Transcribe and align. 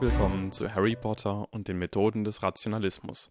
Willkommen 0.00 0.50
zu 0.50 0.74
Harry 0.74 0.96
Potter 0.96 1.46
und 1.52 1.68
den 1.68 1.78
Methoden 1.78 2.24
des 2.24 2.42
Rationalismus. 2.42 3.30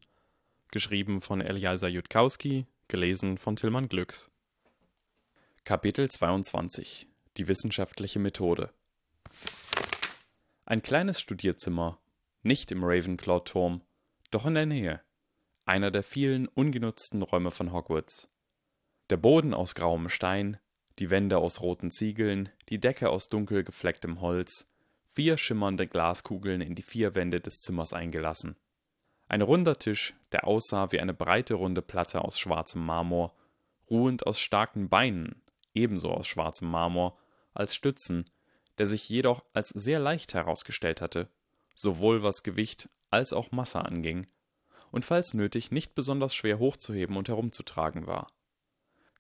Geschrieben 0.70 1.24
von 1.24 1.42
Eliasa 1.42 1.88
Jutkowski, 1.88 2.68
gelesen 2.88 3.40
von 3.40 3.56
Tillmann 3.56 3.90
Glücks. 3.90 4.30
Kapitel 5.64 6.12
22 6.12 7.08
Die 7.38 7.48
wissenschaftliche 7.48 8.20
Methode 8.20 8.72
Ein 10.68 10.84
kleines 10.84 11.20
Studierzimmer, 11.20 11.98
nicht 12.44 12.72
im 12.72 12.84
Ravenclaw-Turm, 12.84 13.82
doch 14.30 14.46
in 14.46 14.54
der 14.54 14.68
Nähe. 14.68 15.02
Einer 15.66 15.90
der 15.90 16.04
vielen 16.04 16.48
ungenutzten 16.48 17.24
Räume 17.24 17.50
von 17.50 17.74
Hogwarts. 17.74 18.30
Der 19.10 19.18
Boden 19.18 19.56
aus 19.56 19.74
grauem 19.74 20.08
Stein, 20.08 20.60
die 21.00 21.10
Wände 21.10 21.40
aus 21.40 21.62
roten 21.62 21.90
Ziegeln, 21.90 22.50
die 22.70 22.80
Decke 22.80 23.10
aus 23.10 23.28
dunkel 23.28 23.64
geflecktem 23.64 24.22
Holz, 24.22 24.70
vier 25.20 25.38
schimmernde 25.38 25.86
Glaskugeln 25.86 26.62
in 26.62 26.76
die 26.76 26.82
vier 26.82 27.14
Wände 27.14 27.42
des 27.42 27.60
Zimmers 27.60 27.92
eingelassen. 27.92 28.56
Ein 29.28 29.42
runder 29.42 29.76
Tisch, 29.76 30.14
der 30.32 30.48
aussah 30.48 30.94
wie 30.94 31.02
eine 31.02 31.14
breite 31.14 31.56
runde 31.56 31.82
Platte 31.82 32.24
aus 32.24 32.40
schwarzem 32.40 32.86
Marmor, 32.86 33.36
ruhend 33.90 34.26
aus 34.26 34.40
starken 34.40 34.88
Beinen, 34.88 35.42
ebenso 35.74 36.10
aus 36.10 36.26
schwarzem 36.26 36.70
Marmor, 36.70 37.20
als 37.54 37.76
Stützen, 37.76 38.30
der 38.78 38.86
sich 38.86 39.10
jedoch 39.10 39.44
als 39.52 39.68
sehr 39.72 40.00
leicht 40.00 40.34
herausgestellt 40.34 41.02
hatte, 41.02 41.28
sowohl 41.76 42.24
was 42.24 42.42
Gewicht 42.44 42.88
als 43.10 43.34
auch 43.34 43.52
Masse 43.52 43.84
anging, 43.84 44.26
und 44.90 45.04
falls 45.04 45.34
nötig 45.34 45.70
nicht 45.70 45.96
besonders 45.96 46.34
schwer 46.34 46.60
hochzuheben 46.60 47.18
und 47.18 47.28
herumzutragen 47.28 48.08
war. 48.08 48.32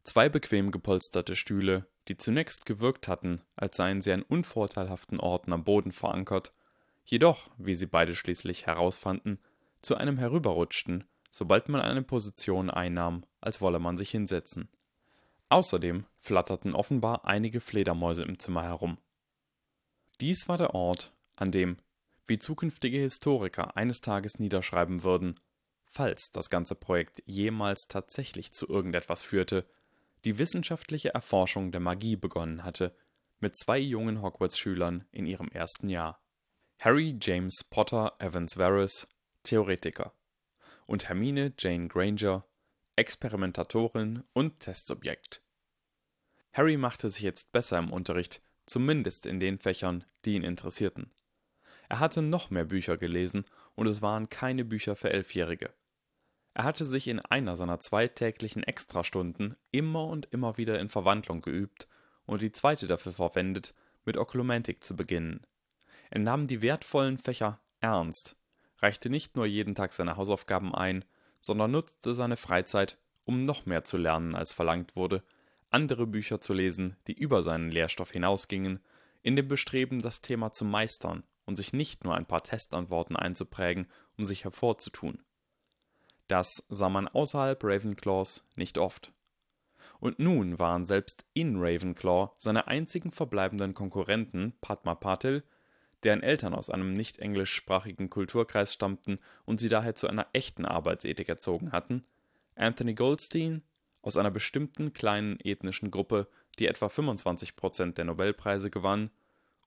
Zwei 0.03 0.29
bequem 0.29 0.71
gepolsterte 0.71 1.35
Stühle, 1.35 1.87
die 2.09 2.17
zunächst 2.17 2.65
gewirkt 2.65 3.07
hatten, 3.07 3.41
als 3.55 3.77
seien 3.77 4.01
sie 4.01 4.11
an 4.11 4.23
unvorteilhaften 4.23 5.19
Orten 5.19 5.53
am 5.53 5.63
Boden 5.63 5.91
verankert, 5.91 6.53
jedoch, 7.05 7.49
wie 7.57 7.75
sie 7.75 7.85
beide 7.85 8.15
schließlich 8.15 8.65
herausfanden, 8.65 9.39
zu 9.81 9.95
einem 9.95 10.17
herüberrutschten, 10.17 11.05
sobald 11.31 11.69
man 11.69 11.81
eine 11.81 12.01
Position 12.01 12.69
einnahm, 12.69 13.23
als 13.39 13.61
wolle 13.61 13.79
man 13.79 13.95
sich 13.95 14.09
hinsetzen. 14.09 14.69
Außerdem 15.49 16.05
flatterten 16.17 16.73
offenbar 16.73 17.25
einige 17.25 17.59
Fledermäuse 17.59 18.23
im 18.23 18.39
Zimmer 18.39 18.63
herum. 18.63 18.97
Dies 20.19 20.49
war 20.49 20.57
der 20.57 20.73
Ort, 20.73 21.13
an 21.37 21.51
dem, 21.51 21.77
wie 22.27 22.39
zukünftige 22.39 22.97
Historiker 22.97 23.77
eines 23.77 24.01
Tages 24.01 24.39
niederschreiben 24.39 25.03
würden, 25.03 25.39
falls 25.85 26.31
das 26.31 26.49
ganze 26.49 26.75
Projekt 26.75 27.23
jemals 27.25 27.87
tatsächlich 27.87 28.51
zu 28.51 28.67
irgendetwas 28.67 29.23
führte, 29.23 29.65
die 30.25 30.37
wissenschaftliche 30.37 31.13
Erforschung 31.13 31.71
der 31.71 31.81
Magie 31.81 32.15
begonnen 32.15 32.63
hatte, 32.63 32.95
mit 33.39 33.57
zwei 33.57 33.79
jungen 33.79 34.21
Hogwarts-Schülern 34.21 35.05
in 35.11 35.25
ihrem 35.25 35.49
ersten 35.49 35.89
Jahr. 35.89 36.21
Harry 36.79 37.17
James 37.21 37.63
Potter 37.69 38.13
Evans 38.19 38.57
Varys, 38.57 39.07
Theoretiker, 39.43 40.13
und 40.85 41.07
Hermine 41.07 41.53
Jane 41.57 41.87
Granger, 41.87 42.45
Experimentatorin 42.95 44.23
und 44.33 44.59
Testsubjekt. 44.59 45.41
Harry 46.51 46.77
machte 46.77 47.09
sich 47.09 47.21
jetzt 47.21 47.51
besser 47.51 47.77
im 47.77 47.91
Unterricht, 47.91 48.41
zumindest 48.65 49.25
in 49.25 49.39
den 49.39 49.57
Fächern, 49.57 50.03
die 50.25 50.35
ihn 50.35 50.43
interessierten. 50.43 51.11
Er 51.87 51.99
hatte 51.99 52.21
noch 52.21 52.49
mehr 52.49 52.65
Bücher 52.65 52.97
gelesen, 52.97 53.45
und 53.75 53.87
es 53.87 54.01
waren 54.01 54.29
keine 54.29 54.65
Bücher 54.65 54.95
für 54.95 55.11
Elfjährige. 55.11 55.73
Er 56.59 56.65
hatte 56.65 56.83
sich 56.83 57.07
in 57.07 57.21
einer 57.21 57.55
seiner 57.55 57.79
zweitäglichen 57.79 58.63
Extrastunden 58.63 59.55
immer 59.71 60.07
und 60.07 60.25
immer 60.25 60.57
wieder 60.57 60.77
in 60.77 60.89
Verwandlung 60.89 61.39
geübt 61.39 61.87
und 62.25 62.41
die 62.41 62.51
zweite 62.51 62.85
dafür 62.85 63.13
verwendet, 63.13 63.73
mit 64.03 64.17
Oklumentik 64.17 64.83
zu 64.83 64.93
beginnen. 64.93 65.47
Er 66.09 66.19
nahm 66.19 66.47
die 66.47 66.61
wertvollen 66.61 67.17
Fächer 67.17 67.61
ernst, 67.79 68.35
reichte 68.79 69.09
nicht 69.09 69.37
nur 69.37 69.45
jeden 69.45 69.73
Tag 69.73 69.93
seine 69.93 70.17
Hausaufgaben 70.17 70.75
ein, 70.75 71.05
sondern 71.39 71.71
nutzte 71.71 72.13
seine 72.13 72.35
Freizeit, 72.35 72.97
um 73.23 73.45
noch 73.45 73.65
mehr 73.65 73.85
zu 73.85 73.95
lernen, 73.95 74.35
als 74.35 74.51
verlangt 74.51 74.97
wurde, 74.97 75.23
andere 75.69 76.07
Bücher 76.07 76.41
zu 76.41 76.53
lesen, 76.53 76.97
die 77.07 77.13
über 77.13 77.41
seinen 77.41 77.71
Lehrstoff 77.71 78.11
hinausgingen, 78.11 78.81
in 79.21 79.37
dem 79.37 79.47
Bestreben, 79.47 80.01
das 80.01 80.19
Thema 80.19 80.51
zu 80.51 80.65
meistern 80.65 81.23
und 81.45 81.55
sich 81.55 81.71
nicht 81.71 82.03
nur 82.03 82.15
ein 82.15 82.25
paar 82.25 82.43
Testantworten 82.43 83.15
einzuprägen, 83.15 83.87
um 84.17 84.25
sich 84.25 84.43
hervorzutun. 84.43 85.23
Das 86.29 86.63
sah 86.69 86.89
man 86.89 87.07
außerhalb 87.07 87.61
Ravenclaws 87.63 88.43
nicht 88.55 88.77
oft. 88.77 89.11
Und 89.99 90.19
nun 90.19 90.59
waren 90.59 90.85
selbst 90.85 91.25
in 91.33 91.57
Ravenclaw 91.57 92.31
seine 92.37 92.67
einzigen 92.67 93.11
verbleibenden 93.11 93.73
Konkurrenten 93.73 94.53
Padma 94.61 94.93
Patil, 94.93 95.43
deren 96.03 96.21
Eltern 96.21 96.53
aus 96.53 96.69
einem 96.69 96.93
nicht 96.93 97.17
englischsprachigen 97.17 98.11
Kulturkreis 98.11 98.73
stammten 98.73 99.17
und 99.45 99.59
sie 99.59 99.69
daher 99.69 99.95
zu 99.95 100.07
einer 100.07 100.27
echten 100.31 100.65
Arbeitsethik 100.65 101.27
erzogen 101.27 101.71
hatten, 101.71 102.05
Anthony 102.55 102.93
Goldstein, 102.93 103.63
aus 104.03 104.15
einer 104.15 104.31
bestimmten 104.31 104.93
kleinen 104.93 105.39
ethnischen 105.39 105.89
Gruppe, 105.89 106.27
die 106.59 106.67
etwa 106.67 106.89
25 106.89 107.55
Prozent 107.55 107.97
der 107.97 108.05
Nobelpreise 108.05 108.69
gewann, 108.69 109.09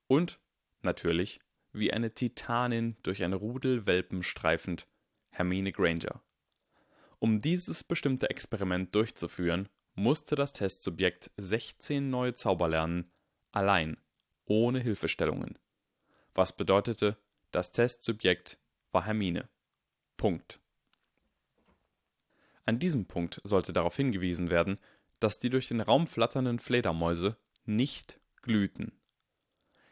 und, 0.06 0.38
natürlich, 0.82 1.40
wie 1.72 1.92
eine 1.92 2.14
Titanin 2.14 2.96
durch 3.02 3.24
ein 3.24 3.32
Rudel 3.32 3.84
Welpen 3.86 4.22
streifend, 4.22 4.86
Hermine 5.30 5.72
Granger. 5.72 6.22
Um 7.22 7.40
dieses 7.40 7.84
bestimmte 7.84 8.30
Experiment 8.30 8.92
durchzuführen, 8.96 9.68
musste 9.94 10.34
das 10.34 10.52
Testsubjekt 10.52 11.30
16 11.36 12.10
neue 12.10 12.34
Zauber 12.34 12.68
lernen, 12.68 13.12
allein, 13.52 13.96
ohne 14.44 14.80
Hilfestellungen. 14.80 15.56
Was 16.34 16.56
bedeutete, 16.56 17.16
das 17.52 17.70
Testsubjekt 17.70 18.58
war 18.90 19.04
Hermine. 19.04 19.48
Punkt. 20.16 20.58
An 22.64 22.80
diesem 22.80 23.06
Punkt 23.06 23.40
sollte 23.44 23.72
darauf 23.72 23.94
hingewiesen 23.94 24.50
werden, 24.50 24.80
dass 25.20 25.38
die 25.38 25.48
durch 25.48 25.68
den 25.68 25.80
Raum 25.80 26.08
flatternden 26.08 26.58
Fledermäuse 26.58 27.36
nicht 27.64 28.18
glühten. 28.40 29.00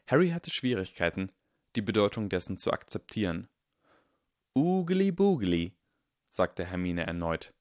Harry 0.09 0.31
hatte 0.31 0.51
Schwierigkeiten, 0.51 1.31
die 1.77 1.83
Bedeutung 1.83 2.29
dessen 2.29 2.59
zu 2.59 2.73
akzeptieren. 2.73 3.49
Ugly 4.57 5.13
Boogly, 5.13 5.77
sagte 6.31 6.65
Hermine 6.65 7.07
erneut. 7.07 7.53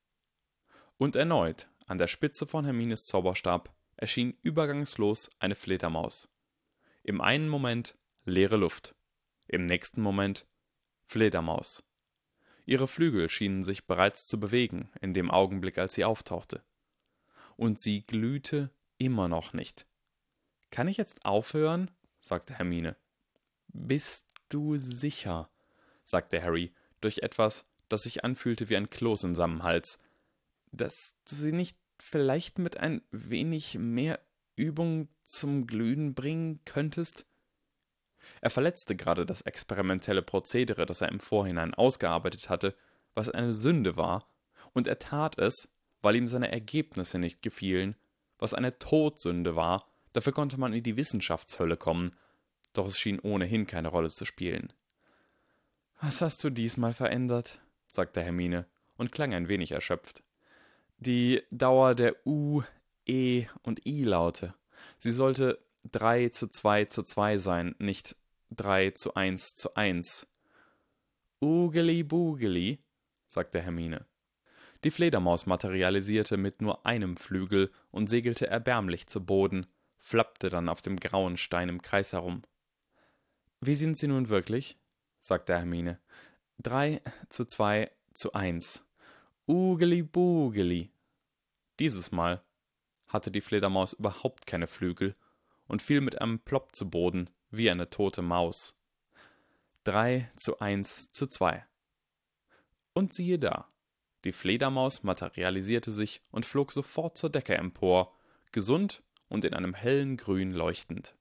Und 0.97 1.16
erneut, 1.16 1.68
an 1.85 1.97
der 1.97 2.07
Spitze 2.07 2.46
von 2.46 2.66
Hermines 2.66 3.06
Zauberstab, 3.06 3.74
erschien 3.97 4.38
übergangslos 4.41 5.30
eine 5.40 5.56
Fledermaus. 5.56 6.30
Im 7.03 7.22
einen 7.22 7.50
Moment 7.50 7.97
leere 8.25 8.57
Luft, 8.57 8.96
im 9.47 9.66
nächsten 9.66 10.02
Moment 10.02 10.46
Fledermaus. 11.06 11.84
Ihre 12.66 12.88
Flügel 12.88 13.30
schienen 13.30 13.63
sich 13.63 13.88
bereits 13.88 14.28
zu 14.28 14.40
bewegen 14.40 14.91
in 15.01 15.13
dem 15.13 15.31
Augenblick, 15.31 15.80
als 15.80 15.96
sie 15.96 16.06
auftauchte. 16.06 16.63
Und 17.57 17.81
sie 17.81 18.06
glühte 18.06 18.69
immer 19.00 19.28
noch 19.28 19.53
nicht. 19.53 19.88
Kann 20.69 20.88
ich 20.88 20.97
jetzt 20.97 21.25
aufhören? 21.25 21.90
sagte 22.22 22.53
Hermine. 22.53 22.96
Bist 23.68 24.28
du 24.50 24.78
sicher? 24.78 25.50
sagte 26.03 26.41
Harry, 26.41 26.74
durch 27.01 27.19
etwas, 27.19 27.63
das 27.89 28.03
sich 28.03 28.23
anfühlte 28.23 28.69
wie 28.69 28.77
ein 28.77 28.89
Kloß 28.89 29.23
in 29.23 29.35
seinem 29.35 29.63
Hals, 29.63 30.00
dass 30.72 31.16
du 31.27 31.35
sie 31.35 31.51
nicht 31.51 31.77
vielleicht 32.00 32.59
mit 32.59 32.77
ein 32.77 33.01
wenig 33.11 33.77
mehr 33.77 34.19
Übung 34.55 35.09
zum 35.25 35.67
Glühen 35.67 36.13
bringen 36.13 36.61
könntest? 36.66 37.25
Er 38.41 38.50
verletzte 38.50 38.95
gerade 38.95 39.25
das 39.25 39.41
experimentelle 39.41 40.22
Prozedere, 40.22 40.86
das 40.86 41.01
er 41.01 41.09
im 41.09 41.19
Vorhinein 41.19 41.74
ausgearbeitet 41.74 42.50
hatte, 42.50 42.75
was 43.15 43.30
eine 43.30 43.53
Sünde 43.53 43.97
war, 43.97 44.30
und 44.74 44.88
er 44.88 45.00
tat 45.00 45.38
es, 45.39 45.68
weil 46.01 46.15
ihm 46.15 46.27
seine 46.27 46.51
Ergebnisse 46.51 47.19
nicht 47.19 47.41
gefielen, 47.41 47.95
was 48.38 48.53
eine 48.53 48.77
Todsünde 48.77 49.56
war, 49.56 49.89
dafür 50.13 50.33
konnte 50.33 50.59
man 50.59 50.74
in 50.74 50.83
die 50.83 50.95
Wissenschaftshölle 50.95 51.75
kommen, 51.75 52.15
doch 52.74 52.86
es 52.86 52.97
schien 52.97 53.19
ohnehin 53.19 53.68
keine 53.68 53.89
Rolle 53.89 54.09
zu 54.09 54.25
spielen. 54.25 54.71
Was 56.01 56.21
hast 56.21 56.44
du 56.44 56.50
diesmal 56.50 56.94
verändert? 56.94 57.59
Sagte 57.89 58.21
Hermine 58.21 58.65
und 58.97 59.12
klang 59.12 59.33
ein 59.33 59.47
wenig 59.47 59.71
erschöpft. 59.71 60.24
Die 60.97 61.41
Dauer 61.51 61.95
der 61.95 62.15
U, 62.25 62.62
E 63.06 63.47
und 63.63 63.86
I-Laute. 63.86 64.53
Sie 65.00 65.12
sollte 65.12 65.59
3 65.91 66.30
zu 66.30 66.47
2 66.47 66.86
zu 66.86 67.03
2 67.03 67.38
sein, 67.38 67.75
nicht 67.80 68.15
3 68.51 68.91
zu 68.91 69.15
1 69.15 69.56
zu 69.56 69.75
1. 69.75 70.27
Ugeli 71.41 72.03
bugeli, 72.03 72.83
sagte 73.27 73.62
Hermine. 73.62 74.06
Die 74.83 74.91
Fledermaus 74.91 75.45
materialisierte 75.45 76.38
mit 76.38 76.62
nur 76.62 76.86
einem 76.86 77.18
Flügel 77.18 77.71
und 77.91 78.07
segelte 78.07 78.47
erbärmlich 78.47 79.07
zu 79.07 79.25
Boden, 79.25 79.65
flappte 79.97 80.50
dann 80.50 80.69
auf 80.69 80.81
dem 80.81 81.00
grauen 81.00 81.38
Stein 81.38 81.69
im 81.69 81.81
Kreis 81.81 82.13
herum. 82.13 82.44
Wie 83.62 83.75
sind 83.75 83.97
Sie 83.97 84.07
nun 84.07 84.30
wirklich? 84.30 84.77
sagte 85.19 85.53
Hermine. 85.57 86.00
3 86.61 87.01
zu 87.29 87.45
2 87.45 87.89
zu 88.13 88.33
1. 88.33 88.83
Ugeli 89.47 90.03
bugeli. 90.03 90.91
Dieses 91.79 92.11
Mal 92.11 92.44
hatte 93.07 93.31
die 93.31 93.39
Fledermaus 93.39 93.94
überhaupt 93.94 94.45
keine 94.45 94.67
Flügel 94.67 95.15
und 95.67 95.81
fiel 95.81 96.01
mit 96.01 96.19
einem 96.19 96.39
Plopp 96.39 96.75
zu 96.75 96.89
Boden 96.89 97.29
wie 97.50 97.71
eine 97.71 97.89
tote 97.89 98.21
Maus. 98.21 98.75
3 99.85 100.29
zu 100.35 100.59
1 100.59 101.13
zu 101.13 101.27
2. 101.27 101.65
Und 102.91 103.13
siehe 103.13 103.39
da, 103.39 103.71
die 104.25 104.33
Fledermaus 104.33 105.03
materialisierte 105.03 105.91
sich 105.91 106.21
und 106.29 106.45
flog 106.45 106.73
sofort 106.73 107.17
zur 107.17 107.29
Decke 107.29 107.55
empor, 107.55 108.13
gesund 108.51 109.01
und 109.29 109.45
in 109.45 109.53
einem 109.53 109.75
hellen 109.75 110.17
Grün 110.17 110.51
leuchtend. 110.51 111.15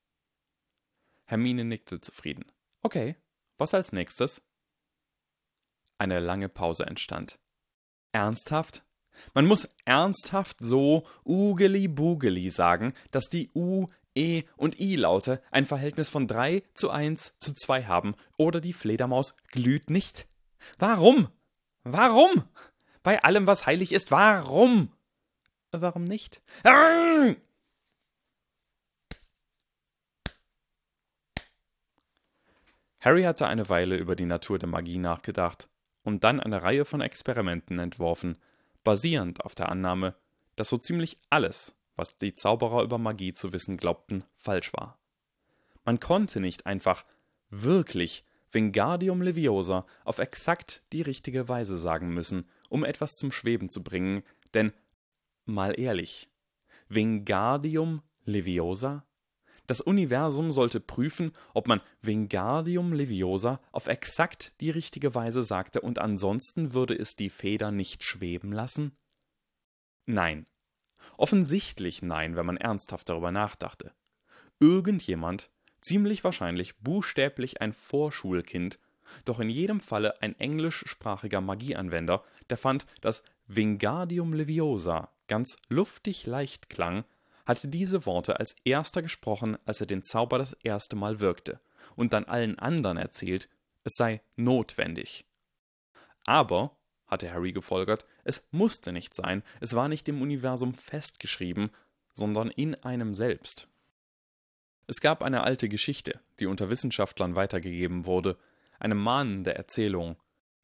Hermine 1.26 1.64
nickte 1.64 2.00
zufrieden. 2.00 2.44
Okay, 2.82 3.14
was 3.56 3.72
als 3.72 3.92
nächstes? 3.92 4.42
Eine 5.98 6.20
lange 6.20 6.48
Pause 6.48 6.86
entstand. 6.86 7.40
Ernsthaft? 8.12 8.84
Man 9.34 9.46
muss 9.46 9.68
ernsthaft 9.84 10.60
so 10.60 11.04
Ugeli-Bugeli 11.24 12.50
sagen, 12.50 12.94
dass 13.10 13.28
die 13.28 13.50
U, 13.52 13.88
E 14.14 14.44
und 14.56 14.78
I-Laute 14.80 15.42
ein 15.50 15.66
Verhältnis 15.66 16.08
von 16.08 16.26
3 16.26 16.62
zu 16.74 16.90
1 16.90 17.38
zu 17.38 17.52
2 17.52 17.84
haben 17.84 18.14
oder 18.36 18.60
die 18.60 18.72
Fledermaus 18.72 19.36
glüht 19.48 19.90
nicht. 19.90 20.26
Warum? 20.78 21.28
Warum? 21.82 22.44
Bei 23.02 23.22
allem, 23.22 23.46
was 23.46 23.66
heilig 23.66 23.92
ist, 23.92 24.10
warum? 24.10 24.92
Warum 25.72 26.04
nicht? 26.04 26.42
Harry 33.00 33.22
hatte 33.22 33.46
eine 33.46 33.68
Weile 33.68 33.96
über 33.96 34.16
die 34.16 34.26
Natur 34.26 34.58
der 34.58 34.68
Magie 34.68 34.98
nachgedacht 34.98 35.68
und 36.08 36.24
dann 36.24 36.40
eine 36.40 36.62
Reihe 36.62 36.86
von 36.86 37.02
Experimenten 37.02 37.78
entworfen, 37.78 38.38
basierend 38.82 39.44
auf 39.44 39.54
der 39.54 39.68
Annahme, 39.68 40.14
dass 40.56 40.70
so 40.70 40.78
ziemlich 40.78 41.18
alles, 41.28 41.76
was 41.96 42.16
die 42.16 42.34
Zauberer 42.34 42.82
über 42.82 42.96
Magie 42.96 43.34
zu 43.34 43.52
wissen 43.52 43.76
glaubten, 43.76 44.24
falsch 44.38 44.72
war. 44.72 44.98
Man 45.84 46.00
konnte 46.00 46.40
nicht 46.40 46.64
einfach 46.64 47.04
wirklich 47.50 48.24
Wingardium 48.52 49.20
Leviosa 49.20 49.84
auf 50.04 50.18
exakt 50.18 50.82
die 50.92 51.02
richtige 51.02 51.48
Weise 51.50 51.76
sagen 51.76 52.08
müssen, 52.08 52.48
um 52.70 52.84
etwas 52.84 53.16
zum 53.16 53.30
Schweben 53.30 53.68
zu 53.68 53.82
bringen, 53.82 54.22
denn 54.54 54.72
mal 55.44 55.78
ehrlich, 55.78 56.30
Wingardium 56.88 58.00
Leviosa? 58.24 59.04
Das 59.68 59.82
Universum 59.82 60.50
sollte 60.50 60.80
prüfen, 60.80 61.32
ob 61.52 61.68
man 61.68 61.82
Wingardium 62.00 62.94
Leviosa 62.94 63.60
auf 63.70 63.86
exakt 63.86 64.52
die 64.62 64.70
richtige 64.70 65.14
Weise 65.14 65.42
sagte 65.42 65.82
und 65.82 65.98
ansonsten 65.98 66.72
würde 66.72 66.94
es 66.94 67.16
die 67.16 67.28
Feder 67.28 67.70
nicht 67.70 68.02
schweben 68.02 68.50
lassen? 68.50 68.96
Nein. 70.06 70.46
Offensichtlich 71.18 72.00
nein, 72.00 72.34
wenn 72.34 72.46
man 72.46 72.56
ernsthaft 72.56 73.10
darüber 73.10 73.30
nachdachte. 73.30 73.92
Irgendjemand, 74.58 75.50
ziemlich 75.82 76.24
wahrscheinlich 76.24 76.78
buchstäblich 76.78 77.60
ein 77.60 77.74
Vorschulkind, 77.74 78.78
doch 79.26 79.38
in 79.38 79.50
jedem 79.50 79.80
Falle 79.80 80.22
ein 80.22 80.34
englischsprachiger 80.40 81.42
Magieanwender, 81.42 82.24
der 82.48 82.56
fand, 82.56 82.86
dass 83.02 83.22
Wingardium 83.48 84.32
Leviosa 84.32 85.12
ganz 85.26 85.58
luftig 85.68 86.24
leicht 86.24 86.70
klang, 86.70 87.04
hatte 87.48 87.66
diese 87.66 88.04
Worte 88.04 88.38
als 88.38 88.54
erster 88.64 89.00
gesprochen, 89.00 89.56
als 89.64 89.80
er 89.80 89.86
den 89.86 90.04
Zauber 90.04 90.36
das 90.36 90.52
erste 90.62 90.96
Mal 90.96 91.18
wirkte, 91.18 91.60
und 91.96 92.12
dann 92.12 92.24
allen 92.24 92.58
anderen 92.58 92.98
erzählt, 92.98 93.48
es 93.84 93.94
sei 93.96 94.20
notwendig. 94.36 95.24
Aber, 96.26 96.76
hatte 97.06 97.32
Harry 97.32 97.52
gefolgert, 97.52 98.04
es 98.24 98.42
musste 98.50 98.92
nicht 98.92 99.14
sein, 99.14 99.42
es 99.60 99.74
war 99.74 99.88
nicht 99.88 100.06
im 100.10 100.20
Universum 100.20 100.74
festgeschrieben, 100.74 101.70
sondern 102.12 102.50
in 102.50 102.74
einem 102.84 103.14
selbst. 103.14 103.66
Es 104.86 105.00
gab 105.00 105.22
eine 105.22 105.42
alte 105.42 105.70
Geschichte, 105.70 106.20
die 106.40 106.46
unter 106.46 106.68
Wissenschaftlern 106.68 107.34
weitergegeben 107.34 108.04
wurde, 108.04 108.36
eine 108.78 108.94
mahnende 108.94 109.54
Erzählung, 109.54 110.16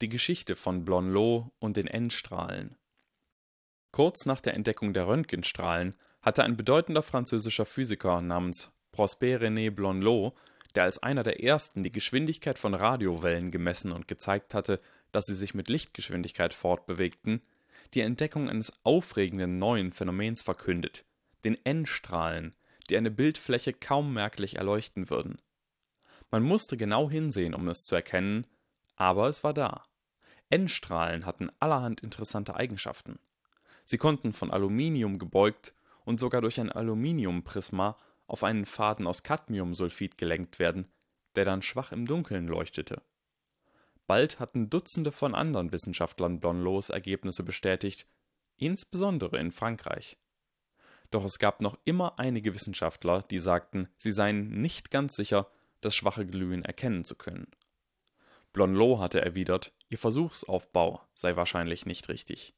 die 0.02 0.10
Geschichte 0.10 0.54
von 0.54 0.84
Blonlot 0.84 1.50
und 1.60 1.78
den 1.78 1.86
N-Strahlen. 1.86 2.76
Kurz 3.90 4.26
nach 4.26 4.42
der 4.42 4.52
Entdeckung 4.52 4.92
der 4.92 5.06
Röntgenstrahlen 5.06 5.94
hatte 6.24 6.42
ein 6.42 6.56
bedeutender 6.56 7.02
französischer 7.02 7.66
Physiker 7.66 8.22
namens 8.22 8.72
Prosper 8.92 9.42
René 9.42 9.70
Blonlot, 9.70 10.32
der 10.74 10.84
als 10.84 11.02
einer 11.02 11.22
der 11.22 11.44
ersten 11.44 11.82
die 11.82 11.92
Geschwindigkeit 11.92 12.58
von 12.58 12.72
Radiowellen 12.72 13.50
gemessen 13.50 13.92
und 13.92 14.08
gezeigt 14.08 14.54
hatte, 14.54 14.80
dass 15.12 15.26
sie 15.26 15.34
sich 15.34 15.52
mit 15.52 15.68
Lichtgeschwindigkeit 15.68 16.54
fortbewegten, 16.54 17.42
die 17.92 18.00
Entdeckung 18.00 18.48
eines 18.48 18.72
aufregenden 18.84 19.58
neuen 19.58 19.92
Phänomens 19.92 20.42
verkündet, 20.42 21.04
den 21.44 21.62
N-Strahlen, 21.62 22.54
die 22.88 22.96
eine 22.96 23.10
Bildfläche 23.10 23.74
kaum 23.74 24.14
merklich 24.14 24.56
erleuchten 24.56 25.10
würden. 25.10 25.38
Man 26.30 26.42
musste 26.42 26.78
genau 26.78 27.10
hinsehen, 27.10 27.54
um 27.54 27.68
es 27.68 27.84
zu 27.84 27.94
erkennen, 27.94 28.46
aber 28.96 29.28
es 29.28 29.44
war 29.44 29.52
da. 29.52 29.84
N-Strahlen 30.48 31.26
hatten 31.26 31.50
allerhand 31.60 32.00
interessante 32.00 32.56
Eigenschaften. 32.56 33.18
Sie 33.84 33.98
konnten 33.98 34.32
von 34.32 34.50
Aluminium 34.50 35.18
gebeugt 35.18 35.74
und 36.04 36.20
sogar 36.20 36.40
durch 36.40 36.60
ein 36.60 36.70
Aluminiumprisma 36.70 37.96
auf 38.26 38.44
einen 38.44 38.66
Faden 38.66 39.06
aus 39.06 39.22
Cadmiumsulfid 39.22 40.16
gelenkt 40.18 40.58
werden, 40.58 40.88
der 41.36 41.44
dann 41.44 41.62
schwach 41.62 41.92
im 41.92 42.06
Dunkeln 42.06 42.46
leuchtete. 42.46 43.02
Bald 44.06 44.38
hatten 44.38 44.70
Dutzende 44.70 45.12
von 45.12 45.34
anderen 45.34 45.72
Wissenschaftlern 45.72 46.40
Blonlots 46.40 46.90
Ergebnisse 46.90 47.42
bestätigt, 47.42 48.06
insbesondere 48.56 49.38
in 49.38 49.50
Frankreich. 49.50 50.18
Doch 51.10 51.24
es 51.24 51.38
gab 51.38 51.60
noch 51.60 51.78
immer 51.84 52.18
einige 52.18 52.54
Wissenschaftler, 52.54 53.22
die 53.22 53.38
sagten, 53.38 53.88
sie 53.96 54.12
seien 54.12 54.60
nicht 54.60 54.90
ganz 54.90 55.14
sicher, 55.14 55.48
das 55.80 55.94
schwache 55.94 56.26
Glühen 56.26 56.64
erkennen 56.64 57.04
zu 57.04 57.14
können. 57.14 57.48
Blonlot 58.52 59.00
hatte 59.00 59.20
erwidert, 59.20 59.72
ihr 59.88 59.98
Versuchsaufbau 59.98 61.02
sei 61.14 61.36
wahrscheinlich 61.36 61.86
nicht 61.86 62.08
richtig. 62.08 62.54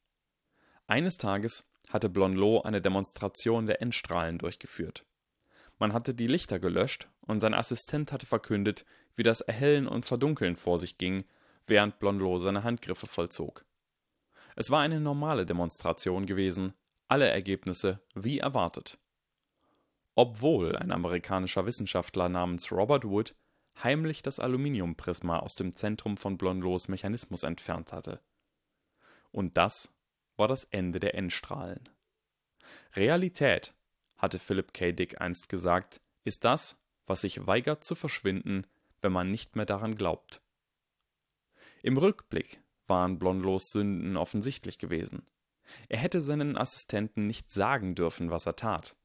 Eines 0.85 1.17
Tages 1.17 1.67
hatte 1.89 2.09
Blonlot 2.09 2.65
eine 2.65 2.81
Demonstration 2.81 3.65
der 3.65 3.81
Endstrahlen 3.81 4.37
durchgeführt. 4.37 5.05
Man 5.79 5.93
hatte 5.93 6.13
die 6.13 6.27
Lichter 6.27 6.59
gelöscht 6.59 7.07
und 7.21 7.39
sein 7.39 7.53
Assistent 7.53 8.11
hatte 8.11 8.25
verkündet, 8.25 8.85
wie 9.15 9.23
das 9.23 9.41
Erhellen 9.41 9.87
und 9.87 10.05
Verdunkeln 10.05 10.55
vor 10.55 10.79
sich 10.79 10.97
ging, 10.97 11.25
während 11.67 11.99
Blonlot 11.99 12.41
seine 12.41 12.63
Handgriffe 12.63 13.07
vollzog. 13.07 13.65
Es 14.55 14.71
war 14.71 14.81
eine 14.81 14.99
normale 14.99 15.45
Demonstration 15.45 16.25
gewesen, 16.25 16.73
alle 17.07 17.27
Ergebnisse 17.27 18.01
wie 18.15 18.39
erwartet. 18.39 18.97
Obwohl 20.15 20.75
ein 20.75 20.91
amerikanischer 20.91 21.65
Wissenschaftler 21.67 22.27
namens 22.27 22.71
Robert 22.71 23.05
Wood 23.05 23.35
heimlich 23.83 24.23
das 24.23 24.39
Aluminiumprisma 24.39 25.39
aus 25.39 25.53
dem 25.53 25.75
Zentrum 25.75 26.17
von 26.17 26.37
Blonlots 26.37 26.87
Mechanismus 26.87 27.43
entfernt 27.43 27.93
hatte. 27.93 28.19
Und 29.31 29.57
das 29.57 29.93
war 30.37 30.47
das 30.47 30.63
Ende 30.65 30.99
der 30.99 31.15
Endstrahlen. 31.15 31.81
Realität, 32.95 33.73
hatte 34.17 34.39
Philip 34.39 34.73
K. 34.73 34.91
Dick 34.91 35.21
einst 35.21 35.49
gesagt, 35.49 36.01
ist 36.23 36.45
das, 36.45 36.77
was 37.05 37.21
sich 37.21 37.47
weigert 37.47 37.83
zu 37.83 37.95
verschwinden, 37.95 38.65
wenn 39.01 39.11
man 39.11 39.31
nicht 39.31 39.55
mehr 39.55 39.65
daran 39.65 39.95
glaubt. 39.95 40.41
Im 41.83 41.97
Rückblick 41.97 42.59
waren 42.87 43.19
Blonlots 43.19 43.71
Sünden 43.71 44.17
offensichtlich 44.17 44.79
gewesen. 44.79 45.25
Er 45.89 45.99
hätte 45.99 46.21
seinen 46.21 46.57
Assistenten 46.57 47.27
nicht 47.27 47.51
sagen 47.51 47.95
dürfen, 47.95 48.31
was 48.31 48.45
er 48.45 48.55
tat. 48.55 48.95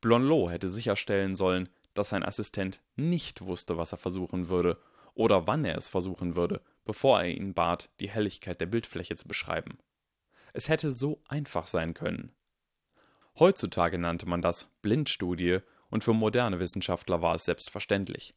Blonlot 0.00 0.52
hätte 0.52 0.68
sicherstellen 0.68 1.34
sollen, 1.34 1.68
dass 1.94 2.10
sein 2.10 2.22
Assistent 2.22 2.80
nicht 2.94 3.40
wusste, 3.40 3.76
was 3.76 3.92
er 3.92 3.98
versuchen 3.98 4.48
würde 4.48 4.80
oder 5.14 5.46
wann 5.48 5.64
er 5.64 5.76
es 5.76 5.88
versuchen 5.88 6.36
würde, 6.36 6.62
bevor 6.84 7.20
er 7.20 7.28
ihn 7.28 7.52
bat, 7.52 7.90
die 7.98 8.08
Helligkeit 8.08 8.60
der 8.60 8.66
Bildfläche 8.66 9.16
zu 9.16 9.26
beschreiben. 9.26 9.78
Es 10.58 10.68
hätte 10.68 10.90
so 10.90 11.22
einfach 11.28 11.68
sein 11.68 11.94
können. 11.94 12.32
Heutzutage 13.38 13.96
nannte 13.96 14.26
man 14.26 14.42
das 14.42 14.64
Blindstudie 14.82 15.60
und 15.88 16.02
für 16.02 16.14
moderne 16.14 16.58
Wissenschaftler 16.58 17.22
war 17.22 17.36
es 17.36 17.44
selbstverständlich. 17.44 18.34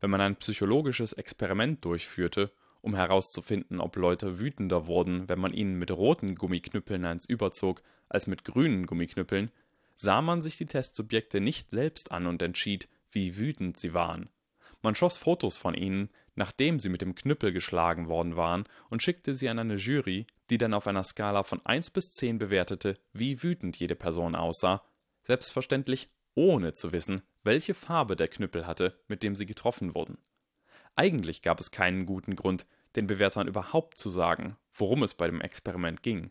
Wenn 0.00 0.10
man 0.10 0.20
ein 0.20 0.36
psychologisches 0.36 1.12
Experiment 1.14 1.84
durchführte, 1.84 2.52
um 2.80 2.94
herauszufinden, 2.94 3.80
ob 3.80 3.96
Leute 3.96 4.38
wütender 4.38 4.86
wurden, 4.86 5.28
wenn 5.28 5.40
man 5.40 5.52
ihnen 5.52 5.80
mit 5.80 5.90
roten 5.90 6.36
Gummiknüppeln 6.36 7.04
eins 7.04 7.26
überzog, 7.26 7.82
als 8.08 8.28
mit 8.28 8.44
grünen 8.44 8.86
Gummiknüppeln, 8.86 9.50
sah 9.96 10.22
man 10.22 10.42
sich 10.42 10.56
die 10.58 10.66
Testsubjekte 10.66 11.40
nicht 11.40 11.72
selbst 11.72 12.12
an 12.12 12.28
und 12.28 12.40
entschied, 12.40 12.88
wie 13.10 13.36
wütend 13.36 13.76
sie 13.78 13.94
waren. 13.94 14.28
Man 14.80 14.94
schoss 14.94 15.18
Fotos 15.18 15.58
von 15.58 15.74
ihnen, 15.74 16.08
nachdem 16.34 16.78
sie 16.78 16.88
mit 16.88 17.02
dem 17.02 17.14
Knüppel 17.14 17.52
geschlagen 17.52 18.08
worden 18.08 18.36
waren, 18.36 18.64
und 18.90 19.02
schickte 19.02 19.36
sie 19.36 19.48
an 19.48 19.58
eine 19.58 19.76
Jury, 19.76 20.26
die 20.50 20.58
dann 20.58 20.74
auf 20.74 20.86
einer 20.86 21.04
Skala 21.04 21.42
von 21.42 21.64
1 21.64 21.90
bis 21.90 22.12
10 22.12 22.38
bewertete, 22.38 22.98
wie 23.12 23.42
wütend 23.42 23.76
jede 23.76 23.96
Person 23.96 24.34
aussah, 24.34 24.82
selbstverständlich 25.22 26.10
ohne 26.34 26.74
zu 26.74 26.92
wissen, 26.92 27.22
welche 27.42 27.74
Farbe 27.74 28.16
der 28.16 28.28
Knüppel 28.28 28.66
hatte, 28.66 28.98
mit 29.08 29.22
dem 29.22 29.36
sie 29.36 29.46
getroffen 29.46 29.94
wurden. 29.94 30.18
Eigentlich 30.94 31.42
gab 31.42 31.60
es 31.60 31.70
keinen 31.70 32.06
guten 32.06 32.36
Grund, 32.36 32.66
den 32.96 33.06
Bewertern 33.06 33.48
überhaupt 33.48 33.98
zu 33.98 34.10
sagen, 34.10 34.56
worum 34.74 35.02
es 35.02 35.14
bei 35.14 35.26
dem 35.26 35.40
Experiment 35.40 36.02
ging. 36.02 36.30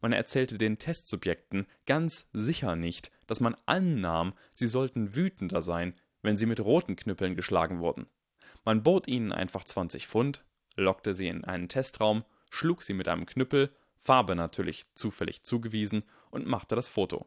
Man 0.00 0.12
erzählte 0.12 0.58
den 0.58 0.78
Testsubjekten 0.78 1.66
ganz 1.86 2.28
sicher 2.32 2.76
nicht, 2.76 3.10
dass 3.26 3.40
man 3.40 3.56
annahm, 3.64 4.34
sie 4.52 4.66
sollten 4.66 5.16
wütender 5.16 5.62
sein, 5.62 5.94
wenn 6.22 6.36
sie 6.36 6.46
mit 6.46 6.60
roten 6.60 6.96
Knüppeln 6.96 7.34
geschlagen 7.34 7.80
wurden. 7.80 8.06
Man 8.66 8.82
bot 8.82 9.06
ihnen 9.06 9.30
einfach 9.30 9.62
20 9.62 10.08
Pfund, 10.08 10.44
lockte 10.74 11.14
sie 11.14 11.28
in 11.28 11.44
einen 11.44 11.68
Testraum, 11.68 12.24
schlug 12.50 12.82
sie 12.82 12.94
mit 12.94 13.06
einem 13.06 13.24
Knüppel, 13.24 13.70
Farbe 14.00 14.34
natürlich 14.34 14.86
zufällig 14.94 15.44
zugewiesen 15.44 16.02
und 16.30 16.46
machte 16.46 16.74
das 16.74 16.88
Foto. 16.88 17.26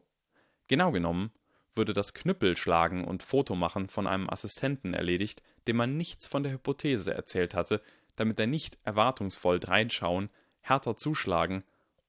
Genau 0.68 0.92
genommen 0.92 1.32
würde 1.74 1.94
das 1.94 2.12
Knüppelschlagen 2.12 3.04
und 3.04 3.22
Fotomachen 3.22 3.88
von 3.88 4.06
einem 4.06 4.28
Assistenten 4.28 4.92
erledigt, 4.92 5.42
dem 5.66 5.76
man 5.76 5.96
nichts 5.96 6.26
von 6.26 6.42
der 6.42 6.52
Hypothese 6.52 7.14
erzählt 7.14 7.54
hatte, 7.54 7.80
damit 8.16 8.38
er 8.38 8.46
nicht 8.46 8.78
erwartungsvoll 8.84 9.58
dreinschauen, 9.58 10.28
härter 10.60 10.98
zuschlagen 10.98 11.64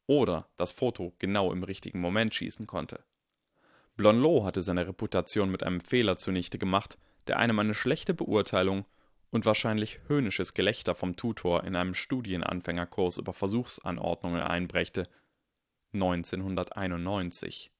oder 0.07 0.49
das 0.57 0.73
Foto 0.73 1.13
genau 1.19 1.53
im 1.53 1.63
richtigen 1.63 2.01
Moment 2.01 2.35
schießen 2.35 2.67
konnte. 2.67 3.01
Blonlot 3.95 4.43
hatte 4.43 4.61
seine 4.61 4.87
Reputation 4.87 5.51
mit 5.51 5.63
einem 5.63 5.79
Fehler 5.79 6.17
zunichte 6.17 6.57
gemacht, 6.57 6.97
der 7.27 7.39
einem 7.39 7.59
eine 7.59 7.73
schlechte 7.73 8.13
Beurteilung 8.13 8.85
und 9.31 9.45
wahrscheinlich 9.45 9.99
höhnisches 10.07 10.53
Gelächter 10.53 10.93
vom 10.93 11.15
Tutor 11.15 11.63
in 11.63 11.75
einem 11.75 11.93
Studienanfängerkurs 11.93 13.17
über 13.17 13.33
Versuchsanordnungen 13.33 14.41
einbrächte. 14.41 15.07
1991. 15.93 17.71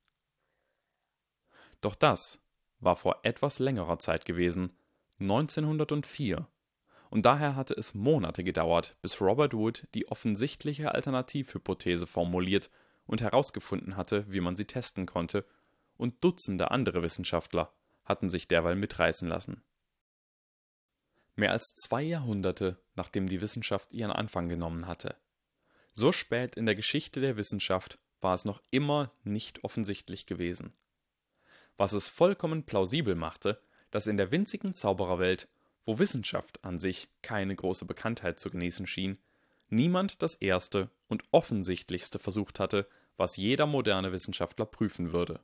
Doch 1.82 1.96
das 1.96 2.40
war 2.80 2.96
vor 2.96 3.20
etwas 3.24 3.60
längerer 3.60 4.00
Zeit 4.00 4.26
gewesen, 4.26 4.76
1904, 5.20 6.48
und 7.12 7.26
daher 7.26 7.56
hatte 7.56 7.74
es 7.74 7.94
Monate 7.94 8.44
gedauert, 8.44 8.96
bis 9.02 9.20
Robert 9.20 9.54
Wood 9.54 9.86
die 9.94 10.08
offensichtliche 10.08 10.94
Alternativhypothese 10.94 12.08
formuliert 12.08 12.70
und 13.06 13.22
herausgefunden 13.22 13.98
hatte, 13.98 14.26
wie 14.30 14.40
man 14.40 14.56
sie 14.56 14.66
testen 14.66 15.06
konnte, 15.06 15.46
und 15.98 16.24
Dutzende 16.24 16.72
andere 16.72 17.04
Wissenschaftler 17.04 17.74
hatten 18.06 18.30
sich 18.30 18.48
derweil 18.48 18.76
mitreißen 18.76 19.28
lassen. 19.28 19.62
Mehr 21.36 21.52
als 21.52 21.74
zwei 21.76 22.04
Jahrhunderte, 22.04 22.82
nachdem 22.96 23.28
die 23.28 23.42
Wissenschaft 23.42 23.94
ihren 23.94 24.12
Anfang 24.12 24.48
genommen 24.48 24.88
hatte. 24.88 25.16
So 25.94 26.12
spät 26.12 26.56
in 26.56 26.66
der 26.66 26.76
Geschichte 26.76 27.20
der 27.20 27.38
Wissenschaft 27.38 28.00
war 28.22 28.34
es 28.34 28.46
noch 28.46 28.62
immer 28.70 29.12
nicht 29.24 29.64
offensichtlich 29.64 30.26
gewesen. 30.26 30.74
Was 31.78 31.94
es 31.94 32.10
vollkommen 32.10 32.64
plausibel 32.64 33.16
machte, 33.16 33.62
dass 33.90 34.08
in 34.08 34.18
der 34.18 34.32
winzigen 34.32 34.76
Zaubererwelt, 34.76 35.48
wo 35.86 36.00
Wissenschaft 36.00 36.64
an 36.64 36.80
sich 36.80 37.10
keine 37.22 37.56
große 37.56 37.86
Bekanntheit 37.86 38.40
zu 38.40 38.50
genießen 38.50 38.88
schien, 38.88 39.18
niemand 39.70 40.22
das 40.22 40.36
erste 40.36 40.90
und 41.08 41.24
offensichtlichste 41.32 42.20
versucht 42.20 42.60
hatte, 42.60 42.88
was 43.18 43.36
jeder 43.36 43.66
moderne 43.66 44.12
Wissenschaftler 44.12 44.66
prüfen 44.66 45.12
würde. 45.12 45.40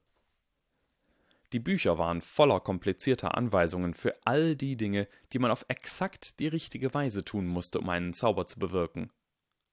Die 1.54 1.60
Bücher 1.60 1.98
waren 1.98 2.22
voller 2.22 2.60
komplizierter 2.60 3.36
Anweisungen 3.38 3.94
für 3.94 4.16
all 4.25 4.56
die 4.56 4.75
Dinge, 4.75 5.08
die 5.32 5.39
man 5.39 5.51
auf 5.51 5.66
exakt 5.70 6.39
die 6.39 6.48
richtige 6.48 6.94
Weise 6.94 7.24
tun 7.24 7.48
musste, 7.48 7.80
um 7.80 7.89
einen 7.89 8.13
Zauber 8.13 8.48
zu 8.48 8.60
bewirken. 8.60 9.12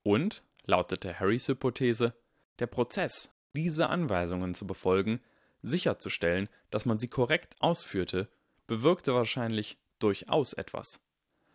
Und, 0.02 0.44
lautete 0.66 1.18
Harrys 1.18 1.48
Hypothese, 1.48 2.14
der 2.60 2.68
Prozess, 2.68 3.30
diese 3.54 3.88
Anweisungen 3.88 4.54
zu 4.54 4.66
befolgen, 4.66 5.20
sicherzustellen, 5.62 6.48
dass 6.70 6.86
man 6.86 6.98
sie 6.98 7.08
korrekt 7.08 7.56
ausführte, 7.58 8.28
bewirkte 8.66 9.14
wahrscheinlich 9.14 9.78
durchaus 9.98 10.52
etwas. 10.52 11.00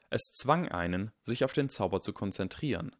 Es 0.09 0.33
zwang 0.33 0.67
einen, 0.67 1.11
sich 1.21 1.43
auf 1.43 1.53
den 1.53 1.69
Zauber 1.69 2.01
zu 2.01 2.13
konzentrieren. 2.13 2.95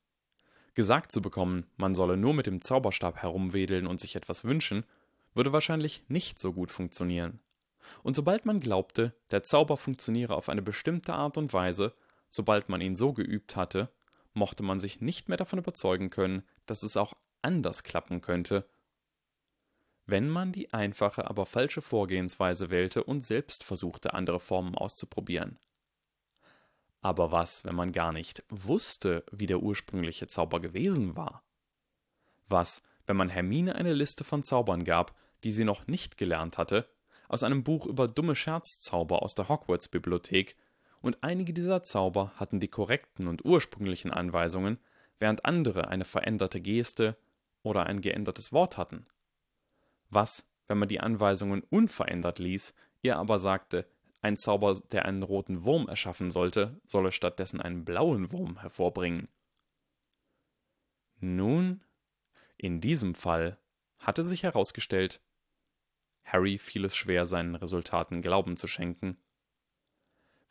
Gesagt 0.75 1.11
zu 1.11 1.21
bekommen, 1.21 1.65
man 1.75 1.95
solle 1.95 2.15
nur 2.15 2.33
mit 2.33 2.45
dem 2.45 2.61
Zauberstab 2.61 3.17
herumwedeln 3.17 3.87
und 3.87 3.99
sich 3.99 4.15
etwas 4.15 4.43
wünschen, 4.43 4.85
würde 5.33 5.53
wahrscheinlich 5.53 6.03
nicht 6.07 6.39
so 6.39 6.53
gut 6.53 6.71
funktionieren. 6.71 7.39
Und 8.03 8.15
sobald 8.15 8.45
man 8.45 8.59
glaubte, 8.59 9.15
der 9.31 9.43
Zauber 9.43 9.77
funktioniere 9.77 10.35
auf 10.35 10.49
eine 10.49 10.61
bestimmte 10.61 11.13
Art 11.13 11.37
und 11.37 11.53
Weise, 11.53 11.93
sobald 12.29 12.69
man 12.69 12.81
ihn 12.81 12.95
so 12.95 13.13
geübt 13.13 13.55
hatte, 13.55 13.89
mochte 14.33 14.63
man 14.63 14.79
sich 14.79 15.01
nicht 15.01 15.27
mehr 15.27 15.37
davon 15.37 15.59
überzeugen 15.59 16.09
können, 16.09 16.43
dass 16.65 16.83
es 16.83 16.97
auch 16.97 17.13
anders 17.41 17.83
klappen 17.83 18.21
könnte, 18.21 18.67
wenn 20.05 20.29
man 20.29 20.51
die 20.51 20.73
einfache, 20.73 21.29
aber 21.29 21.45
falsche 21.45 21.81
Vorgehensweise 21.81 22.71
wählte 22.71 23.03
und 23.03 23.23
selbst 23.23 23.63
versuchte, 23.63 24.13
andere 24.13 24.39
Formen 24.39 24.75
auszuprobieren. 24.75 25.59
Aber 27.01 27.31
was, 27.31 27.63
wenn 27.63 27.75
man 27.75 27.91
gar 27.91 28.11
nicht 28.11 28.43
wusste, 28.49 29.23
wie 29.31 29.45
der 29.45 29.61
ursprüngliche 29.61 30.27
Zauber 30.27 30.59
gewesen 30.59 31.15
war? 31.15 31.43
Was, 32.47 32.81
wenn 33.09 33.17
man 33.17 33.29
Hermine 33.29 33.73
eine 33.73 33.93
Liste 33.93 34.23
von 34.23 34.43
Zaubern 34.43 34.83
gab, 34.83 35.15
die 35.43 35.51
sie 35.51 35.63
noch 35.63 35.87
nicht 35.87 36.15
gelernt 36.15 36.59
hatte, 36.59 36.87
aus 37.27 37.41
einem 37.41 37.63
Buch 37.63 37.87
über 37.87 38.07
dumme 38.07 38.35
Scherzzauber 38.35 39.23
aus 39.23 39.33
der 39.33 39.49
Hogwarts-Bibliothek, 39.49 40.55
und 41.01 41.17
einige 41.23 41.51
dieser 41.51 41.81
Zauber 41.81 42.33
hatten 42.35 42.59
die 42.59 42.67
korrekten 42.67 43.27
und 43.27 43.43
ursprünglichen 43.43 44.11
Anweisungen, 44.11 44.77
während 45.17 45.43
andere 45.43 45.87
eine 45.87 46.05
veränderte 46.05 46.61
Geste 46.61 47.17
oder 47.63 47.87
ein 47.87 48.01
geändertes 48.01 48.53
Wort 48.53 48.77
hatten. 48.77 49.07
Was, 50.11 50.47
wenn 50.67 50.77
man 50.77 50.87
die 50.87 50.99
Anweisungen 50.99 51.63
unverändert 51.63 52.37
ließ, 52.37 52.75
ihr 53.01 53.17
aber 53.17 53.39
sagte, 53.39 53.87
ein 54.21 54.37
Zauber, 54.37 54.79
der 54.91 55.05
einen 55.05 55.23
roten 55.23 55.63
Wurm 55.63 55.87
erschaffen 55.87 56.29
sollte, 56.29 56.79
solle 56.87 57.11
stattdessen 57.11 57.59
einen 57.59 57.85
blauen 57.85 58.31
Wurm 58.31 58.61
hervorbringen. 58.61 59.29
Nun 61.21 61.81
in 62.59 62.81
diesem 62.81 63.15
Fall 63.15 63.57
hatte 63.99 64.23
sich 64.23 64.43
herausgestellt, 64.43 65.21
Harry 66.25 66.57
fiel 66.57 66.83
es 66.83 66.95
schwer, 66.95 67.25
seinen 67.25 67.55
Resultaten 67.55 68.21
Glauben 68.21 68.57
zu 68.57 68.67
schenken. 68.67 69.17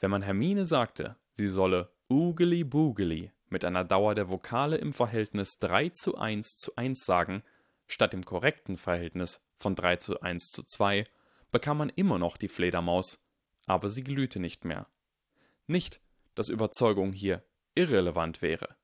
Wenn 0.01 0.11
man 0.11 0.23
Hermine 0.23 0.65
sagte, 0.65 1.17
sie 1.35 1.49
solle 1.49 1.93
Oogly 2.09 2.65
Boogly 2.65 3.31
mit 3.51 3.65
einer 3.65 3.85
Dauer 3.85 4.15
der 4.15 4.31
Vokale 4.31 4.77
im 4.77 4.95
Verhältnis 4.95 5.59
3 5.59 5.91
zu 5.91 6.17
1 6.17 6.57
zu 6.57 6.75
1 6.77 7.05
sagen, 7.05 7.43
statt 7.87 8.15
im 8.15 8.25
korrekten 8.25 8.79
Verhältnis 8.79 9.47
von 9.59 9.75
3 9.75 9.97
zu 9.97 10.21
1 10.21 10.51
zu 10.51 10.63
2, 10.63 11.05
bekam 11.53 11.79
man 11.79 11.91
immer 11.91 12.19
noch 12.19 12.39
die 12.39 12.49
Fledermaus, 12.49 13.23
aber 13.67 13.91
sie 13.91 14.03
glühte 14.03 14.41
nicht 14.41 14.65
mehr. 14.65 14.89
Nicht, 15.67 16.01
dass 16.35 16.49
Überzeugung 16.49 17.13
hier 17.13 17.45
irrelevant 17.75 18.41
wäre. 18.41 18.77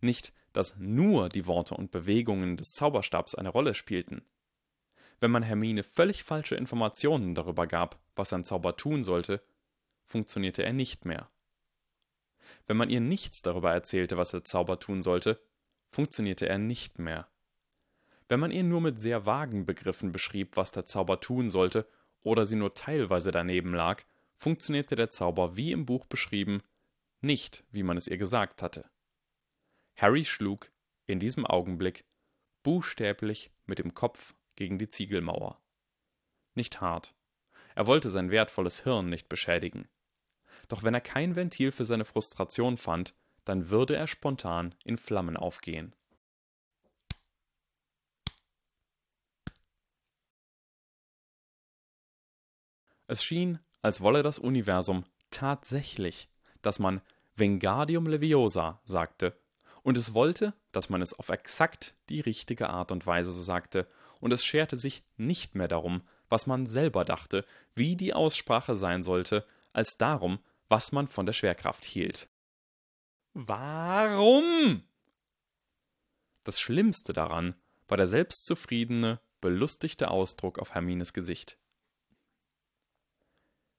Nicht, 0.00 0.32
dass 0.52 0.76
nur 0.76 1.28
die 1.28 1.46
Worte 1.46 1.74
und 1.74 1.90
Bewegungen 1.90 2.56
des 2.56 2.72
Zauberstabs 2.72 3.34
eine 3.34 3.48
Rolle 3.48 3.74
spielten. 3.74 4.22
Wenn 5.20 5.30
man 5.30 5.42
Hermine 5.42 5.82
völlig 5.82 6.24
falsche 6.24 6.56
Informationen 6.56 7.34
darüber 7.34 7.66
gab, 7.66 8.00
was 8.16 8.32
ein 8.32 8.44
Zauber 8.44 8.76
tun 8.76 9.04
sollte, 9.04 9.42
funktionierte 10.04 10.64
er 10.64 10.72
nicht 10.72 11.04
mehr. 11.04 11.30
Wenn 12.66 12.76
man 12.76 12.90
ihr 12.90 13.00
nichts 13.00 13.42
darüber 13.42 13.72
erzählte, 13.72 14.16
was 14.16 14.32
der 14.32 14.44
Zauber 14.44 14.78
tun 14.80 15.02
sollte, 15.02 15.40
funktionierte 15.90 16.48
er 16.48 16.58
nicht 16.58 16.98
mehr. 16.98 17.28
Wenn 18.28 18.40
man 18.40 18.50
ihr 18.50 18.64
nur 18.64 18.80
mit 18.80 18.98
sehr 18.98 19.26
vagen 19.26 19.66
Begriffen 19.66 20.12
beschrieb, 20.12 20.56
was 20.56 20.72
der 20.72 20.86
Zauber 20.86 21.20
tun 21.20 21.50
sollte, 21.50 21.86
oder 22.22 22.46
sie 22.46 22.56
nur 22.56 22.74
teilweise 22.74 23.30
daneben 23.30 23.74
lag, 23.74 24.02
funktionierte 24.36 24.96
der 24.96 25.10
Zauber 25.10 25.56
wie 25.56 25.72
im 25.72 25.86
Buch 25.86 26.06
beschrieben, 26.06 26.62
nicht 27.20 27.64
wie 27.70 27.82
man 27.82 27.96
es 27.96 28.08
ihr 28.08 28.18
gesagt 28.18 28.62
hatte. 28.62 28.90
Harry 29.96 30.24
schlug, 30.24 30.70
in 31.06 31.20
diesem 31.20 31.46
Augenblick, 31.46 32.04
buchstäblich 32.62 33.50
mit 33.66 33.78
dem 33.78 33.94
Kopf 33.94 34.34
gegen 34.56 34.78
die 34.78 34.88
Ziegelmauer. 34.88 35.60
Nicht 36.54 36.80
hart. 36.80 37.14
Er 37.74 37.86
wollte 37.86 38.10
sein 38.10 38.30
wertvolles 38.30 38.82
Hirn 38.82 39.08
nicht 39.08 39.28
beschädigen. 39.28 39.88
Doch 40.68 40.82
wenn 40.82 40.94
er 40.94 41.00
kein 41.00 41.36
Ventil 41.36 41.72
für 41.72 41.84
seine 41.84 42.04
Frustration 42.04 42.76
fand, 42.76 43.14
dann 43.44 43.70
würde 43.70 43.96
er 43.96 44.06
spontan 44.06 44.74
in 44.84 44.98
Flammen 44.98 45.36
aufgehen. 45.36 45.94
Es 53.06 53.24
schien, 53.24 53.58
als 53.82 54.00
wolle 54.00 54.22
das 54.22 54.38
Universum 54.38 55.04
tatsächlich, 55.30 56.28
dass 56.62 56.78
man 56.78 57.02
Vengardium 57.34 58.06
Leviosa 58.06 58.80
sagte 58.84 59.36
und 59.82 59.98
es 59.98 60.14
wollte, 60.14 60.54
dass 60.70 60.88
man 60.88 61.02
es 61.02 61.12
auf 61.14 61.28
exakt 61.28 61.94
die 62.08 62.20
richtige 62.20 62.70
Art 62.70 62.92
und 62.92 63.06
Weise 63.06 63.32
sagte, 63.32 63.86
und 64.20 64.32
es 64.32 64.44
scherte 64.44 64.76
sich 64.76 65.02
nicht 65.16 65.54
mehr 65.54 65.68
darum, 65.68 66.02
was 66.28 66.46
man 66.46 66.66
selber 66.66 67.04
dachte, 67.04 67.44
wie 67.74 67.96
die 67.96 68.14
Aussprache 68.14 68.76
sein 68.76 69.02
sollte, 69.02 69.44
als 69.72 69.96
darum, 69.96 70.38
was 70.68 70.92
man 70.92 71.08
von 71.08 71.26
der 71.26 71.32
Schwerkraft 71.32 71.84
hielt. 71.84 72.28
Warum? 73.34 74.82
Das 76.44 76.60
Schlimmste 76.60 77.12
daran 77.12 77.54
war 77.88 77.96
der 77.96 78.06
selbstzufriedene, 78.06 79.20
belustigte 79.40 80.10
Ausdruck 80.10 80.58
auf 80.58 80.74
Hermines 80.74 81.12
Gesicht. 81.12 81.58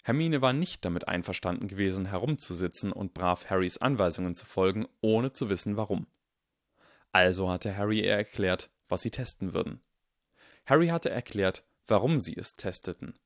Hermine 0.03 0.41
war 0.41 0.51
nicht 0.51 0.83
damit 0.83 1.07
einverstanden 1.07 1.67
gewesen, 1.67 2.05
herumzusitzen 2.05 2.91
und 2.91 3.13
brav 3.13 3.49
Harrys 3.49 3.77
Anweisungen 3.77 4.35
zu 4.35 4.45
folgen, 4.45 4.85
ohne 4.99 5.31
zu 5.31 5.49
wissen 5.49 5.77
warum. 5.77 6.07
Also 7.13 7.49
hatte 7.49 7.77
Harry 7.77 8.01
ihr 8.01 8.11
erklärt, 8.11 8.69
was 8.89 9.01
sie 9.01 9.11
testen 9.11 9.53
würden. 9.53 9.81
Harry 10.65 10.87
hatte 10.87 11.09
erklärt, 11.09 11.63
warum 11.87 12.19
sie 12.19 12.35
es 12.35 12.57
testeten. 12.57 13.17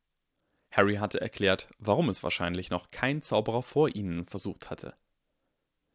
Harry 0.69 0.96
hatte 0.96 1.19
erklärt, 1.19 1.67
warum 1.79 2.10
es 2.10 2.22
wahrscheinlich 2.22 2.69
noch 2.69 2.91
kein 2.91 3.22
Zauberer 3.24 3.63
vor 3.63 3.96
ihnen 3.96 4.27
versucht 4.27 4.69
hatte. 4.69 4.93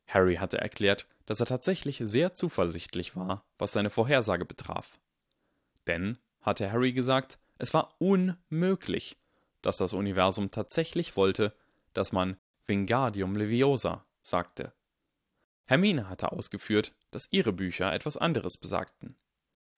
Harry 0.08 0.36
hatte 0.36 0.58
erklärt, 0.58 1.06
dass 1.26 1.38
er 1.38 1.46
tatsächlich 1.46 2.00
sehr 2.04 2.34
zuversichtlich 2.34 3.14
war, 3.14 3.44
was 3.58 3.72
seine 3.72 3.90
Vorhersage 3.90 4.44
betraf. 4.44 5.00
Denn, 5.86 6.18
hatte 6.40 6.72
Harry 6.72 6.92
gesagt, 6.92 7.38
es 7.58 7.72
war 7.72 7.94
unmöglich, 7.98 9.16
dass 9.62 9.76
das 9.78 9.92
Universum 9.92 10.50
tatsächlich 10.50 11.16
wollte, 11.16 11.54
dass 11.92 12.12
man 12.12 12.36
Wingardium 12.66 13.36
Leviosa 13.36 14.04
sagte. 14.22 14.72
Hermine 15.66 16.08
hatte 16.08 16.32
ausgeführt, 16.32 16.94
dass 17.10 17.28
ihre 17.30 17.52
Bücher 17.52 17.92
etwas 17.92 18.16
anderes 18.16 18.58
besagten. 18.58 19.16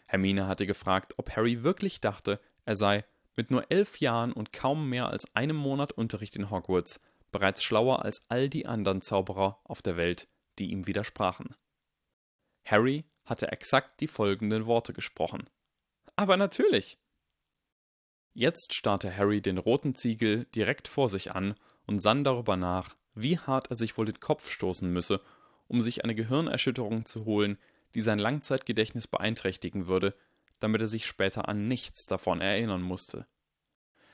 Hermine 0.07 0.47
hatte 0.47 0.67
gefragt, 0.67 1.15
ob 1.19 1.37
Harry 1.37 1.63
wirklich 1.63 2.01
dachte, 2.01 2.41
er 2.65 2.77
sei 2.77 3.05
mit 3.37 3.51
nur 3.51 3.71
elf 3.71 3.99
Jahren 3.99 4.33
und 4.33 4.53
kaum 4.53 4.89
mehr 4.89 5.09
als 5.09 5.35
einem 5.35 5.57
Monat 5.57 5.93
Unterricht 5.93 6.37
in 6.37 6.51
Hogwarts 6.51 7.01
bereits 7.35 7.65
schlauer 7.65 8.05
als 8.05 8.31
all 8.31 8.49
die 8.49 8.67
anderen 8.67 9.03
Zauberer 9.03 9.61
auf 9.65 9.83
der 9.83 9.97
Welt, 9.97 10.29
die 10.61 10.71
ihm 10.71 10.87
widersprachen. 10.87 11.57
Harry 12.65 13.05
hatte 13.25 13.51
exakt 13.51 14.01
die 14.01 14.07
folgenden 14.07 14.67
Worte 14.67 14.93
gesprochen. 14.93 15.51
Aber 16.15 16.37
natürlich. 16.37 16.97
Jetzt 18.37 18.75
starrte 18.75 19.17
Harry 19.17 19.41
den 19.41 19.59
roten 19.59 19.95
Ziegel 19.95 20.47
direkt 20.57 20.89
vor 20.89 21.09
sich 21.09 21.33
an 21.33 21.55
und 21.87 22.01
sann 22.01 22.25
darüber 22.25 22.57
nach, 22.57 22.97
wie 23.15 23.39
hart 23.39 23.71
er 23.71 23.77
sich 23.77 23.97
wohl 23.97 24.07
den 24.07 24.19
Kopf 24.19 24.51
stoßen 24.51 24.93
müsse, 24.93 25.21
um 25.69 25.81
sich 25.81 26.03
eine 26.03 26.17
Gehirnerschütterung 26.17 27.07
zu 27.07 27.25
holen, 27.25 27.59
die 27.95 28.01
sein 28.01 28.19
Langzeitgedächtnis 28.19 29.07
beeinträchtigen 29.07 29.87
würde, 29.87 30.17
damit 30.59 30.81
er 30.81 30.89
sich 30.89 31.07
später 31.07 31.49
an 31.49 31.69
nichts 31.69 32.07
davon 32.07 32.41
erinnern 32.41 32.83
musste. 32.83 33.27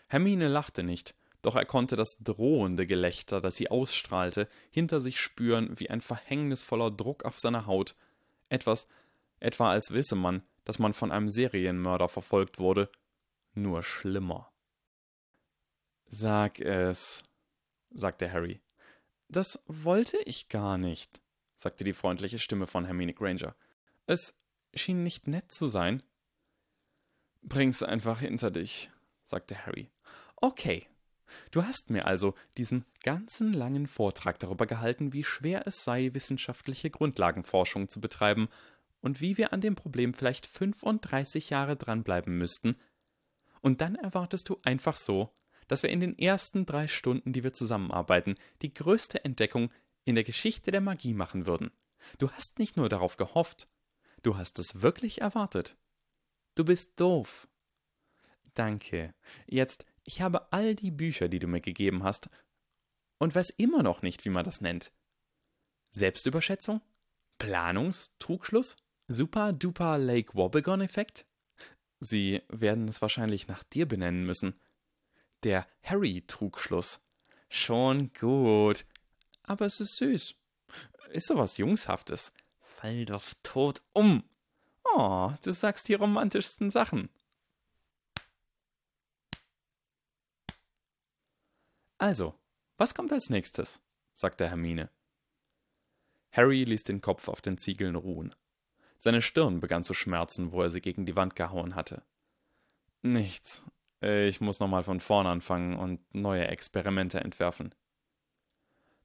Hermine 0.07 0.49
lachte 0.49 0.83
nicht, 0.83 1.15
doch 1.41 1.57
er 1.57 1.65
konnte 1.65 1.97
das 1.97 2.19
drohende 2.19 2.87
Gelächter, 2.87 3.41
das 3.41 3.57
sie 3.57 3.71
ausstrahlte, 3.71 4.49
hinter 4.71 5.01
sich 5.01 5.19
spüren 5.19 5.81
wie 5.81 5.89
ein 5.89 6.03
verhängnisvoller 6.03 6.91
Druck 6.91 7.25
auf 7.25 7.39
seiner 7.39 7.65
Haut, 7.65 7.95
etwas, 8.51 8.87
etwa 9.39 9.71
als 9.71 9.93
wisse 9.93 10.17
man, 10.17 10.43
dass 10.67 10.79
man 10.79 10.93
von 10.93 11.11
einem 11.11 11.31
Serienmörder 11.31 12.09
verfolgt 12.09 12.59
wurde, 12.59 12.91
nur 13.55 13.83
schlimmer. 13.83 14.53
Sag 16.07 16.61
es, 16.61 17.23
sagte 17.91 18.33
Harry. 18.33 18.61
Das 19.29 19.63
wollte 19.67 20.19
ich 20.25 20.49
gar 20.49 20.77
nicht, 20.77 21.21
sagte 21.57 21.85
die 21.85 21.93
freundliche 21.93 22.39
Stimme 22.39 22.67
von 22.67 22.85
Hermine 22.85 23.15
Granger. 23.15 23.55
Es 24.07 24.35
schien 24.75 25.03
nicht 25.03 25.29
nett 25.29 25.53
zu 25.53 25.69
sein. 25.69 26.03
Bring's 27.43 27.83
einfach 27.83 28.21
hinter 28.21 28.51
dich, 28.51 28.91
sagte 29.25 29.67
Harry. 29.67 29.91
Okay. 30.37 30.87
Du 31.53 31.63
hast 31.63 31.91
mir 31.91 32.07
also 32.07 32.35
diesen 32.57 32.85
ganzen 33.05 33.53
langen 33.53 33.87
Vortrag 33.87 34.41
darüber 34.41 34.67
gehalten, 34.67 35.13
wie 35.13 35.23
schwer 35.23 35.65
es 35.67 35.85
sei, 35.85 36.11
wissenschaftliche 36.13 36.91
Grundlagenforschung 36.91 37.89
zu 37.89 38.01
betreiben 38.01 38.49
und 39.01 39.21
wie 39.21 39.39
wir 39.39 39.53
an 39.53 39.61
dem 39.61 39.77
Problem 39.77 40.13
vielleicht 40.13 40.47
35 40.47 41.51
Jahre 41.51 41.77
dranbleiben 41.77 42.37
müssten. 42.37 42.75
Und 43.61 43.81
dann 43.81 43.95
erwartest 43.95 44.49
du 44.49 44.59
einfach 44.63 44.97
so, 44.97 45.35
dass 45.69 45.83
wir 45.83 45.91
in 45.91 46.01
den 46.01 46.19
ersten 46.19 46.67
drei 46.67 46.89
Stunden, 46.89 47.33
die 47.33 47.45
wir 47.45 47.53
zusammenarbeiten, 47.53 48.35
die 48.63 48.75
größte 48.75 49.25
Entdeckung 49.25 49.71
in 50.05 50.15
der 50.15 50.25
Geschichte 50.25 50.71
der 50.71 50.81
Magie 50.81 51.15
machen 51.15 51.47
würden. 51.47 51.71
Du 52.19 52.31
hast 52.31 52.59
nicht 52.59 52.77
nur 52.77 52.89
darauf 52.89 53.17
gehofft, 53.17 53.69
du 54.23 54.37
hast 54.37 54.59
es 54.59 54.83
wirklich 54.83 55.21
erwartet. 55.21 55.77
Du 56.55 56.65
bist 56.65 56.99
doof. 56.99 57.49
Danke. 58.55 59.15
Jetzt, 59.47 59.85
ich 60.05 60.21
habe 60.21 60.53
all 60.53 60.75
die 60.75 60.91
Bücher, 60.91 61.29
die 61.29 61.39
du 61.39 61.47
mir 61.47 61.61
gegeben 61.61 62.03
hast, 62.03 62.29
und 63.19 63.35
weiß 63.35 63.51
immer 63.51 63.83
noch 63.83 64.03
nicht, 64.03 64.25
wie 64.25 64.31
man 64.31 64.45
das 64.45 64.61
nennt. 64.61 64.93
Selbstüberschätzung? 65.93 66.81
Planungstrugschluss? 67.39 68.77
Super-duper 69.09 69.99
Lake 69.99 70.35
Wobbegone-Effekt? 70.35 71.27
Sie 72.01 72.43
werden 72.49 72.89
es 72.89 73.03
wahrscheinlich 73.03 73.47
nach 73.47 73.63
dir 73.63 73.87
benennen 73.87 74.25
müssen. 74.25 74.59
Der 75.45 75.67
Harry-Trugschluss. 75.83 77.01
Schon 77.49 78.13
gut. 78.15 78.87
Aber 79.43 79.67
es 79.67 79.81
ist 79.81 79.97
süß. 79.97 80.35
Ist 81.11 81.27
sowas 81.27 81.59
Jungshaftes. 81.59 82.33
Fall 82.61 83.05
doch 83.05 83.25
tot 83.43 83.83
um. 83.93 84.25
Oh, 84.85 85.31
du 85.45 85.53
sagst 85.53 85.89
die 85.89 85.95
romantischsten 85.95 86.71
Sachen. 86.71 87.11
Also, 91.99 92.35
was 92.79 92.95
kommt 92.95 93.13
als 93.13 93.29
nächstes? 93.29 93.83
sagte 94.15 94.49
Hermine. 94.49 94.91
Harry 96.33 96.65
ließ 96.65 96.85
den 96.85 97.03
Kopf 97.03 97.29
auf 97.29 97.43
den 97.43 97.59
Ziegeln 97.59 97.95
ruhen. 97.95 98.35
Seine 99.03 99.23
Stirn 99.23 99.61
begann 99.61 99.83
zu 99.83 99.95
schmerzen, 99.95 100.53
wo 100.53 100.61
er 100.61 100.69
sie 100.69 100.83
gegen 100.83 101.07
die 101.07 101.17
Wand 101.17 101.35
gehauen 101.35 101.75
hatte. 101.75 102.03
Nichts, 103.01 103.65
ich 104.03 104.43
muss 104.43 104.61
nochmal 104.61 104.85
von 104.85 105.01
vorn 105.01 105.27
anfangen 105.27 105.79
und 105.79 106.15
neue 106.15 106.47
Experimente 106.49 107.19
entwerfen. 107.19 107.75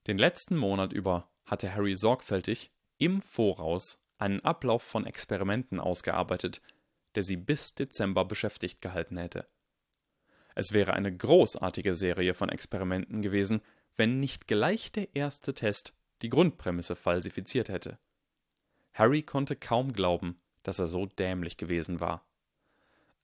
Den 0.08 0.18
letzten 0.18 0.58
Monat 0.58 0.92
über 0.92 1.30
hatte 1.46 1.74
Harry 1.74 1.96
sorgfältig 1.96 2.72
im 2.98 3.22
Voraus 3.22 4.06
einen 4.18 4.42
Ablauf 4.42 4.84
von 4.84 5.06
Experimenten 5.06 5.80
ausgearbeitet, 5.80 6.62
der 7.16 7.24
sie 7.24 7.38
bis 7.38 7.74
Dezember 7.74 8.26
beschäftigt 8.26 8.82
gehalten 8.82 9.16
hätte. 9.16 9.48
Es 10.56 10.74
wäre 10.74 10.92
eine 10.94 11.16
großartige 11.16 11.96
Serie 11.96 12.34
von 12.34 12.50
Experimenten 12.50 13.22
gewesen, 13.22 13.62
wenn 13.96 14.20
nicht 14.20 14.48
gleich 14.48 14.92
der 14.92 15.16
erste 15.16 15.54
Test 15.54 15.94
die 16.22 16.30
Grundprämisse 16.30 16.98
falsifiziert 16.98 17.70
hätte. 17.70 17.98
Harry 18.96 19.24
konnte 19.24 19.58
kaum 19.58 19.92
glauben, 19.92 20.40
dass 20.64 20.80
er 20.80 20.88
so 20.88 21.06
dämlich 21.06 21.58
gewesen 21.58 22.00
war. 22.00 22.26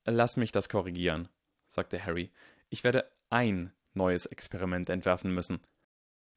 Lass 0.03 0.35
mich 0.35 0.51
das 0.51 0.67
korrigieren, 0.67 1.29
sagte 1.69 2.05
Harry. 2.05 2.29
Ich 2.69 2.83
werde 2.83 3.09
ein 3.29 3.71
neues 3.93 4.25
Experiment 4.25 4.89
entwerfen 4.89 5.33
müssen. 5.33 5.61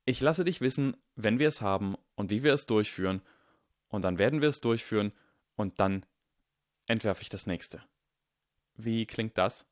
Ich 0.05 0.21
lasse 0.21 0.45
dich 0.45 0.61
wissen, 0.61 0.97
wenn 1.17 1.41
wir 1.41 1.49
es 1.49 1.61
haben 1.61 1.97
und 2.15 2.31
wie 2.31 2.45
wir 2.45 2.55
es 2.55 2.67
durchführen, 2.67 3.23
und 3.89 4.03
dann 4.03 4.19
werden 4.19 4.41
wir 4.41 4.49
es 4.49 4.61
durchführen, 4.61 5.13
und 5.57 5.81
dann 5.81 6.07
entwerfe 6.87 7.23
ich 7.23 7.29
das 7.29 7.47
nächste. 7.47 7.83
Wie 8.77 9.05
klingt 9.05 9.37
das? 9.37 9.67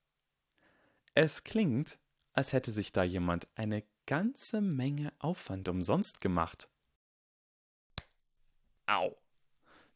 Es 1.14 1.44
klingt, 1.44 2.01
als 2.33 2.53
hätte 2.53 2.72
sich 2.72 2.92
da 2.92 3.05
jemand 3.05 3.46
eine 3.55 3.85
ganze 4.07 4.61
Menge 4.61 5.12
Aufwand 5.20 5.68
umsonst 5.68 6.20
gemacht. 6.20 6.68
Au. 8.87 9.21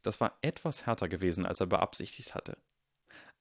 Das 0.07 0.21
war 0.21 0.39
etwas 0.41 0.87
härter 0.87 1.09
gewesen, 1.09 1.45
als 1.47 1.59
er 1.59 1.67
beabsichtigt 1.67 2.37
hatte. 2.37 2.57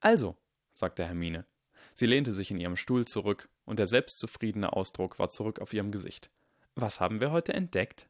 Also, 0.00 0.36
sagte 0.74 1.04
Hermine, 1.04 1.46
Sie 1.94 2.06
lehnte 2.06 2.32
sich 2.32 2.50
in 2.50 2.58
ihrem 2.58 2.76
Stuhl 2.76 3.04
zurück, 3.04 3.48
und 3.64 3.78
der 3.78 3.86
selbstzufriedene 3.86 4.72
Ausdruck 4.72 5.20
war 5.20 5.30
zurück 5.30 5.60
auf 5.60 5.72
ihrem 5.72 5.92
Gesicht. 5.92 6.28
Was 6.74 6.98
haben 6.98 7.20
wir 7.20 7.30
heute 7.30 7.54
entdeckt? 7.54 8.08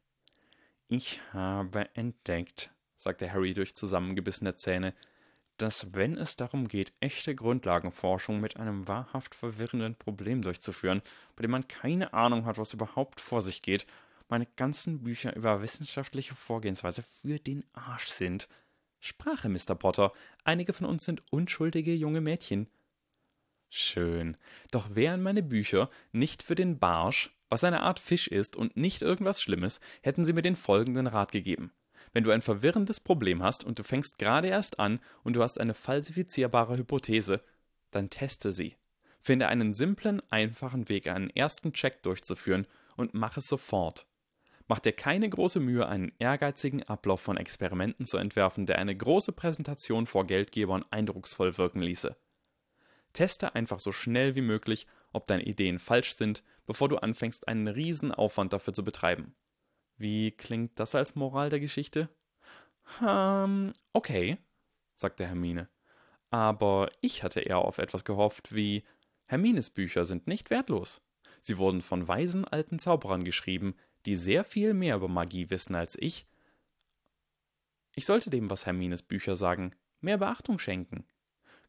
Ich 0.87 1.21
habe 1.33 1.87
entdeckt, 1.95 2.71
sagte 2.97 3.31
Harry 3.31 3.53
durch 3.53 3.75
zusammengebissene 3.75 4.55
Zähne, 4.55 4.95
dass 5.57 5.93
wenn 5.93 6.17
es 6.17 6.35
darum 6.35 6.67
geht, 6.67 6.93
echte 6.99 7.35
Grundlagenforschung 7.35 8.39
mit 8.39 8.57
einem 8.57 8.87
wahrhaft 8.87 9.35
verwirrenden 9.35 9.95
Problem 9.95 10.41
durchzuführen, 10.41 11.03
bei 11.35 11.43
dem 11.43 11.51
man 11.51 11.67
keine 11.67 12.11
Ahnung 12.13 12.45
hat, 12.45 12.57
was 12.57 12.73
überhaupt 12.73 13.21
vor 13.21 13.43
sich 13.43 13.61
geht, 13.61 13.85
meine 14.29 14.45
ganzen 14.55 15.03
Bücher 15.03 15.35
über 15.35 15.61
wissenschaftliche 15.61 16.35
Vorgehensweise 16.35 17.03
für 17.03 17.39
den 17.39 17.65
Arsch 17.73 18.07
sind. 18.07 18.47
Sprache, 18.99 19.49
Mr. 19.49 19.75
Potter. 19.75 20.11
Einige 20.43 20.73
von 20.73 20.85
uns 20.85 21.05
sind 21.05 21.21
unschuldige 21.31 21.93
junge 21.93 22.21
Mädchen. 22.21 22.67
Schön. 23.69 24.37
Doch 24.71 24.95
wären 24.95 25.21
meine 25.21 25.43
Bücher 25.43 25.89
nicht 26.11 26.43
für 26.43 26.55
den 26.55 26.79
Barsch, 26.79 27.35
was 27.49 27.63
eine 27.63 27.81
Art 27.81 27.99
Fisch 27.99 28.27
ist 28.27 28.55
und 28.55 28.75
nicht 28.75 29.01
irgendwas 29.01 29.41
Schlimmes, 29.41 29.79
hätten 30.01 30.25
sie 30.25 30.33
mir 30.33 30.41
den 30.41 30.55
folgenden 30.55 31.07
Rat 31.07 31.31
gegeben. 31.31 31.71
Wenn 32.13 32.23
du 32.23 32.31
ein 32.31 32.41
verwirrendes 32.41 32.99
Problem 32.99 33.43
hast 33.43 33.63
und 33.63 33.79
du 33.79 33.83
fängst 33.83 34.17
gerade 34.17 34.47
erst 34.47 34.79
an 34.79 34.99
und 35.23 35.35
du 35.35 35.43
hast 35.43 35.59
eine 35.59 35.73
falsifizierbare 35.73 36.77
Hypothese, 36.77 37.41
dann 37.91 38.09
teste 38.09 38.51
sie. 38.51 38.75
Finde 39.19 39.47
einen 39.47 39.73
simplen, 39.73 40.21
einfachen 40.29 40.89
Weg, 40.89 41.07
einen 41.07 41.29
ersten 41.29 41.73
Check 41.73 42.01
durchzuführen 42.03 42.65
und 42.95 43.13
mach 43.13 43.37
es 43.37 43.47
sofort. 43.47 44.05
Mach 44.67 44.79
dir 44.79 44.91
keine 44.91 45.29
große 45.29 45.59
Mühe, 45.61 45.87
einen 45.87 46.11
ehrgeizigen 46.19 46.83
Ablauf 46.83 47.21
von 47.21 47.37
Experimenten 47.37 48.05
zu 48.05 48.17
entwerfen, 48.17 48.65
der 48.65 48.79
eine 48.79 48.95
große 48.95 49.31
Präsentation 49.31 50.07
vor 50.07 50.25
Geldgebern 50.25 50.83
eindrucksvoll 50.91 51.57
wirken 51.57 51.81
ließe. 51.81 52.17
Teste 53.13 53.55
einfach 53.55 53.79
so 53.79 53.91
schnell 53.91 54.35
wie 54.35 54.41
möglich, 54.41 54.85
ob 55.13 55.25
deine 55.27 55.43
Ideen 55.43 55.79
falsch 55.79 56.13
sind, 56.13 56.43
bevor 56.65 56.89
du 56.89 56.97
anfängst, 56.97 57.47
einen 57.47 57.67
riesen 57.69 58.11
Aufwand 58.11 58.51
dafür 58.51 58.73
zu 58.73 58.83
betreiben. 58.83 59.35
Wie 59.97 60.31
klingt 60.31 60.79
das 60.79 60.93
als 60.95 61.15
Moral 61.15 61.49
der 61.49 61.61
Geschichte? 61.61 62.09
Ähm, 63.05 63.73
okay, 63.93 64.37
sagte 64.95 65.25
Hermine. 65.25 65.69
Aber 66.29 66.89
ich 66.99 67.23
hatte 67.23 67.39
eher 67.39 67.59
auf 67.59 67.77
etwas 67.77 68.03
gehofft 68.03 68.53
wie 68.53 68.83
Hermines 69.25 69.69
Bücher 69.69 70.05
sind 70.05 70.27
nicht 70.27 70.49
wertlos. 70.49 71.01
Sie 71.41 71.57
wurden 71.57 71.81
von 71.81 72.07
weisen 72.07 72.45
alten 72.45 72.79
Zauberern 72.79 73.23
geschrieben, 73.23 73.75
die 74.07 74.15
sehr 74.15 74.45
viel 74.45 74.73
mehr 74.73 74.95
über 74.95 75.09
Magie 75.09 75.49
wissen 75.49 75.75
als 75.75 75.97
ich. 75.99 76.25
Ich 77.93 78.05
sollte 78.05 78.29
dem, 78.29 78.49
was 78.49 78.65
Hermines 78.65 79.01
Bücher 79.01 79.35
sagen, 79.35 79.75
mehr 79.99 80.17
Beachtung 80.17 80.59
schenken. 80.59 81.05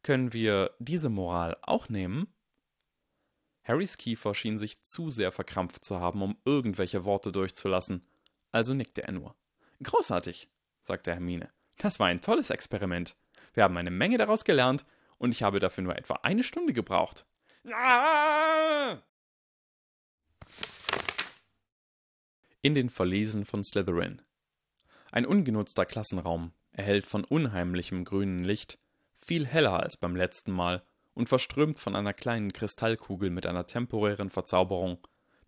Können 0.02 0.32
wir 0.32 0.70
diese 0.78 1.10
Moral 1.10 1.56
auch 1.62 1.88
nehmen? 1.88 2.32
Harrys 3.64 3.98
Kiefer 3.98 4.34
schien 4.34 4.56
sich 4.56 4.82
zu 4.84 5.10
sehr 5.10 5.32
verkrampft 5.32 5.84
zu 5.84 5.98
haben, 5.98 6.22
um 6.22 6.38
irgendwelche 6.44 7.04
Worte 7.04 7.32
durchzulassen, 7.32 8.06
also 8.52 8.72
nickte 8.72 9.02
er 9.02 9.12
nur. 9.12 9.34
Großartig, 9.82 10.48
sagte 10.80 11.12
Hermine. 11.12 11.50
Das 11.76 11.98
war 11.98 12.06
ein 12.06 12.20
tolles 12.20 12.50
Experiment. 12.50 13.16
Wir 13.52 13.64
haben 13.64 13.76
eine 13.76 13.90
Menge 13.90 14.16
daraus 14.16 14.44
gelernt, 14.44 14.86
und 15.18 15.32
ich 15.32 15.42
habe 15.42 15.58
dafür 15.58 15.82
nur 15.82 15.96
etwa 15.96 16.14
eine 16.22 16.44
Stunde 16.44 16.72
gebraucht. 16.72 17.26
Ah! 17.72 19.02
In 22.68 22.74
den 22.74 22.90
Verlesen 22.90 23.46
von 23.46 23.64
Slytherin. 23.64 24.20
Ein 25.10 25.24
ungenutzter 25.24 25.86
Klassenraum, 25.86 26.52
erhellt 26.72 27.06
von 27.06 27.24
unheimlichem 27.24 28.04
grünen 28.04 28.44
Licht, 28.44 28.78
viel 29.22 29.46
heller 29.46 29.80
als 29.82 29.96
beim 29.96 30.14
letzten 30.14 30.52
Mal 30.52 30.82
und 31.14 31.30
verströmt 31.30 31.78
von 31.78 31.96
einer 31.96 32.12
kleinen 32.12 32.52
Kristallkugel 32.52 33.30
mit 33.30 33.46
einer 33.46 33.66
temporären 33.66 34.28
Verzauberung, 34.28 34.98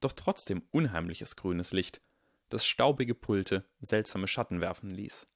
doch 0.00 0.12
trotzdem 0.12 0.62
unheimliches 0.70 1.36
grünes 1.36 1.74
Licht, 1.74 2.00
das 2.48 2.64
staubige 2.64 3.14
Pulte 3.14 3.68
seltsame 3.82 4.26
Schatten 4.26 4.62
werfen 4.62 4.90
ließ. 4.90 5.28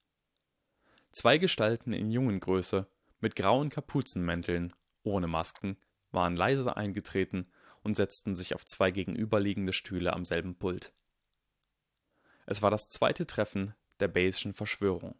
Zwei 1.11 1.37
Gestalten 1.37 1.93
in 1.93 2.09
Jungengröße, 2.09 2.87
mit 3.19 3.35
grauen 3.35 3.69
Kapuzenmänteln, 3.69 4.73
ohne 5.03 5.27
Masken, 5.27 5.77
waren 6.09 6.35
leise 6.35 6.75
eingetreten 6.77 7.45
und 7.83 7.93
setzten 7.95 8.35
sich 8.35 8.55
auf 8.55 8.65
zwei 8.65 8.89
gegenüberliegende 8.89 9.71
Stühle 9.71 10.13
am 10.13 10.25
selben 10.25 10.55
Pult. 10.55 10.91
Es 12.45 12.61
war 12.61 12.71
das 12.71 12.89
zweite 12.89 13.25
Treffen 13.25 13.73
der 13.99 14.13
Bayes'schen 14.13 14.53
Verschwörung. 14.53 15.15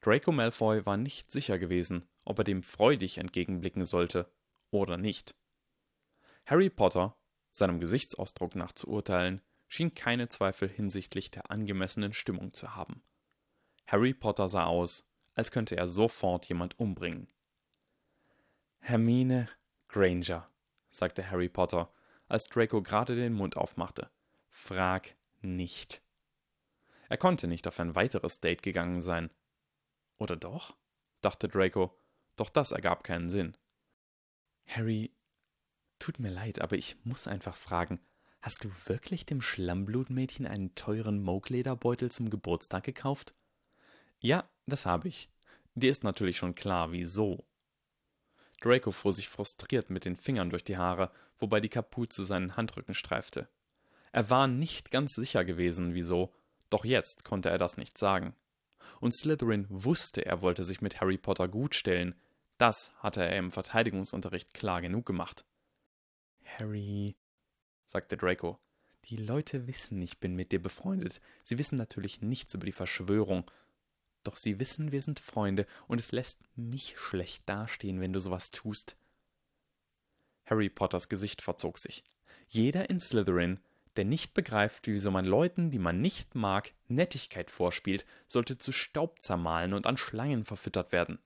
Draco 0.00 0.32
Malfoy 0.32 0.84
war 0.84 0.96
nicht 0.96 1.30
sicher 1.30 1.58
gewesen, 1.58 2.08
ob 2.24 2.38
er 2.38 2.44
dem 2.44 2.62
freudig 2.62 3.18
entgegenblicken 3.18 3.84
sollte 3.84 4.30
oder 4.70 4.96
nicht. 4.96 5.34
Harry 6.46 6.68
Potter, 6.68 7.16
seinem 7.52 7.80
Gesichtsausdruck 7.80 8.54
nach 8.54 8.72
zu 8.72 8.88
urteilen, 8.88 9.40
schien 9.66 9.94
keine 9.94 10.28
Zweifel 10.28 10.68
hinsichtlich 10.68 11.30
der 11.30 11.50
angemessenen 11.50 12.12
Stimmung 12.12 12.52
zu 12.52 12.76
haben. 12.76 13.02
Harry 13.86 14.14
Potter 14.14 14.48
sah 14.48 14.66
aus, 14.66 15.08
als 15.34 15.50
könnte 15.50 15.76
er 15.76 15.88
sofort 15.88 16.46
jemand 16.46 16.78
umbringen. 16.78 17.28
Hermine 18.78 19.48
Granger, 19.88 20.50
sagte 20.90 21.30
Harry 21.30 21.48
Potter, 21.48 21.92
als 22.28 22.48
Draco 22.48 22.82
gerade 22.82 23.16
den 23.16 23.32
Mund 23.32 23.56
aufmachte. 23.56 24.10
Frag 24.48 25.16
nicht. 25.40 26.03
Er 27.14 27.18
konnte 27.18 27.46
nicht 27.46 27.68
auf 27.68 27.78
ein 27.78 27.94
weiteres 27.94 28.40
Date 28.40 28.64
gegangen 28.64 29.00
sein, 29.00 29.30
oder 30.18 30.34
doch? 30.34 30.76
dachte 31.20 31.46
Draco, 31.46 31.96
doch 32.34 32.50
das 32.50 32.72
ergab 32.72 33.04
keinen 33.04 33.30
Sinn. 33.30 33.56
Harry, 34.66 35.12
tut 36.00 36.18
mir 36.18 36.30
leid, 36.30 36.60
aber 36.60 36.76
ich 36.76 36.96
muss 37.04 37.28
einfach 37.28 37.54
fragen, 37.54 38.00
hast 38.42 38.64
du 38.64 38.70
wirklich 38.86 39.26
dem 39.26 39.42
Schlammblutmädchen 39.42 40.44
einen 40.44 40.74
teuren 40.74 41.22
Moog-Lederbeutel 41.22 42.10
zum 42.10 42.30
Geburtstag 42.30 42.82
gekauft? 42.82 43.36
Ja, 44.18 44.50
das 44.66 44.84
habe 44.84 45.06
ich. 45.06 45.30
Dir 45.76 45.92
ist 45.92 46.02
natürlich 46.02 46.36
schon 46.36 46.56
klar, 46.56 46.90
wieso. 46.90 47.46
Draco 48.60 48.90
fuhr 48.90 49.12
sich 49.12 49.28
frustriert 49.28 49.88
mit 49.88 50.04
den 50.04 50.16
Fingern 50.16 50.50
durch 50.50 50.64
die 50.64 50.78
Haare, 50.78 51.12
wobei 51.38 51.60
die 51.60 51.68
Kapuze 51.68 52.24
seinen 52.24 52.56
Handrücken 52.56 52.96
streifte. 52.96 53.48
Er 54.10 54.30
war 54.30 54.48
nicht 54.48 54.90
ganz 54.90 55.14
sicher 55.14 55.44
gewesen, 55.44 55.94
wieso, 55.94 56.34
doch 56.74 56.84
jetzt 56.84 57.24
konnte 57.24 57.48
er 57.48 57.58
das 57.58 57.76
nicht 57.76 57.96
sagen 57.96 58.34
und 59.00 59.14
Slytherin 59.14 59.66
wusste, 59.68 60.24
er 60.24 60.42
wollte 60.42 60.64
sich 60.64 60.80
mit 60.80 61.00
Harry 61.00 61.18
Potter 61.18 61.48
gutstellen. 61.48 62.14
Das 62.58 62.92
hatte 62.98 63.22
er 63.22 63.36
im 63.36 63.50
Verteidigungsunterricht 63.50 64.54
klar 64.54 64.80
genug 64.80 65.06
gemacht. 65.06 65.44
Harry, 66.44 67.16
sagte 67.86 68.16
Draco, 68.16 68.58
die 69.06 69.16
Leute 69.16 69.66
wissen, 69.66 70.00
ich 70.00 70.18
bin 70.18 70.34
mit 70.34 70.52
dir 70.52 70.62
befreundet. 70.62 71.20
Sie 71.44 71.58
wissen 71.58 71.76
natürlich 71.76 72.22
nichts 72.22 72.54
über 72.54 72.66
die 72.66 72.72
Verschwörung. 72.72 73.50
Doch 74.22 74.36
sie 74.36 74.58
wissen, 74.58 74.92
wir 74.92 75.02
sind 75.02 75.20
Freunde, 75.20 75.66
und 75.86 76.00
es 76.00 76.12
lässt 76.12 76.40
mich 76.56 76.98
schlecht 76.98 77.48
dastehen, 77.48 78.00
wenn 78.00 78.12
du 78.12 78.20
sowas 78.20 78.50
tust. 78.50 78.96
Harry 80.46 80.70
Potters 80.70 81.08
Gesicht 81.08 81.42
verzog 81.42 81.78
sich. 81.78 82.04
Jeder 82.48 82.88
in 82.88 82.98
Slytherin 82.98 83.60
der 83.96 84.04
nicht 84.04 84.34
begreift, 84.34 84.86
wieso 84.86 85.10
man 85.10 85.24
Leuten, 85.24 85.70
die 85.70 85.78
man 85.78 86.00
nicht 86.00 86.34
mag, 86.34 86.72
Nettigkeit 86.88 87.50
vorspielt, 87.50 88.04
sollte 88.26 88.58
zu 88.58 88.72
Staub 88.72 89.20
zermahlen 89.20 89.72
und 89.72 89.86
an 89.86 89.96
Schlangen 89.96 90.44
verfüttert 90.44 90.92
werden. 90.92 91.18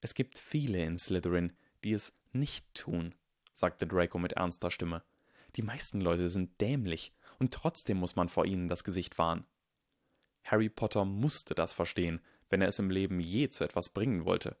Es 0.00 0.14
gibt 0.14 0.38
viele 0.38 0.84
in 0.84 0.96
Slytherin, 0.96 1.52
die 1.84 1.92
es 1.92 2.12
nicht 2.32 2.72
tun, 2.74 3.14
sagte 3.54 3.86
Draco 3.86 4.18
mit 4.18 4.32
ernster 4.32 4.70
Stimme. 4.70 5.02
Die 5.56 5.62
meisten 5.62 6.00
Leute 6.00 6.30
sind 6.30 6.60
dämlich, 6.60 7.12
und 7.38 7.54
trotzdem 7.54 7.96
muss 7.96 8.16
man 8.16 8.28
vor 8.28 8.44
ihnen 8.44 8.68
das 8.68 8.84
Gesicht 8.84 9.18
wahren. 9.18 9.46
Harry 10.44 10.68
Potter 10.68 11.04
musste 11.04 11.54
das 11.54 11.72
verstehen, 11.72 12.20
wenn 12.48 12.62
er 12.62 12.68
es 12.68 12.78
im 12.78 12.90
Leben 12.90 13.20
je 13.20 13.48
zu 13.48 13.64
etwas 13.64 13.90
bringen 13.90 14.24
wollte. 14.24 14.56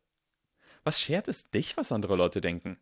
Was 0.84 1.00
schert 1.00 1.28
es 1.28 1.50
dich, 1.50 1.76
was 1.76 1.92
andere 1.92 2.16
Leute 2.16 2.40
denken? 2.40 2.78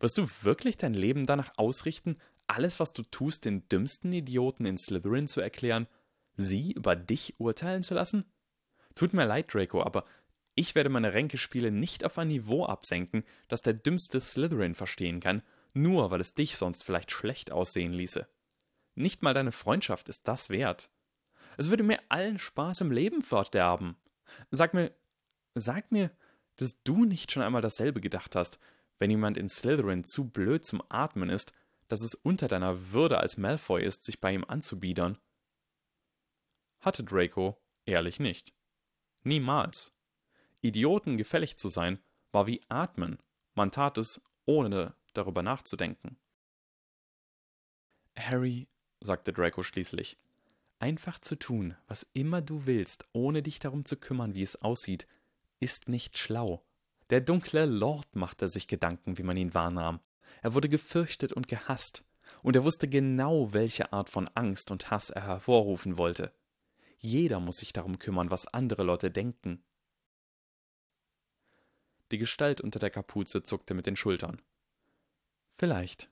Wirst 0.00 0.18
du 0.18 0.26
wirklich 0.42 0.76
dein 0.76 0.94
Leben 0.94 1.26
danach 1.26 1.52
ausrichten, 1.56 2.18
alles, 2.46 2.80
was 2.80 2.92
du 2.92 3.02
tust, 3.02 3.44
den 3.44 3.68
dümmsten 3.68 4.12
Idioten 4.12 4.66
in 4.66 4.78
Slytherin 4.78 5.28
zu 5.28 5.40
erklären, 5.40 5.86
sie 6.36 6.72
über 6.72 6.96
dich 6.96 7.34
urteilen 7.38 7.82
zu 7.82 7.94
lassen? 7.94 8.24
Tut 8.94 9.14
mir 9.14 9.24
leid, 9.24 9.52
Draco, 9.52 9.82
aber 9.82 10.04
ich 10.54 10.74
werde 10.74 10.90
meine 10.90 11.14
Ränkespiele 11.14 11.70
nicht 11.70 12.04
auf 12.04 12.18
ein 12.18 12.28
Niveau 12.28 12.66
absenken, 12.66 13.24
das 13.48 13.62
der 13.62 13.72
dümmste 13.72 14.20
Slytherin 14.20 14.74
verstehen 14.74 15.20
kann, 15.20 15.42
nur 15.72 16.10
weil 16.10 16.20
es 16.20 16.34
dich 16.34 16.56
sonst 16.56 16.84
vielleicht 16.84 17.10
schlecht 17.10 17.50
aussehen 17.50 17.92
ließe. 17.92 18.28
Nicht 18.94 19.22
mal 19.22 19.32
deine 19.32 19.52
Freundschaft 19.52 20.08
ist 20.10 20.28
das 20.28 20.50
wert. 20.50 20.90
Es 21.56 21.70
würde 21.70 21.82
mir 21.82 22.00
allen 22.08 22.38
Spaß 22.38 22.82
im 22.82 22.90
Leben 22.90 23.22
verderben. 23.22 23.96
Sag 24.50 24.74
mir, 24.74 24.94
sag 25.54 25.90
mir, 25.90 26.10
dass 26.56 26.82
du 26.82 27.04
nicht 27.04 27.32
schon 27.32 27.42
einmal 27.42 27.62
dasselbe 27.62 28.00
gedacht 28.00 28.36
hast, 28.36 28.58
wenn 28.98 29.10
jemand 29.10 29.38
in 29.38 29.48
Slytherin 29.48 30.04
zu 30.04 30.28
blöd 30.28 30.64
zum 30.64 30.82
Atmen 30.90 31.30
ist, 31.30 31.52
dass 31.92 32.00
es 32.00 32.14
unter 32.14 32.48
deiner 32.48 32.92
Würde 32.92 33.18
als 33.18 33.36
Malfoy 33.36 33.84
ist, 33.84 34.04
sich 34.04 34.18
bei 34.18 34.32
ihm 34.32 34.44
anzubiedern? 34.44 35.18
Hatte 36.80 37.04
Draco 37.04 37.62
ehrlich 37.84 38.18
nicht. 38.18 38.54
Niemals. 39.24 39.92
Idioten 40.62 41.18
gefällig 41.18 41.58
zu 41.58 41.68
sein, 41.68 42.02
war 42.30 42.46
wie 42.46 42.62
Atmen, 42.70 43.18
man 43.52 43.70
tat 43.70 43.98
es, 43.98 44.22
ohne 44.46 44.96
darüber 45.12 45.42
nachzudenken. 45.42 46.16
Harry, 48.16 48.68
sagte 49.00 49.34
Draco 49.34 49.62
schließlich, 49.62 50.16
einfach 50.78 51.18
zu 51.18 51.38
tun, 51.38 51.76
was 51.88 52.08
immer 52.14 52.40
du 52.40 52.64
willst, 52.64 53.06
ohne 53.12 53.42
dich 53.42 53.58
darum 53.58 53.84
zu 53.84 53.98
kümmern, 53.98 54.34
wie 54.34 54.42
es 54.42 54.56
aussieht, 54.56 55.06
ist 55.60 55.90
nicht 55.90 56.16
schlau. 56.16 56.64
Der 57.10 57.20
dunkle 57.20 57.66
Lord 57.66 58.16
machte 58.16 58.48
sich 58.48 58.66
Gedanken, 58.66 59.18
wie 59.18 59.24
man 59.24 59.36
ihn 59.36 59.52
wahrnahm. 59.52 60.00
Er 60.40 60.54
wurde 60.54 60.68
gefürchtet 60.68 61.32
und 61.32 61.48
gehasst, 61.48 62.04
und 62.42 62.56
er 62.56 62.64
wusste 62.64 62.88
genau, 62.88 63.52
welche 63.52 63.92
Art 63.92 64.08
von 64.08 64.28
Angst 64.34 64.70
und 64.70 64.90
Hass 64.90 65.10
er 65.10 65.26
hervorrufen 65.26 65.98
wollte. 65.98 66.32
Jeder 66.98 67.40
muss 67.40 67.56
sich 67.56 67.72
darum 67.72 67.98
kümmern, 67.98 68.30
was 68.30 68.46
andere 68.46 68.84
Leute 68.84 69.10
denken. 69.10 69.62
Die 72.10 72.18
Gestalt 72.18 72.60
unter 72.60 72.78
der 72.78 72.90
Kapuze 72.90 73.42
zuckte 73.42 73.74
mit 73.74 73.86
den 73.86 73.96
Schultern. 73.96 74.40
Vielleicht. 75.56 76.10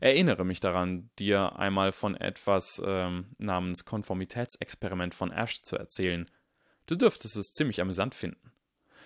Erinnere 0.00 0.44
mich 0.44 0.60
daran, 0.60 1.10
dir 1.18 1.56
einmal 1.58 1.92
von 1.92 2.16
etwas 2.16 2.82
ähm, 2.84 3.34
namens 3.38 3.84
Konformitätsexperiment 3.84 5.14
von 5.14 5.32
Ash 5.32 5.62
zu 5.62 5.76
erzählen. 5.76 6.30
Du 6.86 6.96
dürftest 6.96 7.36
es 7.36 7.52
ziemlich 7.52 7.80
amüsant 7.80 8.14
finden. 8.14 8.52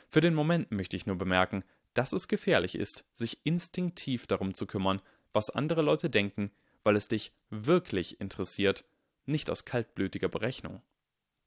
Für 0.09 0.21
den 0.21 0.35
Moment 0.35 0.73
möchte 0.73 0.97
ich 0.97 1.07
nur 1.07 1.17
bemerken, 1.17 1.65
dass 2.01 2.15
es 2.15 2.29
gefährlich 2.29 2.77
ist, 2.77 3.05
sich 3.13 3.41
instinktiv 3.45 4.27
darum 4.27 4.55
zu 4.55 4.65
kümmern, 4.65 5.03
was 5.35 5.51
andere 5.51 5.83
Leute 5.83 6.09
denken, 6.09 6.51
weil 6.83 6.97
es 6.97 7.09
dich 7.09 7.31
wirklich 7.51 8.23
interessiert, 8.23 8.87
nicht 9.27 9.51
aus 9.51 9.67
kaltblütiger 9.67 10.31
Berechnung. 10.31 10.81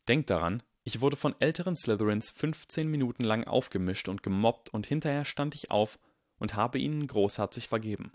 Denk 0.07 0.27
daran, 0.27 0.61
ich 0.83 1.01
wurde 1.01 1.15
von 1.15 1.33
älteren 1.39 1.75
Slytherins 1.75 2.29
15 2.29 2.87
Minuten 2.87 3.23
lang 3.23 3.45
aufgemischt 3.45 4.07
und 4.09 4.21
gemobbt 4.21 4.69
und 4.71 4.85
hinterher 4.85 5.25
stand 5.25 5.55
ich 5.55 5.71
auf 5.71 5.97
und 6.37 6.53
habe 6.53 6.77
ihnen 6.77 7.07
großherzig 7.07 7.67
vergeben. 7.67 8.11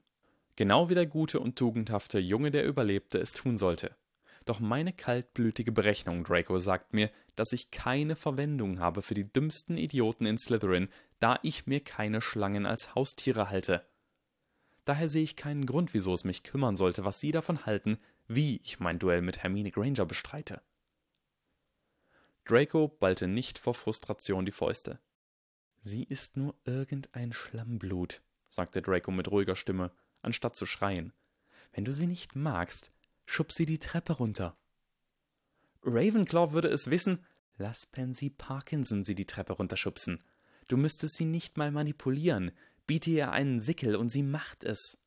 Genau 0.55 0.89
wie 0.89 0.95
der 0.95 1.07
gute 1.07 1.41
und 1.41 1.59
tugendhafte 1.59 2.21
Junge, 2.21 2.53
der 2.53 2.67
überlebte, 2.67 3.19
es 3.19 3.33
tun 3.33 3.59
sollte. 3.59 3.97
Doch 4.45 4.61
meine 4.61 4.93
kaltblütige 4.93 5.73
Berechnung, 5.73 6.23
Draco, 6.23 6.61
sagt 6.61 6.95
mir, 6.95 7.11
dass 7.35 7.53
ich 7.53 7.73
keine 7.73 8.17
Verwendung 8.17 8.79
habe 8.79 9.03
für 9.03 9.15
die 9.15 9.31
dümmsten 9.31 9.77
Idioten 9.77 10.25
in 10.25 10.39
Slytherin, 10.39 10.89
da 11.21 11.39
ich 11.43 11.67
mir 11.67 11.81
keine 11.81 12.21
Schlangen 12.21 12.67
als 12.67 12.95
Haustiere 12.95 13.51
halte. 13.51 13.87
Daher 14.85 15.09
sehe 15.09 15.23
ich 15.23 15.37
keinen 15.37 15.67
Grund, 15.67 15.93
wieso 15.93 16.15
es 16.15 16.25
mich 16.25 16.43
kümmern 16.43 16.77
sollte, 16.77 17.05
was 17.05 17.21
Sie 17.21 17.33
davon 17.33 17.67
halten, 17.67 17.99
wie 18.27 18.61
ich 18.65 18.81
mein 18.81 18.99
Duell 18.99 19.23
mit 19.23 19.43
Hermine 19.43 19.71
Granger 19.71 20.07
bestreite. 20.07 20.63
Draco 22.45 22.89
ballte 22.89 23.29
nicht 23.29 23.59
vor 23.59 23.75
Frustration 23.75 24.47
die 24.47 24.53
Fäuste. 24.53 24.99
Sie 25.83 26.05
ist 26.05 26.37
nur 26.37 26.55
irgendein 26.65 27.33
Schlammblut, 27.33 28.23
sagte 28.49 28.81
Draco 28.81 29.11
mit 29.11 29.31
ruhiger 29.31 29.57
Stimme, 29.57 29.93
anstatt 30.23 30.57
zu 30.57 30.65
schreien. 30.65 31.13
Wenn 31.73 31.85
du 31.85 31.93
sie 31.93 32.07
nicht 32.07 32.35
magst, 32.35 32.91
schub 33.27 33.53
sie 33.53 33.67
die 33.67 33.79
Treppe 33.79 34.15
runter. 34.15 34.57
Ravenclaw 35.83 36.53
würde 36.53 36.69
es 36.69 36.91
wissen, 36.91 37.25
lass 37.57 37.87
Pansy 37.87 38.31
Parkinson 38.31 39.05
sie 39.05 39.15
die 39.15 39.27
Treppe 39.27 39.53
runterschubsen. 39.53 40.25
Du 40.69 40.77
müsstest 40.77 41.17
sie 41.17 41.25
nicht 41.25 41.57
mal 41.57 41.71
manipulieren, 41.73 42.53
biete 42.87 43.11
ihr 43.11 43.33
einen 43.33 43.59
Sickel 43.59 43.97
und 43.97 44.11
sie 44.11 44.23
macht 44.23 44.65
es. 44.65 44.99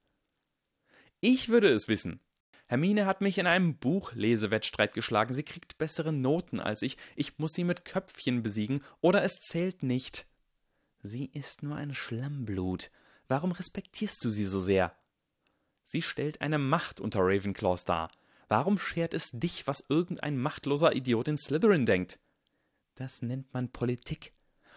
Ich 1.20 1.50
würde 1.50 1.70
es 1.70 1.88
wissen. 1.88 2.20
Hermine 2.66 3.06
hat 3.06 3.22
mich 3.22 3.38
in 3.38 3.48
einem 3.48 3.76
Buchlesewettstreit 3.76 4.94
geschlagen. 4.94 5.34
Sie 5.34 5.44
kriegt 5.44 5.78
bessere 5.78 6.12
Noten 6.12 6.60
als 6.60 6.82
ich. 6.82 6.98
Ich 7.16 7.38
muss 7.38 7.52
sie 7.52 7.64
mit 7.64 7.86
Köpfchen 7.86 8.44
besiegen, 8.44 8.82
oder 9.02 9.24
es 9.24 9.34
zählt 9.42 9.84
nicht. 9.84 10.26
Sie 11.04 11.26
ist 11.26 11.64
nur 11.64 11.76
ein 11.76 11.94
Schlammblut. 11.94 12.90
Warum 13.28 13.52
respektierst 13.52 14.24
du 14.24 14.30
sie 14.30 14.46
so 14.46 14.60
sehr? 14.60 14.96
Sie 15.86 16.02
stellt 16.02 16.42
eine 16.42 16.58
Macht 16.58 17.00
unter 17.00 17.20
Ravenclaws 17.22 17.84
dar. 17.84 18.10
Warum 18.48 18.80
schert 18.80 19.14
es 19.14 19.32
dich, 19.32 19.68
was 19.68 19.86
irgendein 19.90 20.38
machtloser 20.38 20.96
Idiot 20.96 21.28
in 21.28 21.38
Slytherin 21.38 21.86
denkt? 21.86 22.20
Das 22.96 23.22
nennt 23.22 23.54
man 23.54 23.70
Politik 23.70 24.34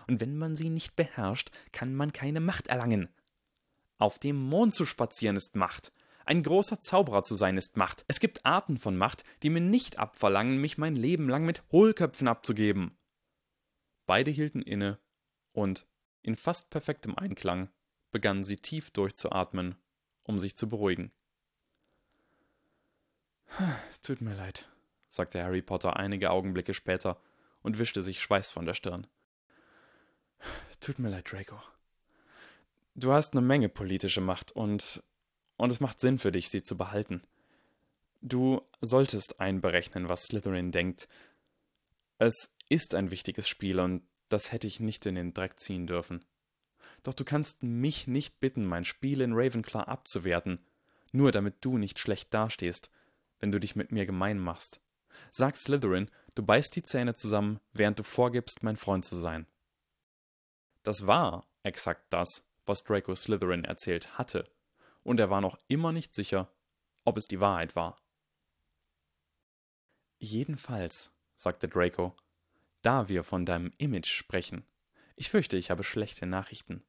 und 0.07 0.21
wenn 0.21 0.37
man 0.37 0.57
sie 0.57 0.71
nicht 0.71 0.97
beherrscht, 0.97 1.51
kann 1.73 1.95
man 1.95 2.13
keine 2.13 2.41
Macht 2.41 2.69
erlangen. 2.69 3.09
Auf 3.99 4.19
dem 4.19 4.37
Mond 4.37 4.75
zu 4.75 4.85
spazieren 4.85 5.37
ist 5.37 5.57
Macht. 5.57 5.93
Ein 6.27 6.43
großer 6.43 6.81
Zauberer 6.81 7.23
zu 7.23 7.35
sein 7.35 7.57
ist 7.57 7.77
Macht. 7.77 8.05
Es 8.09 8.19
gibt 8.19 8.47
Arten 8.47 8.79
von 8.79 8.97
Macht, 8.97 9.25
die 9.43 9.51
mir 9.51 9.61
nicht 9.61 9.99
abverlangen, 9.99 10.59
mich 10.59 10.79
mein 10.79 10.97
Leben 10.97 11.29
lang 11.29 11.45
mit 11.45 11.63
Hohlköpfen 11.71 12.29
abzugeben. 12.29 12.97
Beide 14.07 14.31
hielten 14.31 14.63
inne 14.63 14.99
und, 15.53 15.87
in 16.23 16.37
fast 16.37 16.71
perfektem 16.71 17.17
Einklang, 17.17 17.71
begannen 18.11 18.45
sie 18.45 18.57
tief 18.57 18.91
durchzuatmen, 18.91 19.77
um 20.23 20.39
sich 20.39 20.57
zu 20.57 20.69
beruhigen. 20.69 21.13
Tut 24.03 24.21
mir 24.21 24.35
leid, 24.35 24.69
sagte 25.09 25.43
Harry 25.43 25.63
Potter 25.63 25.97
einige 25.97 26.31
Augenblicke 26.31 26.75
später 26.75 27.21
und 27.63 27.79
wischte 27.79 28.03
sich 28.03 28.21
Schweiß 28.21 28.51
von 28.51 28.67
der 28.67 28.75
Stirn. 28.75 29.07
Tut 30.81 30.99
mir 30.99 31.09
leid, 31.09 31.31
Draco. 31.31 31.61
Du 32.95 33.13
hast 33.13 33.33
eine 33.33 33.41
Menge 33.41 33.69
politische 33.69 34.21
Macht 34.21 34.53
und, 34.53 35.03
und 35.57 35.71
es 35.71 35.81
macht 35.81 36.01
Sinn 36.01 36.19
für 36.19 36.31
dich, 36.31 36.51
sie 36.51 36.63
zu 36.63 36.77
behalten. 36.77 37.23
Du 38.21 38.63
solltest 38.81 39.41
einberechnen, 39.41 40.09
was 40.09 40.25
Slytherin 40.25 40.73
denkt. 40.73 41.09
Es 42.19 42.55
ist 42.69 42.95
ein 42.95 43.11
wichtiges 43.11 43.49
Spiel 43.49 43.81
und 43.81 44.03
das 44.29 44.53
hätte 44.53 44.67
ich 44.67 44.81
nicht 44.81 45.05
in 45.07 45.17
den 45.17 45.35
Dreck 45.35 45.59
ziehen 45.61 45.87
dürfen. 45.87 46.25
Doch 47.03 47.15
du 47.15 47.25
kannst 47.25 47.63
mich 47.63 48.07
nicht 48.07 48.41
bitten, 48.41 48.65
mein 48.65 48.85
Spiel 48.85 49.21
in 49.21 49.35
Ravenclaw 49.35 49.85
abzuwerten, 49.85 50.59
nur 51.13 51.33
damit 51.33 51.57
du 51.61 51.79
nicht 51.79 51.99
schlecht 51.99 52.33
dastehst, 52.33 52.91
wenn 53.41 53.53
du 53.53 53.61
dich 53.61 53.77
mit 53.77 53.93
mir 53.93 54.07
gemein 54.07 54.39
machst. 54.39 54.81
Sag 55.31 55.57
Slytherin, 55.57 56.11
du 56.35 56.43
beißt 56.43 56.75
die 56.77 56.83
Zähne 56.83 57.15
zusammen, 57.15 57.61
während 57.73 57.99
du 57.99 58.03
vorgibst, 58.03 58.63
mein 58.63 58.77
Freund 58.77 59.05
zu 59.05 59.17
sein. 59.17 59.47
Das 60.85 61.07
war 61.07 61.49
exakt 61.63 62.05
das, 62.11 62.47
was 62.67 62.85
Draco 62.85 63.15
Slytherin 63.17 63.65
erzählt 63.65 64.19
hatte, 64.19 64.49
und 65.03 65.19
er 65.19 65.31
war 65.31 65.41
noch 65.41 65.59
immer 65.67 65.93
nicht 65.93 66.15
sicher, 66.15 66.53
ob 67.05 67.17
es 67.17 67.27
die 67.27 67.41
Wahrheit 67.41 67.75
war. 67.75 67.97
Jedenfalls, 70.19 71.11
sagte 71.37 71.69
Draco, 71.69 72.15
da 72.83 73.09
wir 73.09 73.25
von 73.25 73.47
deinem 73.47 73.73
Image 73.79 74.09
sprechen, 74.09 74.67
ich 75.17 75.31
fürchte, 75.31 75.57
ich 75.57 75.71
habe 75.71 75.85
schlechte 75.85 76.27
Nachrichten. 76.27 76.85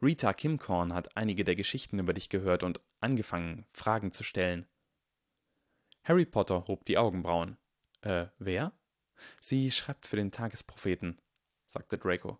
Rita 0.00 0.32
Kimcorn 0.32 0.94
hat 0.94 1.16
einige 1.16 1.44
der 1.44 1.56
Geschichten 1.56 1.98
über 1.98 2.14
dich 2.14 2.30
gehört 2.30 2.62
und 2.62 2.80
angefangen, 3.00 3.66
Fragen 3.72 4.12
zu 4.12 4.22
stellen. 4.24 4.66
Harry 6.02 6.24
Potter 6.24 6.64
hob 6.66 6.84
die 6.84 6.98
Augenbrauen. 6.98 7.58
Äh, 8.00 8.26
wer? 8.38 8.72
Sie 9.40 9.70
schreibt 9.70 10.06
für 10.06 10.16
den 10.16 10.30
Tagespropheten, 10.30 11.20
sagte 11.66 11.98
Draco. 11.98 12.38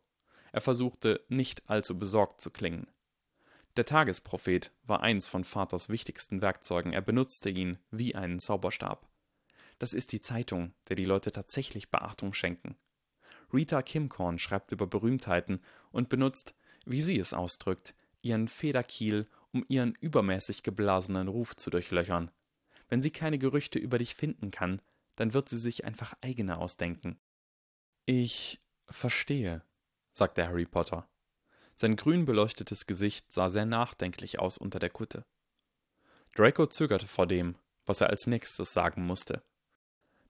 Er 0.55 0.61
versuchte, 0.61 1.21
nicht 1.29 1.69
allzu 1.69 1.99
besorgt 1.99 2.40
zu 2.40 2.49
klingen. 2.49 2.87
Der 3.77 3.85
Tagesprophet 3.85 4.71
war 4.85 5.01
eins 5.01 5.27
von 5.27 5.43
Vaters 5.43 5.88
wichtigsten 5.88 6.43
Werkzeugen, 6.43 6.93
er 6.93 7.03
benutzte 7.03 7.51
ihn 7.51 7.81
wie 7.90 8.14
einen 8.14 8.38
Zauberstab. 8.38 9.11
Das 9.81 9.93
ist 9.93 10.12
die 10.12 10.21
Zeitung, 10.21 10.73
der 10.88 10.95
die 10.95 11.07
Leute 11.07 11.33
tatsächlich 11.33 11.90
Beachtung 11.90 12.35
schenken. 12.35 12.77
Rita 13.53 13.83
Kimcorn 13.83 14.38
schreibt 14.38 14.71
über 14.71 14.87
Berühmtheiten 14.87 15.61
und 15.90 16.09
benutzt, 16.09 16.55
wie 16.85 17.03
sie 17.03 17.19
es 17.19 17.35
ausdrückt, 17.35 17.97
ihren 18.23 18.47
Federkiel, 18.47 19.27
um 19.53 19.64
ihren 19.67 19.97
übermäßig 19.97 20.62
geblasenen 20.62 21.27
Ruf 21.27 21.57
zu 21.57 21.71
durchlöchern. 21.71 22.31
Wenn 22.88 23.03
sie 23.03 23.11
keine 23.11 23.38
Gerüchte 23.40 23.81
über 23.81 23.99
dich 23.99 24.14
finden 24.14 24.53
kann, 24.53 24.81
dann 25.17 25.35
wird 25.35 25.49
sie 25.49 25.59
sich 25.59 25.85
einfach 25.85 26.14
eigene 26.21 26.59
ausdenken. 26.59 27.19
Ich 28.07 28.61
verstehe, 28.87 29.64
sagte 30.14 30.46
Harry 30.46 30.64
Potter. 30.64 31.09
Sein 31.77 31.96
grün 31.96 32.24
beleuchtetes 32.24 32.87
Gesicht 32.87 33.33
sah 33.33 33.50
sehr 33.50 33.66
nachdenklich 33.66 34.38
aus 34.38 34.57
unter 34.57 34.79
der 34.79 34.90
Kutte. 34.90 35.27
Draco 36.35 36.66
zögerte 36.66 37.09
vor 37.09 37.27
dem, 37.27 37.57
was 37.85 38.00
er 38.00 38.11
als 38.11 38.27
nächstes 38.27 38.72
sagen 38.72 39.05
musste. 39.05 39.42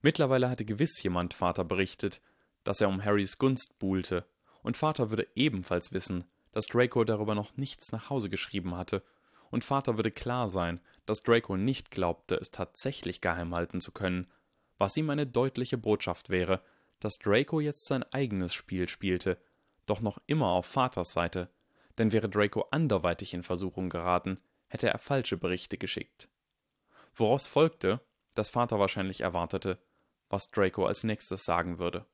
Mittlerweile 0.00 0.50
hatte 0.50 0.64
gewiss 0.64 1.02
jemand 1.02 1.34
Vater 1.34 1.64
berichtet, 1.64 2.20
dass 2.64 2.80
er 2.80 2.88
um 2.88 3.04
Harrys 3.04 3.38
Gunst 3.38 3.78
buhlte, 3.78 4.26
und 4.62 4.78
Vater 4.78 5.10
würde 5.10 5.28
ebenfalls 5.34 5.92
wissen, 5.92 6.24
dass 6.52 6.66
Draco 6.66 7.04
darüber 7.04 7.34
noch 7.34 7.56
nichts 7.56 7.92
nach 7.92 8.08
Hause 8.08 8.30
geschrieben 8.30 8.74
hatte, 8.74 9.02
und 9.50 9.64
Vater 9.64 9.96
würde 9.96 10.10
klar 10.10 10.48
sein, 10.48 10.80
dass 11.04 11.22
Draco 11.22 11.56
nicht 11.56 11.90
glaubte, 11.90 12.36
es 12.36 12.50
tatsächlich 12.50 13.20
geheim 13.20 13.54
halten 13.54 13.80
zu 13.80 13.92
können, 13.92 14.30
was 14.78 14.96
ihm 14.96 15.10
eine 15.10 15.26
deutliche 15.26 15.76
Botschaft 15.76 16.30
wäre, 16.30 16.62
dass 17.00 17.18
Draco 17.18 17.60
jetzt 17.60 17.86
sein 17.86 18.02
eigenes 18.02 18.54
Spiel 18.54 18.88
spielte 18.88 19.38
doch 19.86 20.00
noch 20.00 20.18
immer 20.26 20.48
auf 20.48 20.66
Vaters 20.66 21.12
Seite, 21.12 21.50
denn 21.98 22.12
wäre 22.12 22.28
Draco 22.28 22.62
anderweitig 22.70 23.34
in 23.34 23.42
Versuchung 23.42 23.88
geraten, 23.88 24.40
hätte 24.68 24.88
er 24.88 24.98
falsche 24.98 25.36
Berichte 25.36 25.78
geschickt. 25.78 26.28
Woraus 27.14 27.46
folgte, 27.46 28.00
dass 28.34 28.50
Vater 28.50 28.78
wahrscheinlich 28.78 29.20
erwartete, 29.20 29.78
was 30.28 30.50
Draco 30.50 30.86
als 30.86 31.04
nächstes 31.04 31.44
sagen 31.44 31.78
würde. 31.78 32.06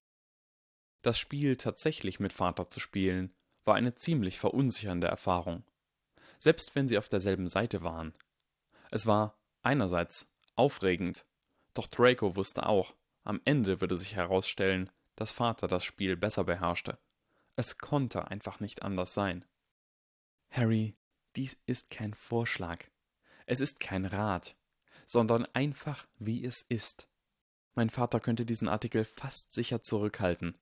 Das 1.02 1.18
Spiel 1.18 1.56
tatsächlich 1.56 2.20
mit 2.20 2.32
Vater 2.32 2.68
zu 2.68 2.80
spielen, 2.80 3.34
war 3.64 3.74
eine 3.74 3.94
ziemlich 3.94 4.38
verunsichernde 4.38 5.06
Erfahrung. 5.06 5.64
Selbst 6.38 6.74
wenn 6.74 6.88
sie 6.88 6.98
auf 6.98 7.08
derselben 7.08 7.46
Seite 7.46 7.82
waren. 7.82 8.12
Es 8.90 9.06
war 9.06 9.38
einerseits 9.62 10.30
aufregend, 10.56 11.24
doch 11.74 11.86
Draco 11.86 12.36
wusste 12.36 12.66
auch, 12.66 12.94
am 13.24 13.40
Ende 13.44 13.80
würde 13.80 13.96
sich 13.96 14.16
herausstellen, 14.16 14.90
dass 15.16 15.32
Vater 15.32 15.68
das 15.68 15.84
Spiel 15.84 16.16
besser 16.16 16.44
beherrschte. 16.44 16.98
Es 17.60 17.76
konnte 17.76 18.30
einfach 18.30 18.58
nicht 18.60 18.84
anders 18.84 19.12
sein. 19.12 19.44
Harry, 20.48 20.96
dies 21.36 21.58
ist 21.66 21.90
kein 21.90 22.14
Vorschlag. 22.14 22.86
Es 23.44 23.60
ist 23.60 23.80
kein 23.80 24.06
Rat, 24.06 24.56
sondern 25.04 25.44
einfach 25.52 26.06
wie 26.16 26.42
es 26.42 26.62
ist. 26.62 27.06
Mein 27.74 27.90
Vater 27.90 28.18
könnte 28.18 28.46
diesen 28.46 28.66
Artikel 28.66 29.04
fast 29.04 29.52
sicher 29.52 29.82
zurückhalten. 29.82 30.58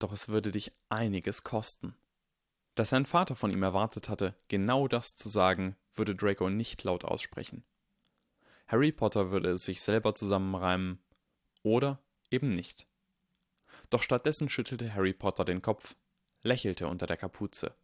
Doch 0.00 0.10
es 0.10 0.28
würde 0.28 0.50
dich 0.50 0.72
einiges 0.88 1.44
kosten. 1.44 1.94
Dass 2.74 2.88
sein 2.88 3.06
Vater 3.06 3.36
von 3.36 3.52
ihm 3.52 3.62
erwartet 3.62 4.08
hatte, 4.08 4.34
genau 4.48 4.88
das 4.88 5.14
zu 5.14 5.28
sagen, 5.28 5.76
würde 5.94 6.16
Draco 6.16 6.50
nicht 6.50 6.82
laut 6.82 7.04
aussprechen. 7.04 7.62
Harry 8.66 8.90
Potter 8.90 9.30
würde 9.30 9.52
es 9.52 9.66
sich 9.66 9.80
selber 9.80 10.16
zusammenreimen 10.16 10.98
oder 11.62 12.02
eben 12.28 12.50
nicht. 12.50 12.88
Doch 13.92 14.02
stattdessen 14.02 14.48
schüttelte 14.48 14.94
Harry 14.94 15.12
Potter 15.12 15.44
den 15.44 15.60
Kopf, 15.60 15.94
lächelte 16.42 16.88
unter 16.88 17.06
der 17.06 17.18
Kapuze. 17.18 17.74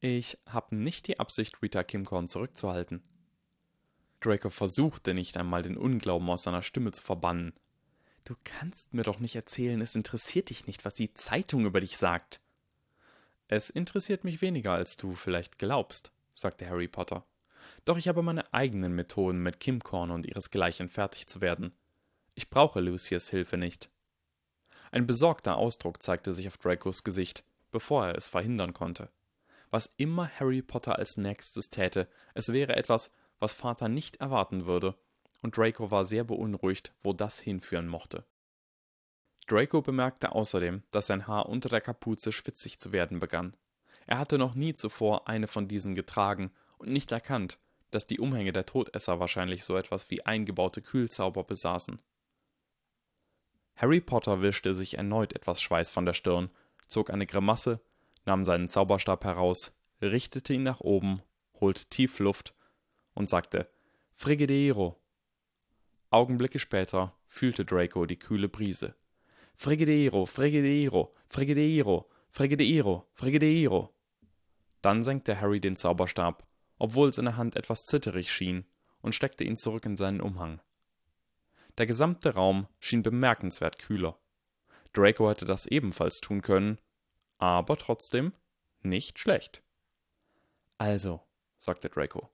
Ich 0.00 0.38
habe 0.46 0.74
nicht 0.74 1.06
die 1.06 1.20
Absicht, 1.20 1.60
Rita 1.60 1.82
Kimcorn 1.82 2.28
zurückzuhalten. 2.28 3.02
Draco 4.20 4.48
versuchte 4.48 5.12
nicht 5.12 5.36
einmal 5.36 5.62
den 5.62 5.76
Unglauben 5.76 6.30
aus 6.30 6.44
seiner 6.44 6.62
Stimme 6.62 6.92
zu 6.92 7.02
verbannen. 7.02 7.52
Du 8.24 8.34
kannst 8.42 8.94
mir 8.94 9.02
doch 9.02 9.18
nicht 9.18 9.36
erzählen, 9.36 9.82
es 9.82 9.94
interessiert 9.94 10.48
dich 10.48 10.66
nicht, 10.66 10.86
was 10.86 10.94
die 10.94 11.12
Zeitung 11.12 11.66
über 11.66 11.82
dich 11.82 11.98
sagt. 11.98 12.40
Es 13.46 13.68
interessiert 13.68 14.24
mich 14.24 14.40
weniger, 14.40 14.72
als 14.72 14.96
du 14.96 15.12
vielleicht 15.12 15.58
glaubst, 15.58 16.10
sagte 16.34 16.66
Harry 16.70 16.88
Potter. 16.88 17.26
Doch 17.84 17.98
ich 17.98 18.08
habe 18.08 18.22
meine 18.22 18.50
eigenen 18.54 18.94
Methoden, 18.94 19.42
mit 19.42 19.60
Kimcorn 19.60 20.10
und 20.10 20.24
ihresgleichen 20.24 20.88
fertig 20.88 21.26
zu 21.26 21.42
werden. 21.42 21.74
Ich 22.34 22.48
brauche 22.48 22.80
Lucius 22.80 23.28
Hilfe 23.28 23.58
nicht. 23.58 23.90
Ein 24.94 25.08
besorgter 25.08 25.56
Ausdruck 25.56 26.04
zeigte 26.04 26.32
sich 26.32 26.46
auf 26.46 26.56
Dracos 26.56 27.02
Gesicht, 27.02 27.42
bevor 27.72 28.06
er 28.06 28.14
es 28.16 28.28
verhindern 28.28 28.72
konnte. 28.72 29.08
was 29.72 29.92
immer 29.96 30.30
Harry 30.38 30.62
Potter 30.62 31.00
als 31.00 31.16
nächstes 31.16 31.68
täte, 31.68 32.06
es 32.34 32.52
wäre 32.52 32.76
etwas, 32.76 33.10
was 33.40 33.54
Vater 33.54 33.88
nicht 33.88 34.20
erwarten 34.20 34.66
würde, 34.66 34.94
und 35.42 35.56
Draco 35.56 35.90
war 35.90 36.04
sehr 36.04 36.22
beunruhigt, 36.22 36.92
wo 37.02 37.12
das 37.12 37.40
hinführen 37.40 37.88
mochte. 37.88 38.24
Draco 39.48 39.82
bemerkte 39.82 40.30
außerdem, 40.30 40.84
dass 40.92 41.08
sein 41.08 41.26
Haar 41.26 41.48
unter 41.48 41.68
der 41.70 41.80
Kapuze 41.80 42.30
schwitzig 42.30 42.78
zu 42.78 42.92
werden 42.92 43.18
begann. 43.18 43.56
Er 44.06 44.18
hatte 44.18 44.38
noch 44.38 44.54
nie 44.54 44.74
zuvor 44.74 45.26
eine 45.26 45.48
von 45.48 45.66
diesen 45.66 45.96
getragen 45.96 46.52
und 46.78 46.90
nicht 46.90 47.10
erkannt, 47.10 47.58
dass 47.90 48.06
die 48.06 48.20
Umhänge 48.20 48.52
der 48.52 48.64
Todesser 48.64 49.18
wahrscheinlich 49.18 49.64
so 49.64 49.76
etwas 49.76 50.08
wie 50.12 50.24
eingebaute 50.24 50.82
Kühlzauber 50.82 51.42
besaßen. 51.42 52.00
Harry 53.76 54.00
Potter 54.00 54.40
wischte 54.40 54.74
sich 54.74 54.98
erneut 54.98 55.34
etwas 55.34 55.60
Schweiß 55.60 55.90
von 55.90 56.06
der 56.06 56.14
Stirn, 56.14 56.50
zog 56.86 57.10
eine 57.10 57.26
Grimasse, 57.26 57.80
nahm 58.24 58.44
seinen 58.44 58.68
Zauberstab 58.68 59.24
heraus, 59.24 59.76
richtete 60.00 60.54
ihn 60.54 60.62
nach 60.62 60.80
oben, 60.80 61.22
holte 61.60 61.86
tief 61.86 62.18
Luft 62.18 62.54
und 63.14 63.28
sagte 63.28 63.68
Frigideiro. 64.14 65.00
Augenblicke 66.10 66.58
später 66.58 67.12
fühlte 67.26 67.64
Draco 67.64 68.06
die 68.06 68.18
kühle 68.18 68.48
Brise. 68.48 68.94
Frigideiro, 69.56 70.26
Frigideiro, 70.26 71.14
Frigideiro, 71.28 72.08
Frigideiro, 72.30 73.08
Frigideiro. 73.12 73.92
Dann 74.82 75.02
senkte 75.02 75.40
Harry 75.40 75.60
den 75.60 75.76
Zauberstab, 75.76 76.46
obwohl 76.78 77.12
seine 77.12 77.36
Hand 77.36 77.56
etwas 77.56 77.86
zitterig 77.86 78.30
schien, 78.30 78.64
und 79.00 79.14
steckte 79.14 79.44
ihn 79.44 79.56
zurück 79.56 79.84
in 79.84 79.96
seinen 79.96 80.20
Umhang. 80.20 80.60
Der 81.78 81.86
gesamte 81.86 82.34
Raum 82.34 82.68
schien 82.78 83.02
bemerkenswert 83.02 83.78
kühler. 83.78 84.18
Draco 84.92 85.28
hätte 85.28 85.44
das 85.44 85.66
ebenfalls 85.66 86.18
tun 86.20 86.40
können, 86.40 86.80
aber 87.38 87.76
trotzdem 87.76 88.32
nicht 88.82 89.18
schlecht. 89.18 89.62
Also, 90.78 91.20
sagte 91.58 91.88
Draco, 91.88 92.30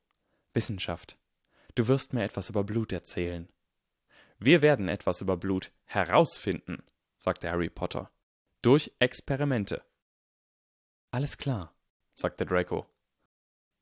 Wissenschaft. 0.52 1.16
Du 1.74 1.88
wirst 1.88 2.12
mir 2.12 2.24
etwas 2.24 2.50
über 2.50 2.64
Blut 2.64 2.92
erzählen. 2.92 3.48
Wir 4.38 4.62
werden 4.62 4.88
etwas 4.88 5.20
über 5.20 5.36
Blut 5.36 5.70
herausfinden, 5.84 6.82
sagte 7.18 7.50
Harry 7.50 7.70
Potter. 7.70 8.10
Durch 8.62 8.92
Experimente. 8.98 9.82
Alles 11.10 11.38
klar, 11.38 11.74
sagte 12.14 12.44
Draco. 12.44 12.86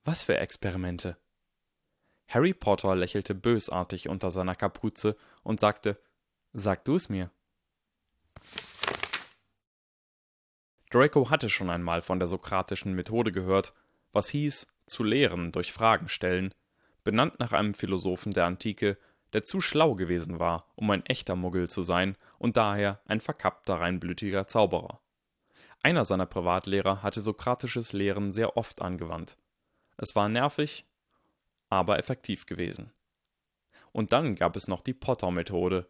Was 0.05 0.23
für 0.23 0.38
Experimente? 0.38 1.16
Harry 2.28 2.52
Potter 2.52 2.94
lächelte 2.94 3.34
bösartig 3.34 4.08
unter 4.08 4.30
seiner 4.30 4.54
Kapuze 4.54 5.16
und 5.42 5.60
sagte 5.60 5.98
Sag 6.52 6.84
du 6.84 6.94
es 6.94 7.08
mir. 7.08 7.30
Draco 10.90 11.30
hatte 11.30 11.48
schon 11.48 11.70
einmal 11.70 12.02
von 12.02 12.18
der 12.18 12.28
sokratischen 12.28 12.94
Methode 12.94 13.32
gehört, 13.32 13.74
was 14.12 14.28
hieß, 14.28 14.72
zu 14.86 15.04
lehren 15.04 15.52
durch 15.52 15.72
Fragen 15.72 16.08
stellen, 16.08 16.54
benannt 17.04 17.38
nach 17.40 17.52
einem 17.52 17.74
Philosophen 17.74 18.32
der 18.32 18.46
Antike, 18.46 18.98
der 19.34 19.44
zu 19.44 19.60
schlau 19.60 19.94
gewesen 19.94 20.38
war, 20.38 20.70
um 20.76 20.90
ein 20.90 21.04
echter 21.04 21.36
Muggel 21.36 21.68
zu 21.68 21.82
sein 21.82 22.16
und 22.38 22.56
daher 22.56 23.00
ein 23.06 23.20
verkappter 23.20 23.80
reinblütiger 23.80 24.46
Zauberer. 24.46 25.00
Einer 25.82 26.04
seiner 26.04 26.26
Privatlehrer 26.26 27.02
hatte 27.02 27.20
sokratisches 27.20 27.92
Lehren 27.92 28.32
sehr 28.32 28.56
oft 28.56 28.80
angewandt. 28.80 29.36
Es 29.96 30.16
war 30.16 30.28
nervig, 30.28 30.86
aber 31.68 31.98
effektiv 31.98 32.46
gewesen. 32.46 32.92
Und 33.92 34.12
dann 34.12 34.35
gab 34.35 34.57
es 34.57 34.68
noch 34.68 34.81
die 34.81 34.94
Potter-Methode, 34.94 35.88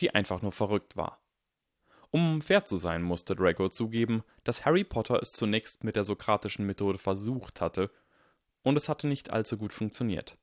die 0.00 0.14
einfach 0.14 0.42
nur 0.42 0.52
verrückt 0.52 0.96
war. 0.96 1.20
Um 2.10 2.42
fair 2.42 2.64
zu 2.64 2.76
sein, 2.76 3.02
musste 3.02 3.34
Draco 3.34 3.68
zugeben, 3.68 4.22
dass 4.44 4.64
Harry 4.64 4.84
Potter 4.84 5.20
es 5.20 5.32
zunächst 5.32 5.82
mit 5.82 5.96
der 5.96 6.04
sokratischen 6.04 6.66
Methode 6.66 6.98
versucht 6.98 7.60
hatte, 7.60 7.90
und 8.62 8.76
es 8.76 8.88
hatte 8.88 9.08
nicht 9.08 9.30
allzu 9.30 9.58
gut 9.58 9.72
funktioniert. 9.72 10.38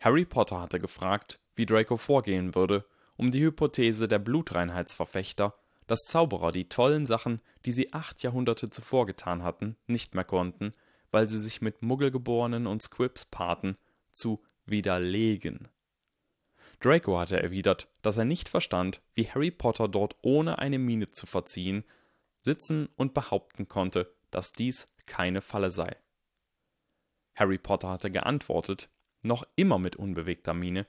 Harry 0.00 0.24
Potter 0.24 0.60
hatte 0.60 0.78
gefragt, 0.78 1.40
wie 1.56 1.66
Draco 1.66 1.96
vorgehen 1.96 2.54
würde, 2.54 2.86
um 3.16 3.30
die 3.30 3.42
Hypothese 3.42 4.08
der 4.08 4.18
Blutreinheitsverfechter, 4.18 5.54
dass 5.86 6.04
Zauberer 6.06 6.50
die 6.50 6.68
tollen 6.68 7.06
Sachen, 7.06 7.40
die 7.64 7.72
sie 7.72 7.92
acht 7.92 8.22
Jahrhunderte 8.22 8.70
zuvor 8.70 9.06
getan 9.06 9.42
hatten, 9.42 9.76
nicht 9.86 10.14
mehr 10.14 10.24
konnten, 10.24 10.72
weil 11.14 11.28
sie 11.28 11.38
sich 11.38 11.62
mit 11.62 11.80
Muggelgeborenen 11.80 12.66
und 12.66 12.82
Squibs 12.82 13.24
paarten, 13.24 13.78
zu 14.14 14.42
widerlegen. 14.66 15.68
Draco 16.80 17.20
hatte 17.20 17.40
erwidert, 17.40 17.88
dass 18.02 18.18
er 18.18 18.24
nicht 18.24 18.48
verstand, 18.48 19.00
wie 19.14 19.30
Harry 19.30 19.52
Potter 19.52 19.86
dort 19.86 20.16
ohne 20.22 20.58
eine 20.58 20.80
Miene 20.80 21.06
zu 21.12 21.26
verziehen 21.26 21.84
sitzen 22.42 22.88
und 22.96 23.14
behaupten 23.14 23.68
konnte, 23.68 24.12
dass 24.32 24.50
dies 24.50 24.88
keine 25.06 25.40
Falle 25.40 25.70
sei. 25.70 25.96
Harry 27.36 27.58
Potter 27.58 27.90
hatte 27.90 28.10
geantwortet, 28.10 28.90
noch 29.22 29.46
immer 29.54 29.78
mit 29.78 29.94
unbewegter 29.94 30.52
Miene, 30.52 30.84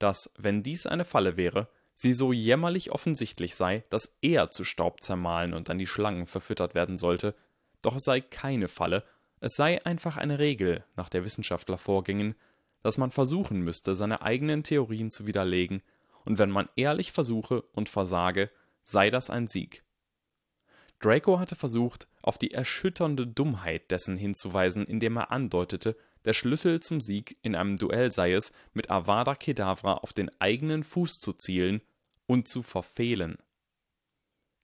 dass, 0.00 0.32
wenn 0.36 0.64
dies 0.64 0.86
eine 0.86 1.04
Falle 1.04 1.36
wäre, 1.36 1.68
sie 1.94 2.14
so 2.14 2.32
jämmerlich 2.32 2.90
offensichtlich 2.90 3.54
sei, 3.54 3.84
dass 3.90 4.18
er 4.22 4.50
zu 4.50 4.64
Staub 4.64 5.04
zermahlen 5.04 5.54
und 5.54 5.70
an 5.70 5.78
die 5.78 5.86
Schlangen 5.86 6.26
verfüttert 6.26 6.74
werden 6.74 6.98
sollte, 6.98 7.36
doch 7.80 7.94
es 7.94 8.02
sei 8.02 8.20
keine 8.20 8.66
Falle, 8.66 9.04
es 9.40 9.56
sei 9.56 9.84
einfach 9.84 10.16
eine 10.16 10.38
Regel, 10.38 10.84
nach 10.96 11.08
der 11.08 11.24
Wissenschaftler 11.24 11.78
vorgingen, 11.78 12.34
dass 12.82 12.98
man 12.98 13.10
versuchen 13.10 13.60
müsste, 13.60 13.94
seine 13.94 14.22
eigenen 14.22 14.62
Theorien 14.62 15.10
zu 15.10 15.26
widerlegen, 15.26 15.82
und 16.24 16.38
wenn 16.38 16.50
man 16.50 16.68
ehrlich 16.76 17.12
versuche 17.12 17.62
und 17.72 17.88
versage, 17.88 18.50
sei 18.84 19.10
das 19.10 19.30
ein 19.30 19.48
Sieg. 19.48 19.82
Draco 21.00 21.38
hatte 21.38 21.54
versucht, 21.54 22.08
auf 22.22 22.38
die 22.38 22.50
erschütternde 22.50 23.26
Dummheit 23.26 23.90
dessen 23.90 24.16
hinzuweisen, 24.16 24.84
indem 24.84 25.16
er 25.16 25.30
andeutete, 25.30 25.96
der 26.24 26.32
Schlüssel 26.32 26.80
zum 26.80 27.00
Sieg 27.00 27.38
in 27.42 27.54
einem 27.54 27.76
Duell 27.76 28.10
sei 28.10 28.32
es, 28.32 28.52
mit 28.74 28.90
Avada 28.90 29.34
Kedavra 29.34 29.94
auf 29.94 30.12
den 30.12 30.30
eigenen 30.40 30.82
Fuß 30.82 31.20
zu 31.20 31.32
zielen 31.32 31.80
und 32.26 32.48
zu 32.48 32.62
verfehlen. 32.62 33.38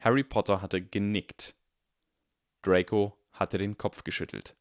Harry 0.00 0.24
Potter 0.24 0.60
hatte 0.60 0.82
genickt. 0.82 1.54
Draco 2.62 3.16
hatte 3.32 3.58
den 3.58 3.78
Kopf 3.78 4.04
geschüttelt. 4.04 4.56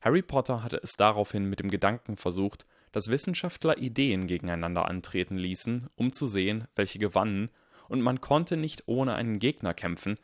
Harry 0.00 0.22
Potter 0.22 0.62
hatte 0.62 0.80
es 0.82 0.92
daraufhin 0.92 1.44
mit 1.44 1.60
dem 1.60 1.70
Gedanken 1.70 2.16
versucht, 2.16 2.66
dass 2.92 3.10
Wissenschaftler 3.10 3.78
Ideen 3.78 4.26
gegeneinander 4.26 4.86
antreten 4.86 5.36
ließen, 5.36 5.88
um 5.94 6.12
zu 6.12 6.26
sehen, 6.26 6.66
welche 6.74 6.98
gewannen, 6.98 7.50
und 7.88 8.00
man 8.00 8.20
konnte 8.20 8.56
nicht 8.56 8.84
ohne 8.86 9.14
einen 9.14 9.38
Gegner 9.38 9.74
kämpfen, 9.74 10.18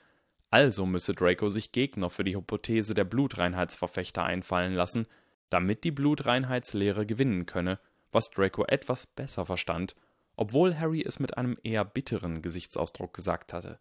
also 0.50 0.86
müsse 0.86 1.14
Draco 1.14 1.50
sich 1.50 1.72
Gegner 1.72 2.08
für 2.08 2.24
die 2.24 2.36
Hypothese 2.36 2.94
der 2.94 3.04
Blutreinheitsverfechter 3.04 4.24
einfallen 4.24 4.74
lassen, 4.74 5.06
damit 5.50 5.84
die 5.84 5.90
Blutreinheitslehre 5.90 7.04
gewinnen 7.04 7.46
könne, 7.46 7.78
was 8.12 8.30
Draco 8.30 8.64
etwas 8.64 9.06
besser 9.06 9.44
verstand, 9.44 9.94
obwohl 10.36 10.78
Harry 10.78 11.02
es 11.02 11.18
mit 11.18 11.36
einem 11.36 11.56
eher 11.62 11.84
bitteren 11.84 12.40
Gesichtsausdruck 12.40 13.12
gesagt 13.12 13.52
hatte. 13.52 13.78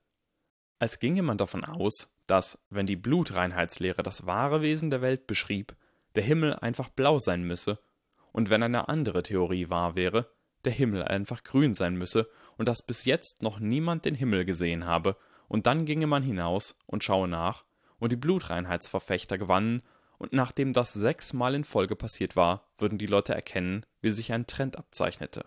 Als 0.79 0.99
ginge 0.99 1.21
man 1.21 1.37
davon 1.37 1.63
aus, 1.63 2.17
dass, 2.27 2.57
wenn 2.69 2.85
die 2.85 2.97
Blutreinheitslehre 2.97 4.03
das 4.03 4.25
wahre 4.25 4.61
Wesen 4.61 4.89
der 4.89 5.01
Welt 5.01 5.27
beschrieb, 5.27 5.75
der 6.15 6.23
Himmel 6.23 6.53
einfach 6.53 6.89
blau 6.89 7.19
sein 7.19 7.43
müsse, 7.43 7.79
und 8.31 8.49
wenn 8.49 8.63
eine 8.63 8.89
andere 8.89 9.23
Theorie 9.23 9.69
wahr 9.69 9.95
wäre, 9.95 10.29
der 10.65 10.73
Himmel 10.73 11.03
einfach 11.03 11.43
grün 11.43 11.73
sein 11.73 11.95
müsse 11.95 12.29
und 12.57 12.67
dass 12.67 12.85
bis 12.85 13.05
jetzt 13.05 13.41
noch 13.41 13.59
niemand 13.59 14.05
den 14.05 14.15
Himmel 14.15 14.45
gesehen 14.45 14.85
habe, 14.85 15.15
und 15.47 15.67
dann 15.67 15.85
ginge 15.85 16.07
man 16.07 16.23
hinaus 16.23 16.75
und 16.87 17.03
schaue 17.03 17.27
nach, 17.27 17.65
und 17.99 18.11
die 18.11 18.17
Blutreinheitsverfechter 18.17 19.37
gewannen, 19.37 19.83
und 20.17 20.33
nachdem 20.33 20.73
das 20.73 20.93
sechsmal 20.93 21.55
in 21.55 21.63
Folge 21.63 21.95
passiert 21.95 22.35
war, 22.35 22.67
würden 22.77 22.97
die 22.97 23.05
Leute 23.05 23.35
erkennen, 23.35 23.85
wie 24.01 24.11
sich 24.11 24.31
ein 24.31 24.47
Trend 24.47 24.77
abzeichnete. 24.77 25.45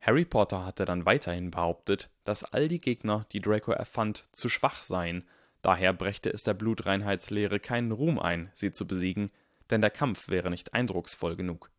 Harry 0.00 0.24
Potter 0.24 0.64
hatte 0.64 0.84
dann 0.84 1.06
weiterhin 1.06 1.50
behauptet, 1.50 2.10
dass 2.24 2.44
all 2.44 2.68
die 2.68 2.80
Gegner, 2.80 3.26
die 3.32 3.40
Draco 3.40 3.72
erfand, 3.72 4.28
zu 4.32 4.48
schwach 4.48 4.82
seien, 4.82 5.26
Daher 5.64 5.94
brächte 5.94 6.30
es 6.30 6.42
der 6.42 6.52
Blutreinheitslehre 6.52 7.58
keinen 7.58 7.90
Ruhm 7.90 8.18
ein, 8.18 8.52
sie 8.52 8.70
zu 8.70 8.86
besiegen, 8.86 9.30
denn 9.70 9.80
der 9.80 9.88
Kampf 9.88 10.28
wäre 10.28 10.50
nicht 10.50 10.74
eindrucksvoll 10.74 11.36
genug. 11.36 11.70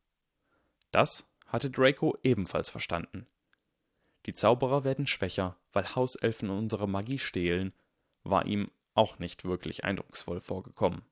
Das 0.89 1.29
hatte 1.45 1.69
Draco 1.69 2.17
ebenfalls 2.23 2.71
verstanden. 2.71 3.27
Die 4.25 4.33
Zauberer 4.33 4.83
werden 4.85 5.05
schwächer, 5.05 5.55
weil 5.71 5.93
Hauselfen 5.95 6.49
unsere 6.49 6.89
Magie 6.89 7.19
stehlen, 7.19 7.73
war 8.23 8.47
ihm 8.47 8.71
auch 8.95 9.19
nicht 9.19 9.45
wirklich 9.45 9.83
eindrucksvoll 9.83 10.41
vorgekommen. 10.41 11.03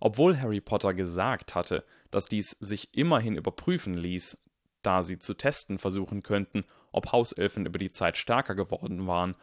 Obwohl 0.00 0.40
Harry 0.40 0.60
Potter 0.60 0.92
gesagt 0.92 1.54
hatte, 1.54 1.84
dass 2.10 2.26
dies 2.26 2.50
sich 2.50 2.96
immerhin 2.96 3.36
überprüfen 3.36 3.94
ließ, 3.94 4.38
da 4.82 5.04
sie 5.04 5.20
zu 5.20 5.34
testen 5.34 5.78
versuchen 5.78 6.24
könnten, 6.24 6.64
ob 6.90 7.12
Hauselfen 7.12 7.64
über 7.64 7.78
die 7.78 7.92
Zeit 7.92 8.16
stärker 8.16 8.56
geworden 8.56 9.06
waren 9.06 9.36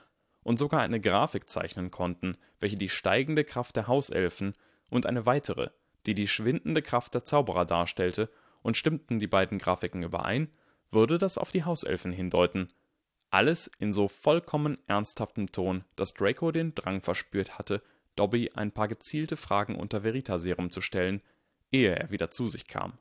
und 0.48 0.58
sogar 0.58 0.80
eine 0.80 1.02
Grafik 1.02 1.50
zeichnen 1.50 1.92
konnten, 1.92 2.38
welche 2.62 2.78
die 2.78 2.88
steigende 2.88 3.44
Kraft 3.44 3.76
der 3.76 3.88
Hauselfen 3.88 4.54
und 4.90 5.06
eine 5.06 5.26
weitere, 5.26 5.72
die 6.06 6.16
die 6.16 6.30
schwindende 6.30 6.82
Kraft 6.82 7.14
der 7.14 7.26
Zauberer 7.26 7.66
darstellte, 7.66 8.30
und 8.62 8.78
stimmten 8.78 9.20
die 9.20 9.28
beiden 9.28 9.58
Grafiken 9.58 10.04
überein, 10.04 10.50
würde 10.90 11.18
das 11.18 11.38
auf 11.38 11.52
die 11.52 11.66
Hauselfen 11.66 12.14
hindeuten. 12.14 12.70
Alles 13.30 13.70
in 13.80 13.92
so 13.92 14.08
vollkommen 14.08 14.78
ernsthaftem 14.88 15.52
Ton, 15.52 15.84
dass 15.98 16.14
Draco 16.14 16.54
den 16.54 16.74
Drang 16.74 17.02
verspürt 17.02 17.60
hatte, 17.60 17.84
Dobby 18.16 18.52
ein 18.56 18.72
paar 18.72 18.88
gezielte 18.88 19.36
Fragen 19.36 19.76
unter 19.76 20.06
Veritaserum 20.06 20.72
zu 20.72 20.80
stellen, 20.80 21.22
ehe 21.74 21.94
er 21.94 22.10
wieder 22.10 22.32
zu 22.32 22.48
sich 22.48 22.70
kam. 22.70 22.98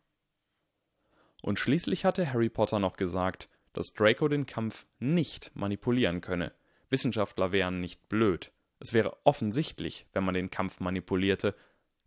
Und 1.42 1.60
schließlich 1.60 2.04
hatte 2.04 2.32
Harry 2.32 2.48
Potter 2.48 2.80
noch 2.80 2.96
gesagt, 2.96 3.48
dass 3.72 3.94
Draco 3.94 4.26
den 4.26 4.46
Kampf 4.46 4.84
nicht 4.98 5.52
manipulieren 5.54 6.20
könne. 6.20 6.50
Wissenschaftler 6.96 7.52
wären 7.52 7.78
nicht 7.78 8.08
blöd. 8.08 8.52
Es 8.78 8.94
wäre 8.94 9.18
offensichtlich, 9.24 10.06
wenn 10.14 10.24
man 10.24 10.32
den 10.32 10.48
Kampf 10.48 10.80
manipulierte. 10.80 11.54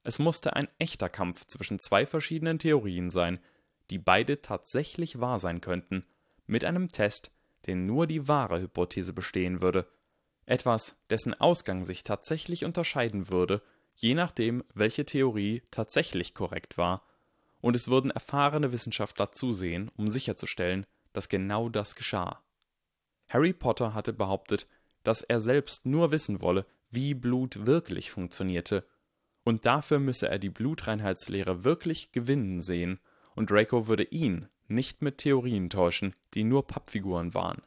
Es 0.01 0.17
musste 0.17 0.55
ein 0.55 0.67
echter 0.79 1.09
Kampf 1.09 1.45
zwischen 1.45 1.79
zwei 1.79 2.07
verschiedenen 2.07 2.57
Theorien 2.57 3.11
sein, 3.11 3.39
die 3.91 3.99
beide 3.99 4.41
tatsächlich 4.41 5.19
wahr 5.19 5.37
sein 5.37 5.61
könnten, 5.61 6.07
mit 6.47 6.65
einem 6.65 6.87
Test, 6.87 7.29
den 7.67 7.85
nur 7.85 8.07
die 8.07 8.27
wahre 8.27 8.59
Hypothese 8.59 9.13
bestehen 9.13 9.61
würde. 9.61 9.87
Etwas, 10.47 10.97
dessen 11.11 11.39
Ausgang 11.39 11.83
sich 11.83 12.03
tatsächlich 12.03 12.65
unterscheiden 12.65 13.29
würde, 13.29 13.61
je 13.93 14.15
nachdem, 14.15 14.63
welche 14.73 15.05
Theorie 15.05 15.61
tatsächlich 15.69 16.33
korrekt 16.33 16.79
war, 16.79 17.05
und 17.61 17.75
es 17.75 17.89
würden 17.89 18.09
erfahrene 18.09 18.71
Wissenschaftler 18.71 19.33
zusehen, 19.33 19.91
um 19.97 20.09
sicherzustellen, 20.09 20.87
dass 21.13 21.29
genau 21.29 21.69
das 21.69 21.93
geschah. 21.93 22.41
Harry 23.27 23.53
Potter 23.53 23.93
hatte 23.93 24.11
behauptet, 24.11 24.65
dass 25.10 25.24
er 25.24 25.41
selbst 25.41 25.88
nur 25.88 26.12
wissen 26.12 26.39
wolle, 26.39 26.68
wie 26.91 27.16
Blut 27.16 27.66
wirklich 27.66 28.12
funktionierte, 28.12 28.86
und 29.43 29.66
dafür 29.66 29.97
müsse 29.97 30.30
er 30.30 30.38
die 30.38 30.51
Blutreinheitslehre 30.51 31.64
wirklich 31.64 32.12
gewinnen 32.12 32.62
sehen, 32.62 32.99
und 33.34 33.49
Draco 33.49 33.88
würde 33.88 34.03
ihn 34.03 34.49
nicht 34.68 35.01
mit 35.01 35.18
Theorien 35.18 35.72
täuschen, 35.72 36.14
die 36.36 36.43
nur 36.43 36.68
Pappfiguren 36.68 37.34
waren. 37.34 37.64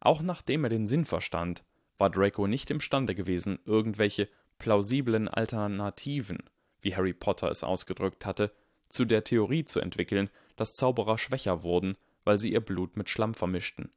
Auch 0.00 0.20
nachdem 0.20 0.64
er 0.64 0.68
den 0.68 0.86
Sinn 0.86 1.06
verstand, 1.06 1.64
war 1.96 2.10
Draco 2.10 2.46
nicht 2.46 2.70
imstande 2.70 3.14
gewesen, 3.14 3.58
irgendwelche 3.64 4.28
plausiblen 4.58 5.28
Alternativen, 5.28 6.42
wie 6.82 6.94
Harry 6.94 7.14
Potter 7.14 7.50
es 7.50 7.64
ausgedrückt 7.64 8.26
hatte, 8.26 8.52
zu 8.90 9.06
der 9.06 9.24
Theorie 9.24 9.64
zu 9.64 9.80
entwickeln, 9.80 10.28
dass 10.56 10.74
Zauberer 10.74 11.16
schwächer 11.16 11.62
wurden, 11.62 11.96
weil 12.22 12.38
sie 12.38 12.52
ihr 12.52 12.60
Blut 12.60 12.98
mit 12.98 13.08
Schlamm 13.08 13.32
vermischten. 13.32 13.94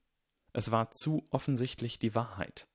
Es 0.56 0.72
war 0.72 0.92
zu 0.92 1.28
offensichtlich 1.32 2.00
die 2.00 2.16
Wahrheit. 2.16 2.70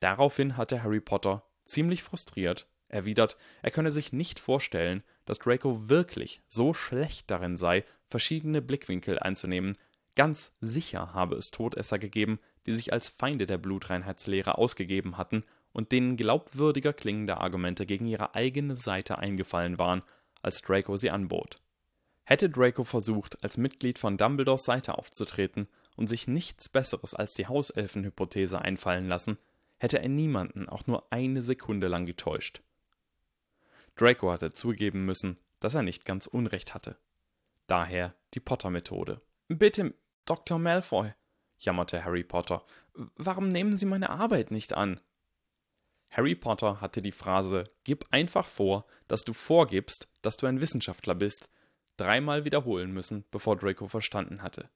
Daraufhin 0.00 0.56
hatte 0.56 0.82
Harry 0.82 1.00
Potter, 1.00 1.44
ziemlich 1.66 2.02
frustriert, 2.02 2.66
erwidert, 2.88 3.36
er 3.62 3.70
könne 3.70 3.92
sich 3.92 4.12
nicht 4.12 4.40
vorstellen, 4.40 5.04
dass 5.24 5.38
Draco 5.38 5.88
wirklich 5.88 6.42
so 6.48 6.74
schlecht 6.74 7.30
darin 7.30 7.56
sei, 7.56 7.84
verschiedene 8.10 8.60
Blickwinkel 8.60 9.20
einzunehmen, 9.20 9.78
ganz 10.16 10.52
sicher 10.60 11.14
habe 11.14 11.36
es 11.36 11.52
Todesser 11.52 12.00
gegeben, 12.00 12.40
die 12.66 12.72
sich 12.72 12.92
als 12.92 13.08
Feinde 13.08 13.46
der 13.46 13.58
Blutreinheitslehre 13.58 14.58
ausgegeben 14.58 15.18
hatten 15.18 15.44
und 15.72 15.92
denen 15.92 16.16
glaubwürdiger 16.16 16.92
klingende 16.92 17.36
Argumente 17.36 17.86
gegen 17.86 18.08
ihre 18.08 18.34
eigene 18.34 18.74
Seite 18.74 19.16
eingefallen 19.18 19.78
waren, 19.78 20.02
als 20.42 20.60
Draco 20.60 20.96
sie 20.96 21.12
anbot. 21.12 21.62
Hätte 22.24 22.50
Draco 22.50 22.82
versucht, 22.82 23.44
als 23.44 23.58
Mitglied 23.58 24.00
von 24.00 24.16
Dumbledores 24.16 24.64
Seite 24.64 24.98
aufzutreten 24.98 25.68
und 25.96 26.08
sich 26.08 26.28
nichts 26.28 26.68
Besseres 26.68 27.14
als 27.14 27.34
die 27.34 27.46
Hauselfenhypothese 27.46 28.60
einfallen 28.60 29.08
lassen, 29.08 29.38
hätte 29.78 30.00
er 30.00 30.08
niemanden 30.08 30.68
auch 30.68 30.86
nur 30.86 31.12
eine 31.12 31.42
Sekunde 31.42 31.88
lang 31.88 32.06
getäuscht. 32.06 32.62
Draco 33.96 34.30
hatte 34.30 34.52
zugeben 34.52 35.04
müssen, 35.04 35.38
dass 35.60 35.74
er 35.74 35.82
nicht 35.82 36.04
ganz 36.04 36.26
Unrecht 36.26 36.74
hatte. 36.74 36.96
Daher 37.66 38.14
die 38.34 38.40
Potter-Methode. 38.40 39.20
Bitte, 39.48 39.94
Dr. 40.24 40.58
Malfoy, 40.58 41.12
jammerte 41.58 42.04
Harry 42.04 42.24
Potter, 42.24 42.64
warum 43.16 43.48
nehmen 43.48 43.76
Sie 43.76 43.86
meine 43.86 44.10
Arbeit 44.10 44.50
nicht 44.50 44.72
an? 44.72 45.00
Harry 46.10 46.34
Potter 46.34 46.80
hatte 46.80 47.00
die 47.00 47.12
Phrase 47.12 47.64
Gib 47.84 48.06
einfach 48.10 48.46
vor, 48.46 48.86
dass 49.08 49.22
du 49.22 49.32
vorgibst, 49.32 50.08
dass 50.20 50.36
du 50.36 50.46
ein 50.46 50.60
Wissenschaftler 50.60 51.14
bist, 51.14 51.48
dreimal 51.96 52.44
wiederholen 52.44 52.92
müssen, 52.92 53.24
bevor 53.30 53.56
Draco 53.56 53.88
verstanden 53.88 54.42
hatte. 54.42 54.68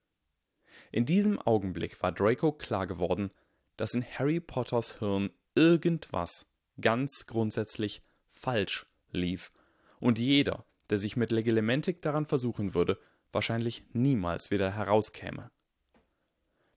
In 0.92 1.06
diesem 1.06 1.40
Augenblick 1.40 2.02
war 2.02 2.12
Draco 2.12 2.52
klar 2.52 2.86
geworden, 2.86 3.30
dass 3.76 3.94
in 3.94 4.04
Harry 4.04 4.40
Potters 4.40 4.98
Hirn 4.98 5.30
irgendwas 5.54 6.46
ganz 6.80 7.26
grundsätzlich 7.26 8.02
falsch 8.30 8.86
lief, 9.10 9.52
und 9.98 10.18
jeder, 10.18 10.64
der 10.90 10.98
sich 10.98 11.16
mit 11.16 11.32
Legelementik 11.32 12.02
daran 12.02 12.26
versuchen 12.26 12.74
würde, 12.74 12.98
wahrscheinlich 13.32 13.82
niemals 13.92 14.50
wieder 14.50 14.72
herauskäme. 14.72 15.50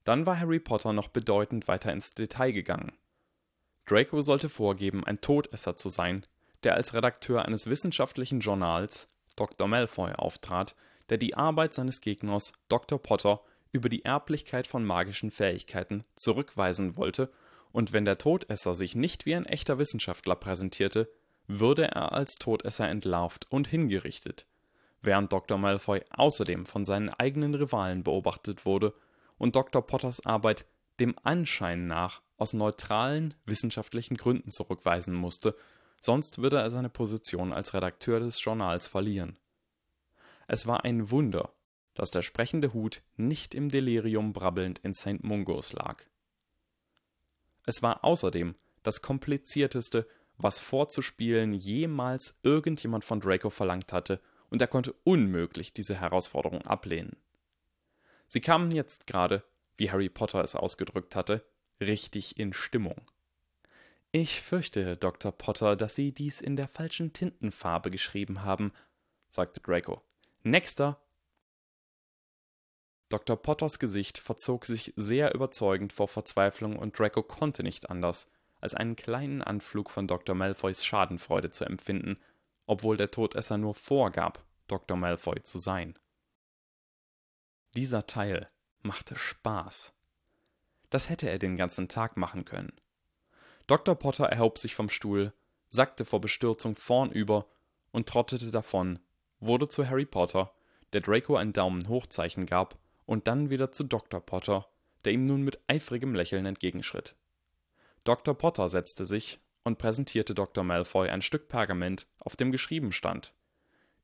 Dann 0.04 0.26
war 0.26 0.40
Harry 0.40 0.60
Potter 0.60 0.94
noch 0.94 1.10
bedeutend 1.10 1.68
weiter 1.68 1.92
ins 1.92 2.12
Detail 2.12 2.52
gegangen. 2.52 2.94
Draco 3.86 4.22
sollte 4.22 4.50
vorgeben, 4.50 5.04
ein 5.04 5.22
Todesser 5.22 5.76
zu 5.76 5.90
sein, 5.90 6.26
der 6.64 6.76
als 6.76 6.94
Redakteur 6.94 7.46
eines 7.46 7.70
wissenschaftlichen 7.70 8.40
Journals, 8.40 9.10
Dr. 9.36 9.68
Malfoy, 9.68 10.14
auftrat, 10.14 10.76
der 11.10 11.18
die 11.18 11.36
Arbeit 11.36 11.74
seines 11.74 12.02
Gegners, 12.02 12.54
Dr. 12.70 13.02
Potter, 13.02 13.42
über 13.72 13.90
die 13.90 14.06
Erblichkeit 14.06 14.68
von 14.68 14.84
magischen 14.84 15.32
Fähigkeiten 15.32 16.04
zurückweisen 16.16 16.98
wollte, 16.98 17.32
und 17.72 17.94
wenn 17.94 18.06
der 18.06 18.18
Todesser 18.18 18.74
sich 18.74 18.96
nicht 18.96 19.26
wie 19.26 19.36
ein 19.36 19.46
echter 19.46 19.78
Wissenschaftler 19.78 20.36
präsentierte, 20.36 21.08
würde 21.48 21.86
er 21.86 22.14
als 22.14 22.36
Todesser 22.36 22.90
entlarvt 22.90 23.46
und 23.50 23.68
hingerichtet, 23.68 24.48
während 25.02 25.32
Dr. 25.32 25.58
Malfoy 25.58 26.02
außerdem 26.10 26.66
von 26.66 26.86
seinen 26.86 27.10
eigenen 27.10 27.54
Rivalen 27.56 28.04
beobachtet 28.04 28.66
wurde 28.66 28.94
und 29.38 29.56
Dr. 29.56 29.86
Potters 29.86 30.26
Arbeit 30.26 30.66
dem 31.00 31.16
Anschein 31.24 31.88
nach 31.88 32.22
aus 32.38 32.54
neutralen 32.54 33.34
wissenschaftlichen 33.46 34.18
Gründen 34.18 34.52
zurückweisen 34.52 35.14
musste, 35.14 35.56
sonst 36.02 36.40
würde 36.40 36.58
er 36.58 36.72
seine 36.72 36.90
Position 36.90 37.54
als 37.54 37.74
Redakteur 37.74 38.20
des 38.20 38.44
Journals 38.44 38.88
verlieren. 38.88 39.38
Es 40.48 40.66
war 40.66 40.84
ein 40.84 41.12
Wunder, 41.12 41.52
dass 42.00 42.12
der 42.12 42.22
sprechende 42.22 42.74
Hut 42.74 43.02
nicht 43.18 43.54
im 43.54 43.68
Delirium 43.68 44.32
brabbelnd 44.32 44.80
in 44.80 44.94
St. 44.94 45.22
Mungos 45.22 45.74
lag. 45.74 46.06
Es 47.66 47.84
war 47.84 48.06
außerdem 48.06 48.56
das 48.84 49.02
komplizierteste, 49.02 50.08
was 50.38 50.62
vorzuspielen 50.62 51.54
jemals 51.54 52.40
irgendjemand 52.42 53.04
von 53.04 53.20
Draco 53.20 53.50
verlangt 53.50 53.92
hatte, 53.92 54.22
und 54.50 54.62
er 54.62 54.68
konnte 54.68 54.96
unmöglich 55.04 55.74
diese 55.74 56.00
Herausforderung 56.00 56.62
ablehnen. 56.62 57.18
Sie 58.28 58.40
kamen 58.40 58.72
jetzt 58.72 59.06
gerade, 59.06 59.44
wie 59.76 59.92
Harry 59.92 60.08
Potter 60.08 60.42
es 60.42 60.56
ausgedrückt 60.56 61.18
hatte, 61.18 61.46
richtig 61.82 62.40
in 62.40 62.54
Stimmung. 62.54 63.12
Ich 64.14 64.42
fürchte, 64.42 64.96
Dr. 64.96 65.34
Potter, 65.34 65.76
dass 65.76 65.96
Sie 65.96 66.14
dies 66.14 66.40
in 66.40 66.56
der 66.56 66.70
falschen 66.70 67.12
Tintenfarbe 67.12 67.92
geschrieben 67.92 68.44
haben, 68.44 68.72
sagte 69.30 69.60
Draco. 69.60 70.02
Nächster! 70.44 71.02
Dr. 73.10 73.38
Potters 73.38 73.80
Gesicht 73.80 74.20
verzog 74.20 74.66
sich 74.66 74.94
sehr 74.96 75.34
überzeugend 75.34 75.94
vor 75.94 76.08
Verzweiflung 76.08 76.78
und 76.78 76.98
Draco 76.98 77.24
konnte 77.24 77.64
nicht 77.64 77.90
anders, 77.90 78.28
als 78.62 78.76
einen 78.76 78.96
kleinen 78.96 79.42
Anflug 79.42 79.90
von 79.90 80.08
Dr. 80.08 80.36
Malfoys 80.36 80.86
Schadenfreude 80.86 81.50
zu 81.50 81.66
empfinden, 81.66 82.20
obwohl 82.68 82.98
der 82.98 83.10
Todesser 83.10 83.58
nur 83.58 83.74
vorgab, 83.74 84.44
Dr. 84.68 84.96
Malfoy 84.96 85.42
zu 85.42 85.58
sein. 85.58 85.98
Dieser 87.76 88.06
Teil 88.06 88.48
machte 88.82 89.16
Spaß. 89.16 89.94
Das 90.92 91.10
hätte 91.10 91.30
er 91.30 91.40
den 91.40 91.56
ganzen 91.56 91.88
Tag 91.88 92.16
machen 92.16 92.46
können. 92.46 92.74
Dr. 93.66 93.96
Potter 93.96 94.26
erhob 94.26 94.60
sich 94.60 94.76
vom 94.76 94.90
Stuhl, 94.90 95.34
sackte 95.68 96.06
vor 96.06 96.22
Bestürzung 96.22 96.76
vornüber 96.76 97.48
und 97.92 98.08
trottete 98.08 98.52
davon, 98.52 99.00
wurde 99.40 99.68
zu 99.68 99.88
Harry 99.88 100.06
Potter, 100.06 100.54
der 100.94 101.02
Draco 101.02 101.36
ein 101.36 101.54
Daumen 101.54 101.88
hochzeichen 101.88 102.46
gab, 102.46 102.78
und 103.10 103.28
dann 103.28 103.50
wieder 103.50 103.72
zu 103.72 103.84
Dr. 103.84 104.22
Potter, 104.22 104.68
der 105.04 105.14
ihm 105.14 105.26
nun 105.26 105.42
mit 105.42 105.60
eifrigem 105.68 106.14
Lächeln 106.14 106.46
entgegenschritt. 106.46 107.16
Dr. 108.04 108.38
Potter 108.38 108.70
setzte 108.70 109.08
sich 109.08 109.40
und 109.64 109.80
präsentierte 109.80 110.36
Dr. 110.36 110.64
Malfoy 110.64 111.10
ein 111.10 111.24
Stück 111.24 111.48
Pergament, 111.48 112.06
auf 112.20 112.36
dem 112.36 112.52
geschrieben 112.52 112.92
stand 112.92 113.34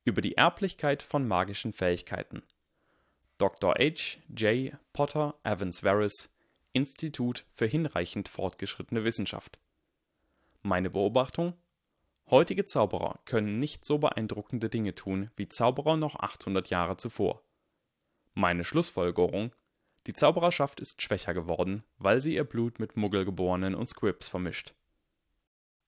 über 0.06 0.22
die 0.22 0.36
Erblichkeit 0.36 1.02
von 1.02 1.26
magischen 1.26 1.72
Fähigkeiten. 1.72 2.42
Dr. 3.38 3.74
H. 3.74 4.18
J. 4.28 4.72
Potter 4.92 5.34
Evans 5.42 5.82
Varys 5.82 6.32
Institut 6.72 7.44
für 7.52 7.66
hinreichend 7.66 8.28
fortgeschrittene 8.28 9.04
Wissenschaft. 9.04 9.58
Meine 10.62 10.90
Beobachtung? 10.90 11.54
Heutige 12.30 12.64
Zauberer 12.64 13.18
können 13.24 13.58
nicht 13.58 13.84
so 13.84 13.98
beeindruckende 13.98 14.68
Dinge 14.68 14.94
tun 14.94 15.30
wie 15.36 15.48
Zauberer 15.48 15.96
noch 15.96 16.16
800 16.16 16.70
Jahre 16.70 16.96
zuvor. 16.96 17.42
Meine 18.38 18.64
Schlussfolgerung? 18.64 19.54
Die 20.06 20.12
Zaubererschaft 20.12 20.80
ist 20.80 21.00
schwächer 21.00 21.32
geworden, 21.32 21.84
weil 21.96 22.20
sie 22.20 22.34
ihr 22.34 22.44
Blut 22.44 22.78
mit 22.78 22.94
Muggelgeborenen 22.94 23.74
und 23.74 23.88
Squibs 23.88 24.28
vermischt. 24.28 24.74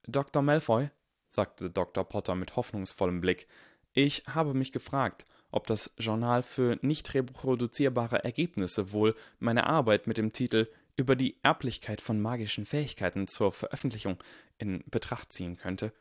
Dr. 0.06 0.40
Malfoy, 0.40 0.88
sagte 1.28 1.68
Dr. 1.68 2.04
Potter 2.08 2.34
mit 2.34 2.56
hoffnungsvollem 2.56 3.20
Blick, 3.20 3.48
ich 3.92 4.22
habe 4.26 4.54
mich 4.54 4.72
gefragt, 4.72 5.26
ob 5.50 5.66
das 5.66 5.92
Journal 5.98 6.42
für 6.42 6.78
nicht 6.80 7.12
reproduzierbare 7.12 8.24
Ergebnisse 8.24 8.92
wohl 8.92 9.14
meine 9.38 9.66
Arbeit 9.66 10.06
mit 10.06 10.16
dem 10.16 10.32
Titel 10.32 10.68
über 10.96 11.16
die 11.16 11.36
Erblichkeit 11.42 12.00
von 12.00 12.18
magischen 12.18 12.64
Fähigkeiten 12.64 13.28
zur 13.28 13.52
Veröffentlichung 13.52 14.16
in 14.56 14.82
Betracht 14.86 15.34
ziehen 15.34 15.58
könnte. 15.58 15.92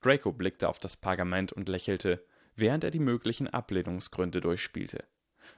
Draco 0.00 0.32
blickte 0.32 0.70
auf 0.70 0.78
das 0.78 0.96
Pergament 0.96 1.52
und 1.52 1.68
lächelte, 1.68 2.24
während 2.56 2.84
er 2.84 2.90
die 2.90 2.98
möglichen 2.98 3.48
Ablehnungsgründe 3.48 4.40
durchspielte. 4.40 5.04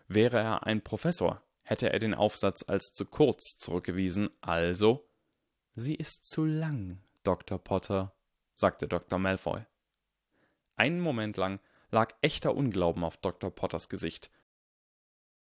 Wäre 0.09 0.39
er 0.39 0.67
ein 0.67 0.83
Professor, 0.83 1.43
hätte 1.63 1.93
er 1.93 1.99
den 1.99 2.15
Aufsatz 2.15 2.65
als 2.67 2.93
zu 2.93 3.07
kurz 3.07 3.59
zurückgewiesen, 3.59 4.31
also 4.41 5.09
Sie 5.75 5.95
ist 5.95 6.29
zu 6.29 6.45
lang, 6.45 6.99
Dr. 7.23 7.59
Potter, 7.59 8.13
sagte 8.55 8.89
Dr. 8.89 9.19
Malfoy. 9.21 9.61
Einen 10.77 11.01
Moment 11.01 11.37
lang 11.37 11.61
lag 11.91 12.15
echter 12.21 12.55
Unglauben 12.57 13.05
auf 13.05 13.17
Dr. 13.17 13.51
Potters 13.51 13.89
Gesicht. 13.89 14.31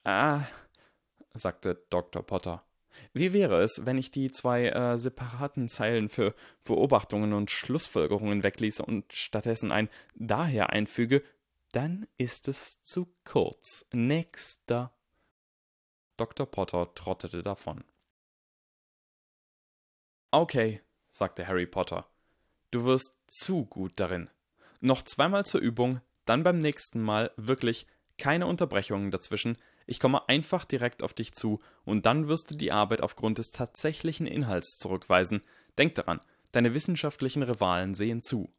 Ah, 0.04 0.44
sagte 1.34 1.86
Dr. 1.90 2.22
Potter. 2.22 2.64
Wie 3.14 3.34
wäre 3.34 3.62
es, 3.62 3.86
wenn 3.86 3.98
ich 3.98 4.12
die 4.12 4.32
zwei 4.32 4.68
äh, 4.68 4.98
separaten 4.98 5.70
Zeilen 5.70 6.10
für 6.10 6.34
Beobachtungen 6.64 7.34
und 7.34 7.52
Schlussfolgerungen 7.52 8.44
wegließe 8.44 8.84
und 8.84 9.12
stattdessen 9.14 9.72
ein 9.72 9.90
daher 10.16 10.72
einfüge? 10.72 11.24
Dann 11.76 12.08
ist 12.18 12.48
es 12.48 12.82
zu 12.84 13.14
kurz. 13.26 13.86
Nächster. 13.92 14.94
Dr. 16.16 16.46
Potter 16.50 16.94
trottete 16.96 17.44
davon. 17.44 17.84
Okay, 20.32 20.82
sagte 21.12 21.46
Harry 21.46 21.66
Potter. 21.66 22.08
Du 22.72 22.86
wirst 22.86 23.18
zu 23.28 23.66
gut 23.66 24.00
darin. 24.00 24.30
Noch 24.80 25.02
zweimal 25.02 25.46
zur 25.46 25.60
Übung, 25.60 26.00
dann 26.24 26.44
beim 26.44 26.60
nächsten 26.60 27.02
Mal 27.02 27.34
wirklich 27.36 27.88
keine 28.18 28.48
Unterbrechungen 28.48 29.12
dazwischen. 29.12 29.58
Ich 29.86 30.00
komme 30.00 30.30
einfach 30.30 30.64
direkt 30.64 31.04
auf 31.04 31.14
dich 31.14 31.34
zu 31.34 31.60
und 31.84 32.06
dann 32.06 32.30
wirst 32.30 32.52
du 32.52 32.56
die 32.56 32.72
Arbeit 32.72 33.02
aufgrund 33.02 33.38
des 33.38 33.52
tatsächlichen 33.52 34.28
Inhalts 34.28 34.78
zurückweisen. 34.78 35.44
Denk 35.78 35.96
daran, 35.96 36.22
deine 36.54 36.74
wissenschaftlichen 36.74 37.44
Rivalen 37.44 37.96
sehen 37.96 38.22
zu. 38.22 38.50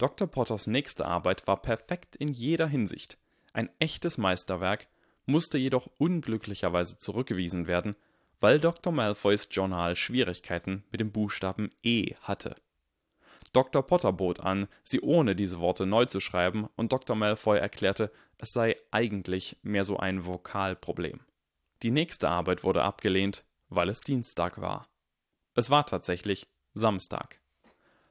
Dr. 0.00 0.28
Potters 0.28 0.66
nächste 0.66 1.04
Arbeit 1.04 1.46
war 1.46 1.60
perfekt 1.60 2.16
in 2.16 2.28
jeder 2.28 2.66
Hinsicht. 2.66 3.18
Ein 3.52 3.68
echtes 3.80 4.16
Meisterwerk, 4.16 4.88
musste 5.26 5.58
jedoch 5.58 5.90
unglücklicherweise 5.98 6.98
zurückgewiesen 6.98 7.66
werden, 7.66 7.96
weil 8.40 8.58
Dr. 8.58 8.94
Malfoys 8.94 9.48
Journal 9.50 9.96
Schwierigkeiten 9.96 10.84
mit 10.90 11.00
dem 11.00 11.12
Buchstaben 11.12 11.68
E 11.82 12.14
hatte. 12.22 12.54
Dr. 13.52 13.86
Potter 13.86 14.14
bot 14.14 14.40
an, 14.40 14.68
sie 14.84 15.02
ohne 15.02 15.36
diese 15.36 15.60
Worte 15.60 15.84
neu 15.84 16.06
zu 16.06 16.20
schreiben, 16.20 16.70
und 16.76 16.92
Dr. 16.92 17.14
Malfoy 17.14 17.58
erklärte, 17.58 18.10
es 18.38 18.54
sei 18.54 18.76
eigentlich 18.90 19.58
mehr 19.62 19.84
so 19.84 19.98
ein 19.98 20.24
Vokalproblem. 20.24 21.20
Die 21.82 21.90
nächste 21.90 22.30
Arbeit 22.30 22.64
wurde 22.64 22.84
abgelehnt, 22.84 23.44
weil 23.68 23.90
es 23.90 24.00
Dienstag 24.00 24.62
war. 24.62 24.88
Es 25.54 25.68
war 25.68 25.84
tatsächlich 25.84 26.48
Samstag. 26.72 27.42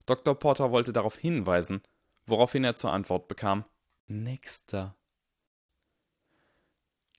Dr. 0.09 0.33
Potter 0.33 0.71
wollte 0.71 0.91
darauf 0.91 1.15
hinweisen, 1.17 1.81
woraufhin 2.25 2.63
er 2.63 2.75
zur 2.75 2.91
Antwort 2.91 3.27
bekam: 3.27 3.63
Nächster. 4.07 4.95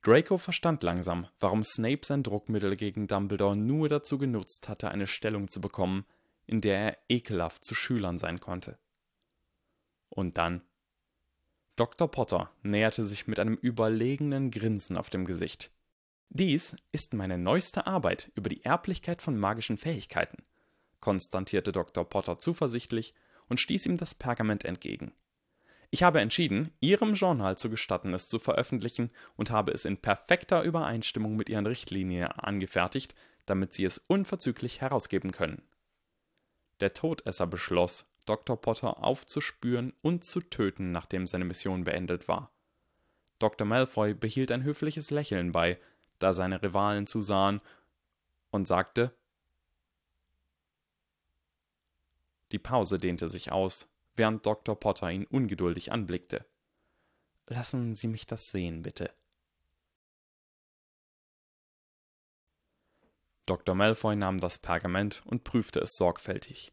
Draco 0.03 0.39
verstand 0.39 0.83
langsam, 0.83 1.29
warum 1.39 1.63
Snape 1.63 2.01
sein 2.03 2.25
Druckmittel 2.25 2.75
gegen 2.75 3.07
Dumbledore 3.07 3.55
nur 3.55 3.89
dazu 3.89 4.19
genutzt 4.19 4.69
hatte, 4.69 4.91
eine 4.91 5.07
Stellung 5.07 5.49
zu 5.49 5.61
bekommen, 5.61 6.05
in 6.47 6.61
der 6.61 6.79
er 6.79 6.99
ekelhaft 7.09 7.65
zu 7.65 7.77
Schülern 7.77 8.19
sein 8.19 8.41
konnte. 8.41 8.77
Und 10.09 10.37
dann 10.37 10.63
Dr. 11.77 12.11
Potter 12.11 12.51
näherte 12.63 13.05
sich 13.05 13.29
mit 13.29 13.39
einem 13.39 13.55
überlegenen 13.55 14.51
Grinsen 14.51 14.97
auf 14.97 15.11
dem 15.11 15.27
Gesicht. 15.27 15.71
Dies 16.29 16.75
ist 16.91 17.15
meine 17.15 17.39
neueste 17.39 17.87
Arbeit 17.87 18.33
über 18.35 18.49
die 18.49 18.65
Erblichkeit 18.65 19.23
von 19.23 19.39
magischen 19.39 19.79
Fähigkeiten, 19.79 20.43
konstatierte 21.01 21.73
Dr. 21.73 22.09
Potter 22.09 22.39
zuversichtlich 22.39 23.15
und 23.49 23.61
stieß 23.61 23.87
ihm 23.87 23.97
das 23.97 24.15
Pergament 24.15 24.65
entgegen. 24.65 25.13
Ich 25.91 26.05
habe 26.05 26.21
entschieden, 26.21 26.73
Ihrem 26.81 27.15
Journal 27.15 27.59
zu 27.59 27.69
gestatten, 27.69 28.15
es 28.15 28.29
zu 28.29 28.39
veröffentlichen 28.39 29.11
und 29.37 29.51
habe 29.51 29.73
es 29.73 29.85
in 29.85 29.97
perfekter 29.97 30.63
Übereinstimmung 30.63 31.37
mit 31.37 31.49
Ihren 31.49 31.67
Richtlinien 31.67 32.29
angefertigt, 32.29 33.15
damit 33.47 33.73
Sie 33.73 33.85
es 33.85 33.99
unverzüglich 33.99 34.81
herausgeben 34.81 35.33
können. 35.33 35.63
Der 36.79 36.95
Todesser 36.95 37.49
beschloss, 37.49 38.07
Dr. 38.25 38.61
Potter 38.61 39.03
aufzuspüren 39.03 39.93
und 40.03 40.25
zu 40.25 40.41
töten, 40.41 40.93
nachdem 40.93 41.27
seine 41.27 41.45
Mission 41.45 41.83
beendet 41.83 42.29
war. 42.29 42.53
Dr. 43.41 43.67
Malfoy 43.67 44.15
behielt 44.15 44.53
ein 44.53 44.63
höfliches 44.63 45.11
Lächeln 45.11 45.51
bei, 45.51 45.79
da 46.21 46.33
seine 46.33 46.63
Rivalen 46.63 47.09
zusahen, 47.09 47.61
und 48.51 48.69
sagte 48.69 49.13
Die 52.53 52.59
Pause 52.59 52.99
dehnte 52.99 53.29
sich 53.29 53.53
aus, 53.53 53.89
während 54.17 54.45
Dr. 54.47 54.79
Potter 54.79 55.11
ihn 55.11 55.27
ungeduldig 55.27 55.93
anblickte. 55.93 56.45
Lassen 57.47 57.95
Sie 57.95 58.09
mich 58.09 58.27
das 58.27 58.47
sehen, 58.47 58.83
bitte. 58.83 59.13
Dr. 63.47 63.75
Malfoy 63.75 64.15
nahm 64.15 64.39
das 64.39 64.59
Pergament 64.59 65.23
und 65.25 65.43
prüfte 65.43 65.81
es 65.81 65.91
sorgfältig. 65.97 66.73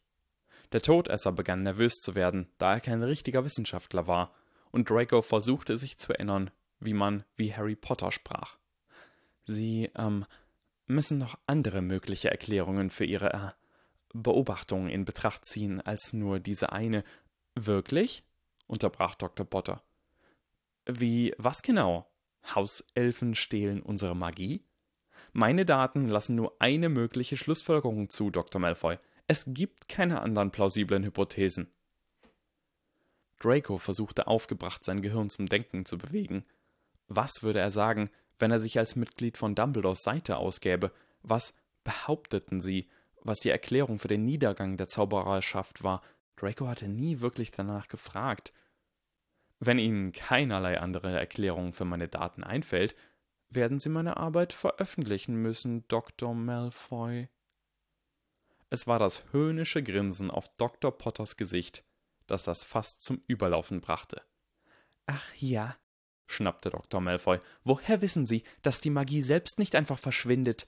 Der 0.72 0.82
Todesser 0.82 1.32
begann 1.32 1.64
nervös 1.64 1.96
zu 1.96 2.14
werden, 2.14 2.52
da 2.58 2.74
er 2.74 2.82
kein 2.82 3.02
richtiger 3.02 3.44
Wissenschaftler 3.46 4.06
war, 4.06 4.36
und 4.72 4.90
Draco 4.90 5.22
versuchte 5.22 5.78
sich 5.78 5.98
zu 5.98 6.14
erinnern, 6.14 6.52
wie 6.80 6.94
man 6.94 7.24
wie 7.36 7.56
Harry 7.56 7.76
Potter 7.76 8.12
sprach. 8.12 8.58
Sie, 9.46 9.90
ähm, 9.96 10.26
müssen 10.88 11.18
noch 11.18 11.38
andere 11.46 11.82
mögliche 11.82 12.32
Erklärungen 12.32 12.90
für 12.90 13.06
Ihre 13.06 13.34
äh, 13.34 13.52
Beobachtungen 14.24 14.90
in 14.90 15.06
Betracht 15.06 15.46
ziehen, 15.46 15.82
als 15.82 16.14
nur 16.14 16.40
diese 16.40 16.72
eine. 16.72 17.04
Wirklich? 17.56 18.24
unterbrach 18.68 19.16
Dr. 19.16 19.46
Potter. 19.46 19.82
Wie, 20.86 21.34
was 21.38 21.62
genau? 21.62 22.10
Hauselfen 22.56 23.36
stehlen 23.36 23.82
unsere 23.82 24.16
Magie? 24.16 24.64
Meine 25.34 25.66
Daten 25.66 26.08
lassen 26.08 26.36
nur 26.36 26.56
eine 26.60 26.90
mögliche 26.90 27.38
Schlussfolgerung 27.38 28.10
zu, 28.10 28.30
Dr. 28.30 28.60
Malfoy. 28.60 28.98
Es 29.28 29.44
gibt 29.48 29.90
keine 29.90 30.22
anderen 30.22 30.52
plausiblen 30.52 31.04
Hypothesen. 31.04 31.72
Draco 33.40 33.78
versuchte 33.78 34.28
aufgebracht 34.28 34.84
sein 34.84 35.02
Gehirn 35.02 35.30
zum 35.30 35.48
Denken 35.48 35.86
zu 35.86 35.98
bewegen. 35.98 36.46
Was 37.08 37.44
würde 37.44 37.60
er 37.60 37.72
sagen, 37.72 38.10
wenn 38.40 38.52
er 38.52 38.60
sich 38.60 38.80
als 38.80 38.96
Mitglied 38.96 39.38
von 39.38 39.56
Dumbledores 39.56 40.04
Seite 40.04 40.38
ausgäbe? 40.38 40.92
Was 41.22 41.54
behaupteten 41.84 42.62
sie, 42.62 42.90
was 43.24 43.40
die 43.40 43.50
Erklärung 43.50 44.00
für 44.00 44.08
den 44.08 44.26
Niedergang 44.26 44.78
der 44.78 44.88
Zaubererschaft 44.88 45.84
war? 45.84 46.02
Draco 46.36 46.68
hatte 46.68 46.88
nie 46.88 47.20
wirklich 47.20 47.52
danach 47.52 47.88
gefragt. 47.88 48.54
Wenn 49.60 49.80
Ihnen 49.80 50.12
keinerlei 50.12 50.80
andere 50.80 51.18
Erklärung 51.18 51.74
für 51.74 51.86
meine 51.86 52.08
Daten 52.08 52.44
einfällt, 52.44 52.96
werden 53.50 53.80
Sie 53.80 53.90
meine 53.90 54.18
Arbeit 54.18 54.54
veröffentlichen 54.54 55.36
müssen, 55.36 55.88
Dr. 55.88 56.34
Malfoy. 56.34 57.30
Es 58.70 58.86
war 58.86 59.00
das 59.00 59.24
höhnische 59.32 59.82
Grinsen 59.82 60.30
auf 60.30 60.50
Dr. 60.58 60.96
Potters 60.96 61.38
Gesicht, 61.38 61.84
das 62.28 62.44
das 62.44 62.64
fast 62.64 63.02
zum 63.02 63.22
Überlaufen 63.26 63.82
brachte. 63.82 64.22
Ach 65.06 65.34
ja, 65.36 65.78
schnappte 66.28 66.70
Dr. 66.70 67.00
Malfoy, 67.00 67.40
woher 67.64 68.02
wissen 68.02 68.26
Sie, 68.26 68.44
dass 68.62 68.82
die 68.82 68.90
Magie 68.90 69.22
selbst 69.22 69.58
nicht 69.58 69.74
einfach 69.76 69.98
verschwindet? 69.98 70.68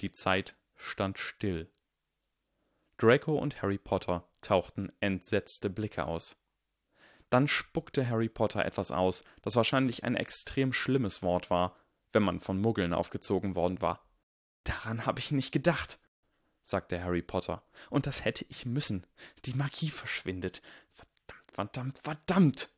Die 0.00 0.12
Zeit 0.12 0.56
stand 0.74 1.18
still. 1.18 1.70
Draco 2.98 3.36
und 3.36 3.62
Harry 3.62 3.78
Potter 3.78 4.28
tauchten 4.40 4.92
entsetzte 5.00 5.68
Blicke 5.70 6.06
aus. 6.06 6.36
Dann 7.30 7.48
spuckte 7.48 8.08
Harry 8.08 8.28
Potter 8.28 8.64
etwas 8.64 8.90
aus, 8.90 9.24
das 9.42 9.56
wahrscheinlich 9.56 10.04
ein 10.04 10.14
extrem 10.14 10.72
schlimmes 10.72 11.22
Wort 11.22 11.50
war, 11.50 11.76
wenn 12.12 12.22
man 12.22 12.40
von 12.40 12.60
Muggeln 12.60 12.94
aufgezogen 12.94 13.56
worden 13.56 13.80
war. 13.80 14.06
Daran 14.64 15.06
habe 15.06 15.18
ich 15.18 15.32
nicht 15.32 15.52
gedacht, 15.52 15.98
sagte 16.62 17.02
Harry 17.02 17.22
Potter. 17.22 17.62
Und 17.90 18.06
das 18.06 18.24
hätte 18.24 18.44
ich 18.48 18.66
müssen. 18.66 19.06
Die 19.44 19.54
Magie 19.54 19.90
verschwindet. 19.90 20.62
Verdammt, 20.92 21.52
verdammt, 21.52 21.98
verdammt. 21.98 22.68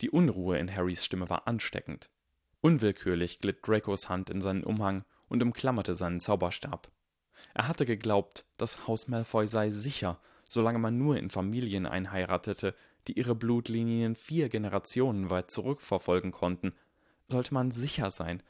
Die 0.00 0.10
Unruhe 0.10 0.58
in 0.58 0.74
Harrys 0.74 1.04
Stimme 1.04 1.28
war 1.28 1.46
ansteckend. 1.46 2.10
Unwillkürlich 2.60 3.40
glitt 3.40 3.66
Dracos 3.66 4.08
Hand 4.08 4.30
in 4.30 4.42
seinen 4.42 4.64
Umhang 4.64 5.04
und 5.30 5.42
umklammerte 5.42 5.94
seinen 5.94 6.20
Zauberstab. 6.20 6.90
Er 7.54 7.66
hatte 7.66 7.86
geglaubt, 7.86 8.44
das 8.58 8.86
Haus 8.86 9.08
Malfoy 9.08 9.48
sei 9.48 9.70
sicher, 9.70 10.20
solange 10.44 10.78
man 10.78 10.98
nur 10.98 11.16
in 11.16 11.30
Familien 11.30 11.86
einheiratete, 11.86 12.74
die 13.06 13.14
ihre 13.14 13.34
Blutlinien 13.34 14.14
vier 14.14 14.50
Generationen 14.50 15.30
weit 15.30 15.50
zurückverfolgen 15.50 16.32
konnten 16.32 16.74
sollte 17.30 17.54
man 17.54 17.70
sicher 17.70 18.10
sein. 18.10 18.42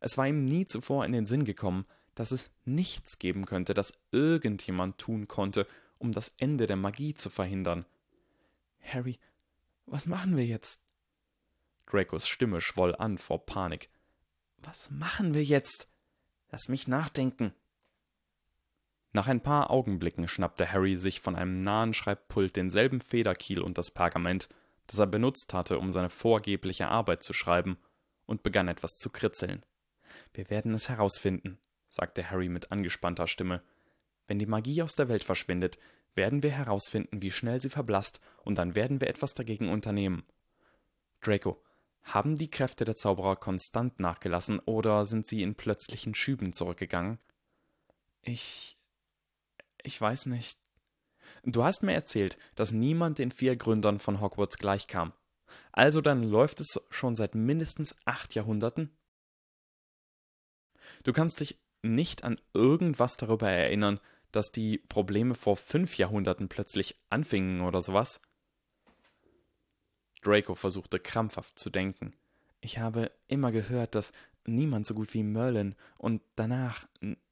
Es 0.00 0.16
war 0.18 0.28
ihm 0.28 0.44
nie 0.44 0.66
zuvor 0.66 1.04
in 1.04 1.12
den 1.12 1.26
Sinn 1.26 1.44
gekommen, 1.44 1.86
dass 2.14 2.30
es 2.30 2.50
nichts 2.64 3.18
geben 3.18 3.46
könnte, 3.46 3.74
das 3.74 3.92
irgendjemand 4.12 4.98
tun 4.98 5.28
konnte, 5.28 5.66
um 5.98 6.12
das 6.12 6.34
Ende 6.38 6.66
der 6.66 6.76
Magie 6.76 7.14
zu 7.14 7.30
verhindern. 7.30 7.86
Harry, 8.80 9.18
was 9.86 10.06
machen 10.06 10.36
wir 10.36 10.44
jetzt? 10.44 10.80
Dracos 11.86 12.28
Stimme 12.28 12.60
schwoll 12.60 12.94
an 12.94 13.18
vor 13.18 13.46
Panik. 13.46 13.88
Was 14.58 14.90
machen 14.90 15.34
wir 15.34 15.42
jetzt? 15.44 15.88
Lass 16.56 16.70
mich 16.70 16.88
nachdenken. 16.88 17.52
Nach 19.12 19.26
ein 19.26 19.42
paar 19.42 19.70
Augenblicken 19.70 20.26
schnappte 20.26 20.72
Harry 20.72 20.96
sich 20.96 21.20
von 21.20 21.36
einem 21.36 21.60
nahen 21.60 21.92
Schreibpult 21.92 22.56
denselben 22.56 23.02
Federkiel 23.02 23.60
und 23.60 23.76
das 23.76 23.90
Pergament, 23.90 24.48
das 24.86 24.98
er 24.98 25.06
benutzt 25.06 25.52
hatte, 25.52 25.78
um 25.78 25.92
seine 25.92 26.08
vorgebliche 26.08 26.88
Arbeit 26.88 27.22
zu 27.22 27.34
schreiben, 27.34 27.76
und 28.24 28.42
begann 28.42 28.68
etwas 28.68 28.96
zu 28.96 29.10
kritzeln. 29.10 29.66
Wir 30.32 30.48
werden 30.48 30.72
es 30.72 30.88
herausfinden, 30.88 31.58
sagte 31.90 32.30
Harry 32.30 32.48
mit 32.48 32.72
angespannter 32.72 33.26
Stimme. 33.26 33.62
Wenn 34.26 34.38
die 34.38 34.46
Magie 34.46 34.80
aus 34.80 34.94
der 34.94 35.10
Welt 35.10 35.24
verschwindet, 35.24 35.76
werden 36.14 36.42
wir 36.42 36.52
herausfinden, 36.52 37.20
wie 37.20 37.32
schnell 37.32 37.60
sie 37.60 37.68
verblasst, 37.68 38.18
und 38.44 38.56
dann 38.56 38.74
werden 38.74 39.02
wir 39.02 39.08
etwas 39.08 39.34
dagegen 39.34 39.68
unternehmen. 39.68 40.24
Draco, 41.20 41.62
haben 42.06 42.38
die 42.38 42.50
Kräfte 42.50 42.84
der 42.84 42.94
Zauberer 42.94 43.36
konstant 43.36 43.98
nachgelassen 43.98 44.60
oder 44.60 45.04
sind 45.06 45.26
sie 45.26 45.42
in 45.42 45.56
plötzlichen 45.56 46.14
Schüben 46.14 46.52
zurückgegangen? 46.52 47.18
Ich. 48.22 48.78
ich 49.82 50.00
weiß 50.00 50.26
nicht. 50.26 50.58
Du 51.42 51.64
hast 51.64 51.82
mir 51.82 51.94
erzählt, 51.94 52.38
dass 52.54 52.72
niemand 52.72 53.18
den 53.18 53.32
vier 53.32 53.56
Gründern 53.56 53.98
von 53.98 54.20
Hogwarts 54.20 54.56
gleichkam. 54.58 55.12
Also 55.72 56.00
dann 56.00 56.22
läuft 56.22 56.60
es 56.60 56.80
schon 56.90 57.14
seit 57.14 57.34
mindestens 57.34 57.94
acht 58.04 58.34
Jahrhunderten? 58.34 58.96
Du 61.02 61.12
kannst 61.12 61.40
dich 61.40 61.58
nicht 61.82 62.24
an 62.24 62.40
irgendwas 62.52 63.16
darüber 63.16 63.50
erinnern, 63.50 64.00
dass 64.32 64.52
die 64.52 64.78
Probleme 64.78 65.34
vor 65.34 65.56
fünf 65.56 65.98
Jahrhunderten 65.98 66.48
plötzlich 66.48 67.00
anfingen 67.10 67.60
oder 67.60 67.82
sowas? 67.82 68.20
Draco 70.26 70.54
versuchte 70.54 70.98
krampfhaft 70.98 71.58
zu 71.58 71.70
denken. 71.70 72.14
Ich 72.60 72.78
habe 72.78 73.12
immer 73.28 73.52
gehört, 73.52 73.94
dass 73.94 74.12
niemand 74.44 74.86
so 74.86 74.94
gut 74.94 75.14
wie 75.14 75.22
Merlin 75.22 75.76
und 75.98 76.22
danach 76.34 76.86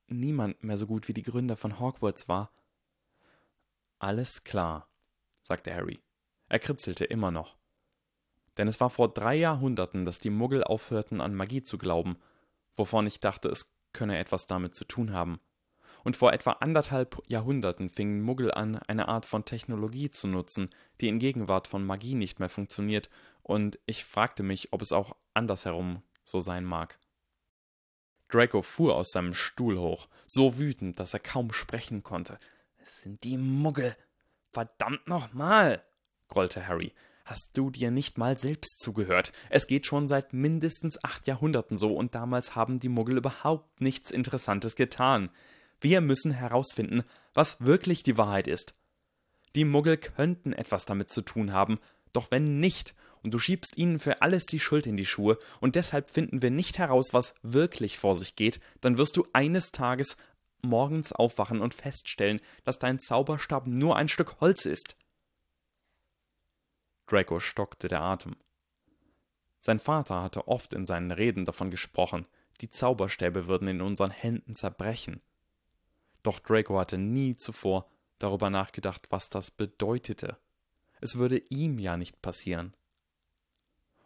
niemand 0.07 0.63
mehr 0.63 0.77
so 0.77 0.87
gut 0.87 1.09
wie 1.09 1.15
die 1.15 1.23
Gründer 1.23 1.57
von 1.57 1.81
Hogwarts 1.81 2.29
war. 2.29 2.51
Alles 3.99 4.45
klar, 4.45 4.89
sagte 5.43 5.75
Harry. 5.75 6.01
Er 6.49 6.59
kritzelte 6.59 7.05
immer 7.05 7.31
noch. 7.31 7.57
Denn 8.57 8.69
es 8.69 8.81
war 8.81 8.91
vor 8.91 9.13
drei 9.13 9.35
Jahrhunderten, 9.35 10.05
dass 10.05 10.19
die 10.19 10.31
Muggel 10.31 10.63
aufhörten, 10.63 11.21
an 11.21 11.35
Magie 11.35 11.63
zu 11.63 11.79
glauben, 11.79 12.17
wovon 12.77 13.07
ich 13.07 13.19
dachte, 13.19 13.49
es 13.49 13.75
könne 13.93 14.19
etwas 14.19 14.47
damit 14.47 14.75
zu 14.75 14.85
tun 14.85 15.13
haben. 15.13 15.41
Und 16.05 16.19
vor 16.19 16.33
etwa 16.33 16.53
anderthalb 16.53 17.21
Jahrhunderten 17.29 17.89
fingen 17.89 18.21
Muggel 18.21 18.53
an, 18.53 18.77
eine 18.77 19.09
Art 19.09 19.25
von 19.25 19.45
Technologie 19.45 20.11
zu 20.11 20.29
nutzen, 20.29 20.69
die 21.01 21.09
in 21.09 21.19
Gegenwart 21.19 21.67
von 21.67 21.85
Magie 21.85 22.15
nicht 22.15 22.39
mehr 22.39 22.51
funktioniert, 22.51 23.11
und 23.43 23.79
ich 23.87 24.05
fragte 24.05 24.43
mich, 24.43 24.73
ob 24.73 24.81
es 24.83 24.93
auch 24.93 25.17
andersherum 25.33 26.03
so 26.25 26.41
sein 26.41 26.65
mag. 26.65 26.99
Draco 28.29 28.63
fuhr 28.63 28.97
aus 28.97 29.11
seinem 29.11 29.35
Stuhl 29.35 29.79
hoch, 29.79 30.09
so 30.27 30.59
wütend, 30.59 31.01
dass 31.01 31.15
er 31.15 31.21
kaum 31.21 31.53
sprechen 31.53 32.03
konnte. 32.03 32.39
Es 32.83 33.03
sind 33.03 33.25
die 33.25 33.37
Muggel. 33.37 33.97
Verdammt 34.53 35.09
nochmal, 35.09 35.83
grollte 36.29 36.67
Harry. 36.67 36.93
Hast 37.25 37.57
du 37.57 37.71
dir 37.71 37.91
nicht 37.91 38.19
mal 38.19 38.37
selbst 38.37 38.81
zugehört? 38.81 39.33
Es 39.49 39.67
geht 39.67 39.87
schon 39.87 40.09
seit 40.09 40.35
mindestens 40.35 41.03
acht 41.03 41.27
Jahrhunderten 41.27 41.79
so, 41.79 41.95
und 41.95 42.15
damals 42.15 42.55
haben 42.55 42.81
die 42.81 42.91
Muggel 42.91 43.17
überhaupt 43.17 43.81
nichts 43.81 44.11
Interessantes 44.11 44.77
getan. 44.77 45.31
Wir 45.81 46.01
müssen 46.01 46.33
herausfinden, 46.33 47.05
was 47.35 47.65
wirklich 47.65 48.03
die 48.03 48.17
Wahrheit 48.17 48.47
ist. 48.47 48.75
Die 49.55 49.65
Muggel 49.65 49.97
könnten 49.97 50.53
etwas 50.53 50.85
damit 50.85 51.13
zu 51.13 51.23
tun 51.23 51.53
haben, 51.53 51.79
doch 52.13 52.31
wenn 52.31 52.59
nicht, 52.61 52.95
und 53.23 53.33
du 53.33 53.39
schiebst 53.39 53.77
ihnen 53.77 53.99
für 53.99 54.23
alles 54.23 54.47
die 54.47 54.61
Schuld 54.61 54.87
in 54.87 54.97
die 54.97 55.07
Schuhe, 55.07 55.39
und 55.61 55.77
deshalb 55.77 56.11
finden 56.11 56.43
wir 56.43 56.51
nicht 56.51 56.79
heraus, 56.79 57.13
was 57.13 57.35
wirklich 57.43 57.99
vor 57.99 58.17
sich 58.17 58.37
geht, 58.37 58.61
dann 58.81 58.99
wirst 58.99 59.17
du 59.17 59.27
eines 59.33 59.73
Tages 59.73 60.17
morgens 60.63 61.13
aufwachen 61.13 61.61
und 61.61 61.75
feststellen, 61.75 62.41
dass 62.65 62.79
dein 62.79 62.99
Zauberstab 62.99 63.67
nur 63.67 63.97
ein 63.97 64.09
Stück 64.09 64.41
Holz 64.41 64.67
ist. 64.67 64.97
Draco 67.07 67.39
stockte 67.39 67.89
der 67.89 68.01
Atem. 68.01 68.37
Sein 69.61 69.79
Vater 69.79 70.23
hatte 70.23 70.49
oft 70.49 70.73
in 70.75 70.87
seinen 70.87 71.11
Reden 71.11 71.45
davon 71.45 71.71
gesprochen, 71.71 72.27
die 72.61 72.71
Zauberstäbe 72.71 73.47
würden 73.47 73.69
in 73.69 73.81
unseren 73.81 74.11
Händen 74.11 74.55
zerbrechen. 74.55 75.21
Doch 76.25 76.41
Draco 76.41 76.79
hatte 76.81 76.99
nie 76.99 77.37
zuvor 77.37 77.89
darüber 78.19 78.51
nachgedacht, 78.51 79.07
was 79.11 79.31
das 79.31 79.53
bedeutete. 79.53 80.39
Es 81.01 81.17
würde 81.17 81.39
ihm 81.39 81.79
ja 81.79 81.97
nicht 81.97 82.23
passieren. 82.23 82.75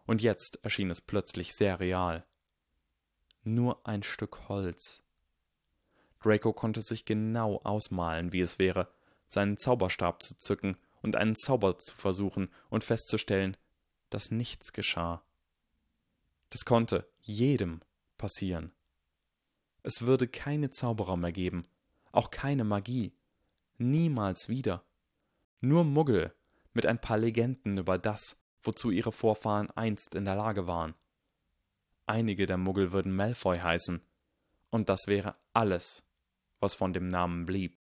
Und 0.05 0.21
jetzt 0.21 0.59
erschien 0.63 0.91
es 0.91 1.01
plötzlich 1.01 1.55
sehr 1.55 1.81
real. 1.81 2.27
Nur 3.45 3.87
ein 3.87 4.03
Stück 4.03 4.49
Holz. 4.49 5.03
Draco 6.21 6.53
konnte 6.53 6.83
sich 6.83 7.05
genau 7.05 7.61
ausmalen, 7.63 8.33
wie 8.33 8.41
es 8.41 8.59
wäre, 8.59 8.93
seinen 9.29 9.57
Zauberstab 9.57 10.23
zu 10.23 10.37
zücken 10.37 10.77
und 11.03 11.15
einen 11.15 11.37
Zauber 11.37 11.79
zu 11.79 11.95
versuchen 11.95 12.51
und 12.69 12.83
festzustellen, 12.83 13.57
dass 14.11 14.33
nichts 14.33 14.73
geschah. 14.73 15.23
Das 16.51 16.65
konnte 16.65 17.09
jedem 17.21 17.83
passieren. 18.17 18.73
Es 19.85 20.03
würde 20.03 20.27
keine 20.27 20.71
Zauberer 20.73 21.17
mehr 21.17 21.33
geben, 21.33 21.69
auch 22.13 22.31
keine 22.31 22.65
Magie, 22.65 23.13
niemals 23.79 24.49
wieder. 24.49 24.85
Nur 25.61 25.85
Muggel 25.85 26.35
mit 26.73 26.87
ein 26.87 27.01
paar 27.01 27.19
Legenden 27.19 27.79
über 27.79 27.99
das, 27.99 28.41
wozu 28.63 28.91
ihre 28.91 29.13
Vorfahren 29.13 29.71
einst 29.71 30.15
in 30.15 30.25
der 30.25 30.37
Lage 30.37 30.67
waren. 30.67 30.95
Einige 32.07 32.47
der 32.47 32.57
Muggel 32.57 32.93
würden 32.93 33.15
Malfoy 33.15 33.59
heißen, 33.59 34.01
und 34.71 34.89
das 34.89 35.07
wäre 35.07 35.35
alles, 35.53 36.05
was 36.61 36.75
von 36.75 36.93
dem 36.93 37.09
Namen 37.09 37.47
blieb. 37.47 37.77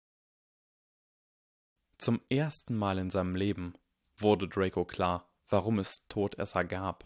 Zum 1.98 2.22
ersten 2.30 2.76
Mal 2.76 3.00
in 3.00 3.10
seinem 3.10 3.36
Leben 3.36 3.74
wurde 4.18 4.48
Draco 4.48 4.86
klar, 4.86 5.28
warum 5.50 5.80
es 5.80 6.08
Todesser 6.08 6.64
gab. 6.64 7.06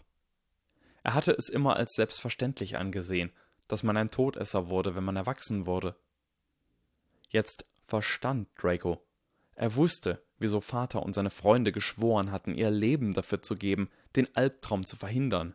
Er 1.02 1.14
hatte 1.14 1.32
es 1.32 1.48
immer 1.48 1.76
als 1.76 1.92
selbstverständlich 1.94 2.76
angesehen, 2.76 3.32
dass 3.68 3.82
man 3.82 3.96
ein 3.96 4.10
Todesser 4.10 4.68
wurde, 4.68 4.94
wenn 4.94 5.04
man 5.04 5.16
erwachsen 5.16 5.66
wurde. 5.66 5.96
Jetzt 7.32 7.64
verstand 7.86 8.48
Draco. 8.56 9.02
Er 9.54 9.74
wusste, 9.74 10.22
wieso 10.38 10.60
Vater 10.60 11.02
und 11.02 11.14
seine 11.14 11.30
Freunde 11.30 11.72
geschworen 11.72 12.30
hatten, 12.30 12.54
ihr 12.54 12.70
Leben 12.70 13.14
dafür 13.14 13.42
zu 13.42 13.56
geben, 13.56 13.90
den 14.16 14.28
Albtraum 14.36 14.84
zu 14.84 14.96
verhindern. 14.96 15.54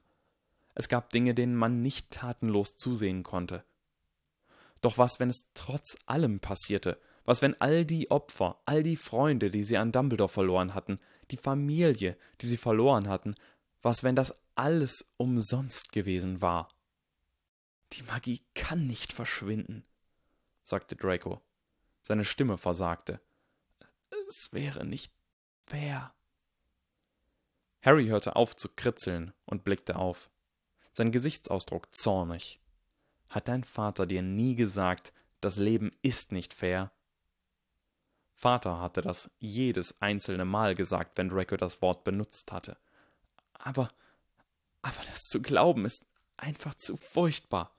Es 0.73 0.89
gab 0.89 1.11
Dinge, 1.11 1.36
denen 1.36 1.55
man 1.55 1.82
nicht 1.82 2.09
tatenlos 2.11 2.78
zusehen 2.78 3.21
konnte. 3.21 3.63
Doch 4.82 4.97
was, 4.97 5.19
wenn 5.19 5.30
es 5.30 5.51
trotz 5.53 5.97
allem 6.07 6.39
passierte, 6.39 6.99
was, 7.25 7.41
wenn 7.41 7.59
all 7.61 7.86
die 7.86 8.09
Opfer, 8.09 8.59
all 8.65 8.84
die 8.84 8.95
Freunde, 8.95 9.51
die 9.51 9.63
sie 9.63 9.78
an 9.78 9.91
Dumbledore 9.91 10.30
verloren 10.30 10.73
hatten, 10.73 10.99
die 11.30 11.38
Familie, 11.38 12.17
die 12.41 12.47
sie 12.47 12.57
verloren 12.57 13.07
hatten, 13.07 13.36
was, 13.82 14.03
wenn 14.03 14.15
das 14.15 14.36
alles 14.55 15.13
umsonst 15.17 15.91
gewesen 15.91 16.41
war? 16.41 16.69
Die 17.93 18.03
Magie 18.03 18.41
kann 18.55 18.88
nicht 18.88 19.13
verschwinden, 19.13 19.86
sagte 20.63 20.95
Draco. 20.95 21.41
Seine 22.07 22.23
Stimme 22.23 22.57
versagte. 22.57 23.19
Es 24.29 24.53
wäre 24.53 24.85
nicht 24.85 25.11
fair. 25.65 26.13
Harry 27.81 28.07
hörte 28.07 28.37
auf 28.37 28.55
zu 28.55 28.69
kritzeln 28.69 29.33
und 29.43 29.65
blickte 29.65 29.97
auf. 29.97 30.29
Sein 30.93 31.11
Gesichtsausdruck 31.11 31.93
zornig. 31.93 32.61
Hat 33.27 33.49
dein 33.49 33.65
Vater 33.65 34.05
dir 34.05 34.21
nie 34.21 34.55
gesagt, 34.55 35.11
das 35.41 35.57
Leben 35.57 35.91
ist 36.01 36.31
nicht 36.31 36.53
fair? 36.53 36.93
Vater 38.35 38.79
hatte 38.79 39.01
das 39.01 39.29
jedes 39.39 40.01
einzelne 40.01 40.45
Mal 40.45 40.75
gesagt, 40.75 41.17
wenn 41.17 41.27
Draco 41.27 41.57
das 41.57 41.81
Wort 41.81 42.05
benutzt 42.05 42.53
hatte. 42.53 42.77
Aber, 43.51 43.91
aber 44.81 45.03
das 45.11 45.23
zu 45.23 45.41
glauben 45.41 45.83
ist 45.83 46.05
einfach 46.37 46.75
zu 46.75 46.95
furchtbar. 46.95 47.75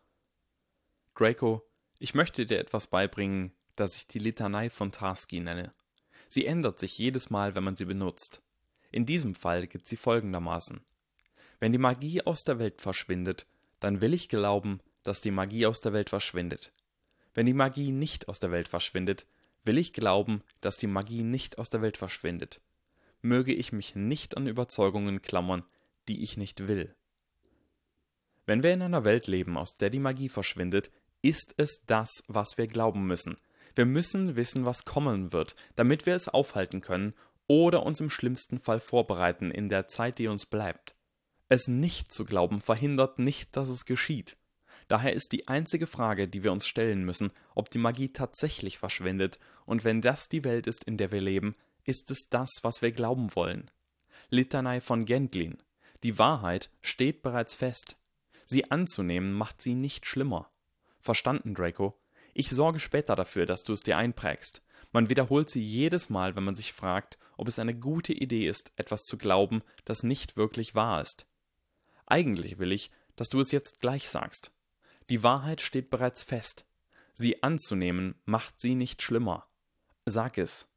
Draco, 1.14 1.66
ich 1.98 2.14
möchte 2.14 2.44
dir 2.44 2.58
etwas 2.58 2.88
beibringen, 2.88 3.54
das 3.80 3.96
ich 3.96 4.06
die 4.06 4.18
Litanei 4.18 4.70
von 4.70 4.92
Tarski 4.92 5.40
nenne. 5.40 5.72
Sie 6.28 6.46
ändert 6.46 6.78
sich 6.78 6.98
jedes 6.98 7.30
Mal, 7.30 7.54
wenn 7.54 7.64
man 7.64 7.76
sie 7.76 7.84
benutzt. 7.84 8.42
In 8.90 9.06
diesem 9.06 9.34
Fall 9.34 9.66
geht 9.66 9.86
sie 9.86 9.96
folgendermaßen. 9.96 10.80
Wenn 11.60 11.72
die 11.72 11.78
Magie 11.78 12.22
aus 12.22 12.44
der 12.44 12.58
Welt 12.58 12.80
verschwindet, 12.80 13.46
dann 13.80 14.00
will 14.00 14.14
ich 14.14 14.28
glauben, 14.28 14.80
dass 15.04 15.20
die 15.20 15.30
Magie 15.30 15.66
aus 15.66 15.80
der 15.80 15.92
Welt 15.92 16.10
verschwindet. 16.10 16.72
Wenn 17.34 17.46
die 17.46 17.54
Magie 17.54 17.92
nicht 17.92 18.28
aus 18.28 18.40
der 18.40 18.50
Welt 18.50 18.68
verschwindet, 18.68 19.26
will 19.64 19.78
ich 19.78 19.92
glauben, 19.92 20.42
dass 20.60 20.76
die 20.76 20.86
Magie 20.86 21.22
nicht 21.22 21.58
aus 21.58 21.70
der 21.70 21.82
Welt 21.82 21.96
verschwindet. 21.96 22.60
Möge 23.20 23.54
ich 23.54 23.72
mich 23.72 23.94
nicht 23.94 24.36
an 24.36 24.46
Überzeugungen 24.46 25.22
klammern, 25.22 25.64
die 26.08 26.22
ich 26.22 26.36
nicht 26.36 26.68
will. 26.68 26.94
Wenn 28.46 28.62
wir 28.62 28.72
in 28.72 28.82
einer 28.82 29.04
Welt 29.04 29.26
leben, 29.26 29.58
aus 29.58 29.76
der 29.76 29.90
die 29.90 29.98
Magie 29.98 30.28
verschwindet, 30.28 30.90
ist 31.20 31.54
es 31.58 31.82
das, 31.86 32.24
was 32.28 32.56
wir 32.56 32.66
glauben 32.66 33.06
müssen. 33.06 33.36
Wir 33.74 33.86
müssen 33.86 34.36
wissen, 34.36 34.64
was 34.64 34.84
kommen 34.84 35.32
wird, 35.32 35.56
damit 35.76 36.06
wir 36.06 36.14
es 36.14 36.28
aufhalten 36.28 36.80
können 36.80 37.14
oder 37.46 37.84
uns 37.84 38.00
im 38.00 38.10
schlimmsten 38.10 38.58
Fall 38.60 38.80
vorbereiten 38.80 39.50
in 39.50 39.68
der 39.68 39.88
Zeit, 39.88 40.18
die 40.18 40.28
uns 40.28 40.46
bleibt. 40.46 40.94
Es 41.48 41.66
nicht 41.66 42.12
zu 42.12 42.24
glauben 42.24 42.60
verhindert 42.60 43.18
nicht, 43.18 43.56
dass 43.56 43.68
es 43.68 43.86
geschieht. 43.86 44.36
Daher 44.88 45.12
ist 45.12 45.32
die 45.32 45.48
einzige 45.48 45.86
Frage, 45.86 46.28
die 46.28 46.44
wir 46.44 46.52
uns 46.52 46.66
stellen 46.66 47.04
müssen, 47.04 47.30
ob 47.54 47.70
die 47.70 47.78
Magie 47.78 48.12
tatsächlich 48.12 48.78
verschwindet, 48.78 49.38
und 49.66 49.84
wenn 49.84 50.00
das 50.00 50.28
die 50.28 50.44
Welt 50.44 50.66
ist, 50.66 50.84
in 50.84 50.96
der 50.96 51.12
wir 51.12 51.20
leben, 51.20 51.54
ist 51.84 52.10
es 52.10 52.28
das, 52.30 52.50
was 52.62 52.80
wir 52.80 52.92
glauben 52.92 53.34
wollen. 53.34 53.70
Litanei 54.30 54.80
von 54.80 55.04
Gentlin. 55.04 55.58
Die 56.02 56.18
Wahrheit 56.18 56.70
steht 56.80 57.22
bereits 57.22 57.54
fest. 57.54 57.96
Sie 58.46 58.70
anzunehmen 58.70 59.32
macht 59.32 59.60
sie 59.60 59.74
nicht 59.74 60.06
schlimmer. 60.06 60.50
Verstanden, 61.00 61.54
Draco? 61.54 61.98
Ich 62.39 62.51
sorge 62.51 62.78
später 62.78 63.16
dafür, 63.16 63.47
dass 63.47 63.64
du 63.64 63.72
es 63.72 63.80
dir 63.80 63.97
einprägst. 63.97 64.62
Man 64.93 65.11
wiederholt 65.11 65.51
sie 65.51 65.61
jedes 65.61 66.09
Mal, 66.09 66.36
wenn 66.36 66.45
man 66.45 66.55
sich 66.55 66.72
fragt, 66.72 67.18
ob 67.36 67.49
es 67.49 67.59
eine 67.59 67.76
gute 67.76 68.12
Idee 68.12 68.47
ist, 68.47 68.70
etwas 68.76 69.03
zu 69.03 69.18
glauben, 69.18 69.61
das 69.84 70.05
nicht 70.05 70.36
wirklich 70.36 70.76
wahr 70.76 71.01
ist. 71.01 71.26
Eigentlich 72.07 72.61
will 72.61 72.70
ich, 72.70 72.93
dass 73.16 73.28
du 73.28 73.41
es 73.41 73.51
jetzt 73.51 73.80
gleich 73.80 74.09
sagst. 74.09 74.53
Die 75.11 75.24
Wahrheit 75.24 75.61
steht 75.61 75.91
bereits 75.91 76.22
fest. 76.22 76.64
Sie 77.12 77.43
anzunehmen 77.43 78.14
macht 78.24 78.61
sie 78.61 78.76
nicht 78.76 79.03
schlimmer. 79.03 79.49
Sag 80.07 80.39
es. 80.39 80.68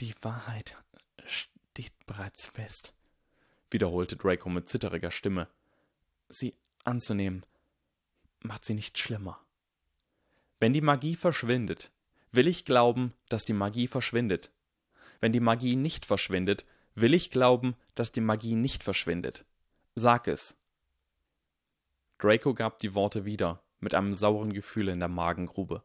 Die 0.00 0.14
Wahrheit 0.22 0.78
steht 1.26 1.92
bereits 2.06 2.46
fest, 2.46 2.94
wiederholte 3.70 4.16
Draco 4.16 4.48
mit 4.48 4.70
zitteriger 4.70 5.10
Stimme. 5.10 5.46
Sie 6.30 6.56
anzunehmen 6.84 7.44
macht 8.40 8.64
sie 8.64 8.72
nicht 8.72 8.96
schlimmer. 8.96 9.45
Wenn 10.58 10.72
die 10.72 10.80
Magie 10.80 11.16
verschwindet, 11.16 11.90
will 12.32 12.48
ich 12.48 12.64
glauben, 12.64 13.12
dass 13.28 13.44
die 13.44 13.52
Magie 13.52 13.88
verschwindet. 13.88 14.50
Wenn 15.20 15.32
die 15.32 15.40
Magie 15.40 15.76
nicht 15.76 16.06
verschwindet, 16.06 16.64
will 16.94 17.14
ich 17.14 17.30
glauben, 17.30 17.76
dass 17.94 18.12
die 18.12 18.20
Magie 18.20 18.54
nicht 18.54 18.82
verschwindet. 18.82 19.44
Sag 19.94 20.28
es. 20.28 20.56
Draco 22.18 22.54
gab 22.54 22.78
die 22.78 22.94
Worte 22.94 23.24
wieder, 23.24 23.62
mit 23.80 23.94
einem 23.94 24.14
sauren 24.14 24.52
Gefühl 24.52 24.88
in 24.88 24.98
der 24.98 25.08
Magengrube. 25.08 25.84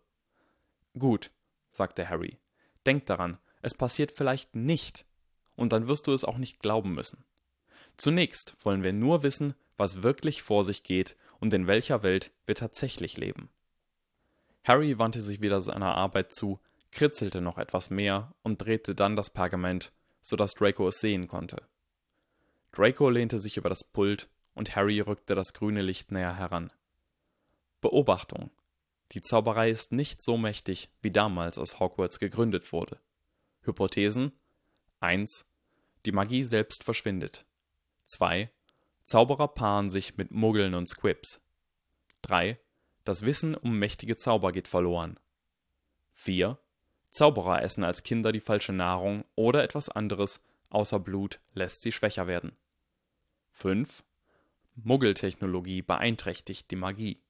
Gut, 0.98 1.32
sagte 1.72 2.10
Harry. 2.10 2.40
Denk 2.86 3.06
daran, 3.06 3.38
es 3.62 3.74
passiert 3.74 4.12
vielleicht 4.12 4.56
nicht, 4.56 5.06
und 5.56 5.74
dann 5.74 5.88
wirst 5.88 6.08
du 6.08 6.14
es 6.14 6.24
auch 6.24 6.38
nicht 6.38 6.60
glauben 6.60 6.94
müssen. 6.94 7.24
Zunächst 7.98 8.56
wollen 8.64 8.84
wir 8.84 8.94
nur 8.94 9.22
wissen, 9.22 9.54
was 9.78 10.02
wirklich 10.02 10.42
vor 10.42 10.64
sich 10.64 10.84
geht 10.84 11.18
und 11.40 11.54
in 11.54 11.68
welcher 11.68 12.04
Welt 12.04 12.32
wir 12.46 12.56
tatsächlich 12.56 13.18
leben. 13.18 13.50
Harry 14.64 15.00
wandte 15.00 15.22
sich 15.22 15.42
wieder 15.42 15.62
seiner 15.62 15.96
Arbeit 15.96 16.34
zu, 16.34 16.60
kritzelte 16.92 17.42
noch 17.42 17.58
etwas 17.58 17.90
mehr 17.90 18.34
und 18.44 18.62
drehte 18.62 18.96
dann 18.96 19.16
das 19.16 19.30
Pergament, 19.30 19.92
so 20.22 20.36
dass 20.36 20.54
Draco 20.54 20.88
es 20.88 21.00
sehen 21.00 21.28
konnte. 21.28 21.64
Draco 22.72 23.10
lehnte 23.10 23.40
sich 23.40 23.58
über 23.58 23.70
das 23.70 23.84
Pult 23.84 24.30
und 24.54 24.76
Harry 24.76 25.00
rückte 25.00 25.36
das 25.36 25.54
grüne 25.54 25.82
Licht 25.82 26.12
näher 26.12 26.36
heran. 26.36 26.72
Beobachtung. 27.82 28.52
Die 29.14 29.22
Zauberei 29.22 29.72
ist 29.72 29.92
nicht 29.92 30.22
so 30.22 30.38
mächtig, 30.38 30.90
wie 31.02 31.12
damals, 31.12 31.58
als 31.58 31.80
Hogwarts 31.80 32.20
gegründet 32.20 32.72
wurde. 32.72 33.00
Hypothesen 33.64 34.32
1. 35.00 35.50
Die 36.06 36.12
Magie 36.12 36.44
selbst 36.44 36.84
verschwindet. 36.84 37.46
2. 38.06 38.52
Zauberer 39.04 39.48
paaren 39.48 39.90
sich 39.90 40.18
mit 40.18 40.32
Muggeln 40.32 40.76
und 40.76 40.88
Squibs. 40.88 41.42
3. 42.22 42.60
Das 43.04 43.24
Wissen 43.24 43.56
um 43.56 43.80
mächtige 43.80 44.18
Zauber 44.18 44.52
geht 44.52 44.68
verloren. 44.68 45.20
4. 46.14 46.58
Zauberer 47.12 47.62
essen 47.64 47.84
als 47.84 48.04
Kinder 48.04 48.32
die 48.32 48.40
falsche 48.40 48.74
Nahrung 48.74 49.26
oder 49.36 49.64
etwas 49.64 49.90
anderes 49.90 50.42
außer 50.70 51.00
Blut 51.00 51.40
lässt 51.54 51.82
sie 51.82 51.92
schwächer 51.92 52.28
werden. 52.28 52.56
5. 53.52 54.04
Muggeltechnologie 54.76 55.82
beeinträchtigt 55.82 56.72
die 56.72 56.76
Magie. 56.76 57.22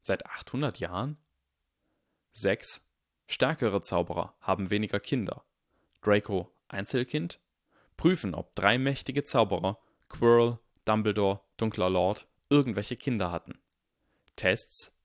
Seit 0.00 0.26
800 0.26 0.78
Jahren? 0.78 1.18
6. 2.32 2.82
Stärkere 3.26 3.82
Zauberer 3.82 4.34
haben 4.40 4.70
weniger 4.70 5.00
Kinder. 5.00 5.44
Draco 6.02 6.52
Einzelkind? 6.68 7.40
Prüfen, 7.96 8.34
ob 8.34 8.54
drei 8.54 8.78
mächtige 8.78 9.24
Zauberer, 9.24 9.78
Quirrell, 10.08 10.58
Dumbledore, 10.84 11.40
Dunkler 11.56 11.90
Lord, 11.90 12.28
irgendwelche 12.48 12.96
Kinder 12.96 13.32
hatten. 13.32 13.58
Tests 14.36 14.96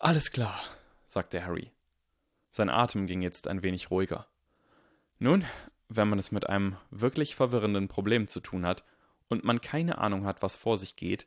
alles 0.00 0.32
klar, 0.32 0.58
sagte 1.06 1.44
Harry. 1.44 1.70
Sein 2.50 2.70
Atem 2.70 3.06
ging 3.06 3.22
jetzt 3.22 3.46
ein 3.46 3.62
wenig 3.62 3.90
ruhiger. 3.90 4.26
Nun, 5.18 5.44
wenn 5.88 6.08
man 6.08 6.18
es 6.18 6.32
mit 6.32 6.48
einem 6.48 6.76
wirklich 6.90 7.36
verwirrenden 7.36 7.88
Problem 7.88 8.26
zu 8.26 8.40
tun 8.40 8.66
hat 8.66 8.82
und 9.28 9.44
man 9.44 9.60
keine 9.60 9.98
Ahnung 9.98 10.24
hat, 10.24 10.42
was 10.42 10.56
vor 10.56 10.78
sich 10.78 10.96
geht, 10.96 11.26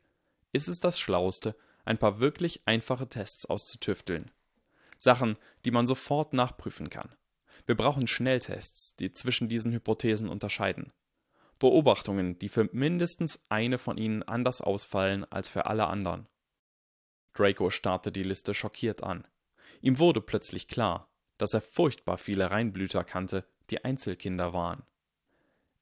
ist 0.52 0.68
es 0.68 0.80
das 0.80 0.98
Schlauste, 0.98 1.56
ein 1.84 1.98
paar 1.98 2.18
wirklich 2.20 2.66
einfache 2.66 3.08
Tests 3.08 3.46
auszutüfteln. 3.46 4.30
Sachen, 4.98 5.36
die 5.64 5.70
man 5.70 5.86
sofort 5.86 6.32
nachprüfen 6.32 6.90
kann. 6.90 7.14
Wir 7.66 7.76
brauchen 7.76 8.06
Schnelltests, 8.06 8.96
die 8.96 9.12
zwischen 9.12 9.48
diesen 9.48 9.72
Hypothesen 9.72 10.28
unterscheiden. 10.28 10.92
Beobachtungen, 11.58 12.38
die 12.38 12.48
für 12.48 12.68
mindestens 12.72 13.44
eine 13.48 13.78
von 13.78 13.96
ihnen 13.96 14.22
anders 14.22 14.60
ausfallen 14.60 15.24
als 15.30 15.48
für 15.48 15.66
alle 15.66 15.86
anderen. 15.86 16.26
Draco 17.34 17.70
starrte 17.70 18.12
die 18.12 18.22
Liste 18.22 18.54
schockiert 18.54 19.02
an. 19.02 19.26
Ihm 19.80 19.98
wurde 19.98 20.20
plötzlich 20.20 20.68
klar, 20.68 21.10
dass 21.36 21.52
er 21.52 21.60
furchtbar 21.60 22.16
viele 22.16 22.50
Reinblüter 22.50 23.04
kannte, 23.04 23.44
die 23.70 23.84
Einzelkinder 23.84 24.52
waren. 24.52 24.84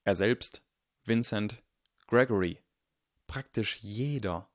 Er 0.03 0.15
selbst, 0.15 0.63
Vincent, 1.05 1.63
Gregory, 2.07 2.59
praktisch 3.27 3.77
jeder. 3.81 4.49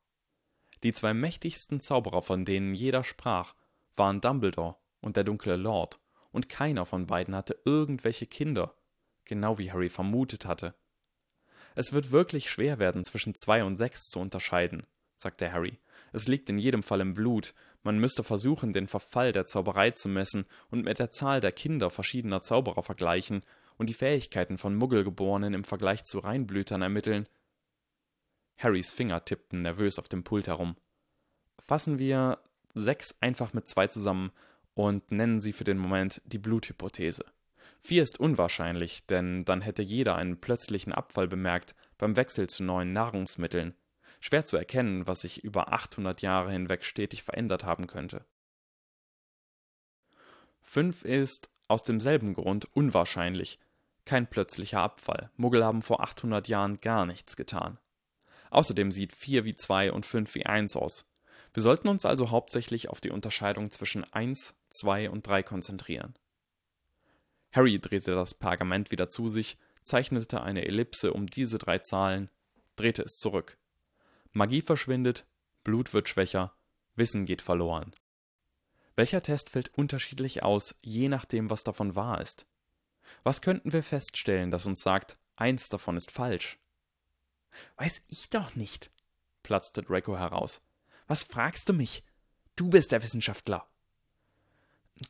Die 0.82 0.92
zwei 0.92 1.14
mächtigsten 1.14 1.80
Zauberer, 1.80 2.22
von 2.22 2.44
denen 2.44 2.74
jeder 2.74 3.05
sprach, 3.05 3.55
waren 3.96 4.20
Dumbledore 4.20 4.76
und 5.01 5.16
der 5.16 5.24
dunkle 5.24 5.57
Lord, 5.57 6.01
und 6.30 6.49
keiner 6.49 6.84
von 6.84 7.07
beiden 7.07 7.34
hatte 7.34 7.59
irgendwelche 7.64 8.26
Kinder, 8.26 8.74
genau 9.24 9.59
wie 9.59 9.72
Harry 9.72 9.88
vermutet 9.88 10.44
hatte. 10.44 10.74
Es 11.74 11.92
wird 11.92 12.11
wirklich 12.11 12.51
schwer 12.51 12.78
werden, 12.78 13.05
zwischen 13.05 13.34
zwei 13.34 13.64
und 13.64 13.76
sechs 13.76 14.11
zu 14.11 14.20
unterscheiden, 14.20 14.86
sagte 15.18 15.52
Harry, 15.52 15.78
es 16.12 16.28
liegt 16.28 16.48
in 16.48 16.58
jedem 16.58 16.82
Fall 16.82 17.00
im 17.00 17.14
Blut. 17.14 17.54
Man 17.82 17.98
müsste 17.98 18.24
versuchen, 18.24 18.72
den 18.72 18.86
Verfall 18.86 19.32
der 19.32 19.46
Zauberei 19.46 19.90
zu 19.90 20.08
messen 20.08 20.46
und 20.70 20.84
mit 20.84 20.98
der 20.98 21.10
Zahl 21.10 21.40
der 21.40 21.52
Kinder 21.52 21.90
verschiedener 21.90 22.42
Zauberer 22.42 22.82
vergleichen 22.82 23.42
und 23.76 23.88
die 23.88 23.94
Fähigkeiten 23.94 24.58
von 24.58 24.74
Muggelgeborenen 24.74 25.54
im 25.54 25.64
Vergleich 25.64 26.04
zu 26.04 26.20
Reinblütern 26.20 26.82
ermitteln. 26.82 27.28
Harrys 28.56 28.92
Finger 28.92 29.24
tippten 29.24 29.62
nervös 29.62 29.98
auf 29.98 30.08
dem 30.08 30.24
Pult 30.24 30.48
herum. 30.48 30.76
Fassen 31.60 31.98
wir 31.98 32.38
sechs 32.74 33.16
einfach 33.20 33.52
mit 33.52 33.68
zwei 33.68 33.86
zusammen 33.86 34.32
und 34.74 35.10
nennen 35.12 35.40
sie 35.40 35.52
für 35.52 35.64
den 35.64 35.78
Moment 35.78 36.22
die 36.24 36.38
Bluthypothese. 36.38 37.24
Vier 37.80 38.02
ist 38.02 38.18
unwahrscheinlich, 38.18 39.06
denn 39.06 39.44
dann 39.44 39.62
hätte 39.62 39.82
jeder 39.82 40.16
einen 40.16 40.40
plötzlichen 40.40 40.92
Abfall 40.92 41.28
bemerkt 41.28 41.76
beim 41.96 42.16
Wechsel 42.16 42.48
zu 42.48 42.64
neuen 42.64 42.92
Nahrungsmitteln 42.92 43.74
schwer 44.20 44.44
zu 44.44 44.56
erkennen, 44.56 45.06
was 45.06 45.20
sich 45.20 45.44
über 45.44 45.72
800 45.72 46.22
Jahre 46.22 46.52
hinweg 46.52 46.84
stetig 46.84 47.22
verändert 47.22 47.64
haben 47.64 47.86
könnte. 47.86 48.24
5 50.62 51.04
ist, 51.04 51.48
aus 51.66 51.82
demselben 51.82 52.34
Grund, 52.34 52.66
unwahrscheinlich. 52.74 53.58
Kein 54.04 54.28
plötzlicher 54.28 54.80
Abfall. 54.80 55.30
Muggel 55.36 55.64
haben 55.64 55.82
vor 55.82 56.00
800 56.00 56.48
Jahren 56.48 56.80
gar 56.80 57.04
nichts 57.06 57.36
getan. 57.36 57.78
Außerdem 58.50 58.90
sieht 58.90 59.12
4 59.12 59.44
wie 59.44 59.54
2 59.54 59.92
und 59.92 60.06
5 60.06 60.34
wie 60.34 60.46
1 60.46 60.76
aus. 60.76 61.06
Wir 61.52 61.62
sollten 61.62 61.88
uns 61.88 62.04
also 62.04 62.30
hauptsächlich 62.30 62.88
auf 62.88 63.00
die 63.00 63.10
Unterscheidung 63.10 63.70
zwischen 63.70 64.04
1, 64.12 64.54
2 64.70 65.10
und 65.10 65.26
3 65.26 65.42
konzentrieren. 65.42 66.14
Harry 67.52 67.78
drehte 67.78 68.14
das 68.14 68.34
Pergament 68.34 68.90
wieder 68.90 69.08
zu 69.08 69.28
sich, 69.28 69.58
zeichnete 69.82 70.42
eine 70.42 70.66
Ellipse 70.66 71.12
um 71.12 71.26
diese 71.26 71.58
drei 71.58 71.78
Zahlen, 71.78 72.30
drehte 72.76 73.02
es 73.02 73.16
zurück. 73.16 73.58
Magie 74.32 74.62
verschwindet, 74.62 75.26
Blut 75.64 75.92
wird 75.92 76.08
schwächer, 76.08 76.54
Wissen 76.94 77.26
geht 77.26 77.42
verloren. 77.42 77.92
Welcher 78.96 79.22
Test 79.22 79.50
fällt 79.50 79.72
unterschiedlich 79.78 80.42
aus, 80.42 80.74
je 80.82 81.08
nachdem, 81.08 81.50
was 81.50 81.62
davon 81.62 81.94
wahr 81.94 82.20
ist? 82.20 82.46
Was 83.22 83.40
könnten 83.42 83.72
wir 83.72 83.82
feststellen, 83.82 84.50
das 84.50 84.66
uns 84.66 84.80
sagt, 84.80 85.16
eins 85.36 85.68
davon 85.68 85.96
ist 85.96 86.10
falsch? 86.10 86.58
Weiß 87.76 88.04
ich 88.08 88.30
doch 88.30 88.54
nicht, 88.56 88.90
platzte 89.42 89.82
Draco 89.82 90.16
heraus. 90.16 90.60
Was 91.06 91.22
fragst 91.22 91.68
du 91.68 91.72
mich? 91.72 92.04
Du 92.56 92.68
bist 92.68 92.92
der 92.92 93.02
Wissenschaftler. 93.02 93.66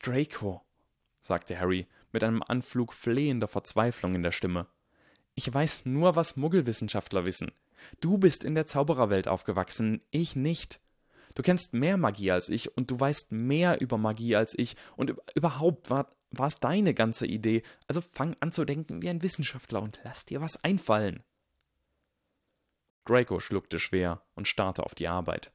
Draco, 0.02 0.62
sagte 1.22 1.58
Harry 1.58 1.86
mit 2.12 2.22
einem 2.24 2.42
Anflug 2.42 2.92
flehender 2.92 3.48
Verzweiflung 3.48 4.14
in 4.14 4.22
der 4.22 4.32
Stimme. 4.32 4.66
Ich 5.34 5.52
weiß 5.52 5.86
nur, 5.86 6.16
was 6.16 6.36
Muggelwissenschaftler 6.36 7.24
wissen. 7.24 7.52
Du 8.00 8.18
bist 8.18 8.44
in 8.44 8.54
der 8.54 8.66
Zaubererwelt 8.66 9.28
aufgewachsen, 9.28 10.02
ich 10.10 10.36
nicht. 10.36 10.80
Du 11.34 11.42
kennst 11.42 11.72
mehr 11.72 11.96
Magie 11.96 12.30
als 12.30 12.48
ich 12.48 12.76
und 12.76 12.90
du 12.90 12.98
weißt 12.98 13.32
mehr 13.32 13.80
über 13.80 13.98
Magie 13.98 14.34
als 14.34 14.58
ich 14.58 14.76
und 14.96 15.14
überhaupt 15.34 15.88
war, 15.90 16.14
war 16.30 16.48
es 16.48 16.58
deine 16.58 16.94
ganze 16.94 17.26
Idee. 17.26 17.62
Also 17.86 18.00
fang 18.00 18.34
an 18.40 18.52
zu 18.52 18.64
denken 18.64 19.02
wie 19.02 19.08
ein 19.08 19.22
Wissenschaftler 19.22 19.82
und 19.82 20.00
lass 20.04 20.24
dir 20.24 20.40
was 20.40 20.62
einfallen. 20.64 21.22
Draco 23.04 23.40
schluckte 23.40 23.78
schwer 23.78 24.22
und 24.34 24.48
starrte 24.48 24.84
auf 24.84 24.94
die 24.94 25.08
Arbeit. 25.08 25.52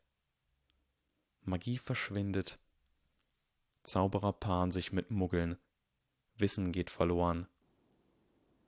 Magie 1.44 1.78
verschwindet. 1.78 2.58
Zauberer 3.84 4.34
paaren 4.34 4.72
sich 4.72 4.94
mit 4.94 5.12
Muggeln. 5.12 5.58
Wissen 6.38 6.72
geht 6.72 6.90
verloren. 6.90 7.48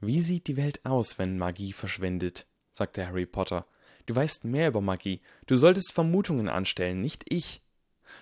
Wie 0.02 0.22
sieht 0.22 0.48
die 0.48 0.58
Welt 0.58 0.86
aus, 0.86 1.18
wenn 1.18 1.38
Magie 1.38 1.74
verschwindet? 1.74 2.46
Sagte 2.76 3.08
Harry 3.08 3.26
Potter. 3.26 3.66
Du 4.06 4.16
weißt 4.16 4.44
mehr 4.44 4.68
über 4.68 4.82
Magie. 4.82 5.22
Du 5.48 5.56
solltest 5.56 5.94
Vermutungen 5.94 6.50
anstellen, 6.50 7.02
nicht 7.02 7.24
ich. 7.28 7.62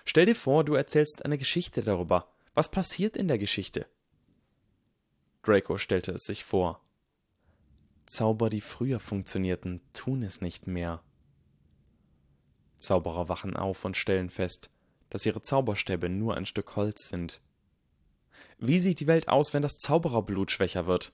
Stell 0.04 0.26
dir 0.26 0.36
vor, 0.36 0.64
du 0.64 0.74
erzählst 0.74 1.24
eine 1.24 1.36
Geschichte 1.36 1.82
darüber. 1.82 2.32
Was 2.54 2.70
passiert 2.70 3.16
in 3.16 3.26
der 3.26 3.38
Geschichte? 3.38 3.86
Draco 5.42 5.76
stellte 5.76 6.12
es 6.12 6.22
sich 6.22 6.44
vor. 6.44 6.80
Zauber, 8.06 8.48
die 8.48 8.60
früher 8.60 9.00
funktionierten, 9.00 9.80
tun 9.92 10.22
es 10.22 10.40
nicht 10.40 10.66
mehr. 10.66 11.02
Zauberer 12.78 13.28
wachen 13.28 13.56
auf 13.56 13.84
und 13.84 13.96
stellen 13.96 14.30
fest, 14.30 14.70
dass 15.10 15.26
ihre 15.26 15.42
Zauberstäbe 15.42 16.08
nur 16.08 16.36
ein 16.36 16.46
Stück 16.46 16.76
Holz 16.76 17.08
sind. 17.08 17.40
Wie 18.58 18.78
sieht 18.78 19.00
die 19.00 19.06
Welt 19.06 19.28
aus, 19.28 19.52
wenn 19.52 19.62
das 19.62 19.78
Zaubererblut 19.78 20.52
schwächer 20.52 20.86
wird? 20.86 21.12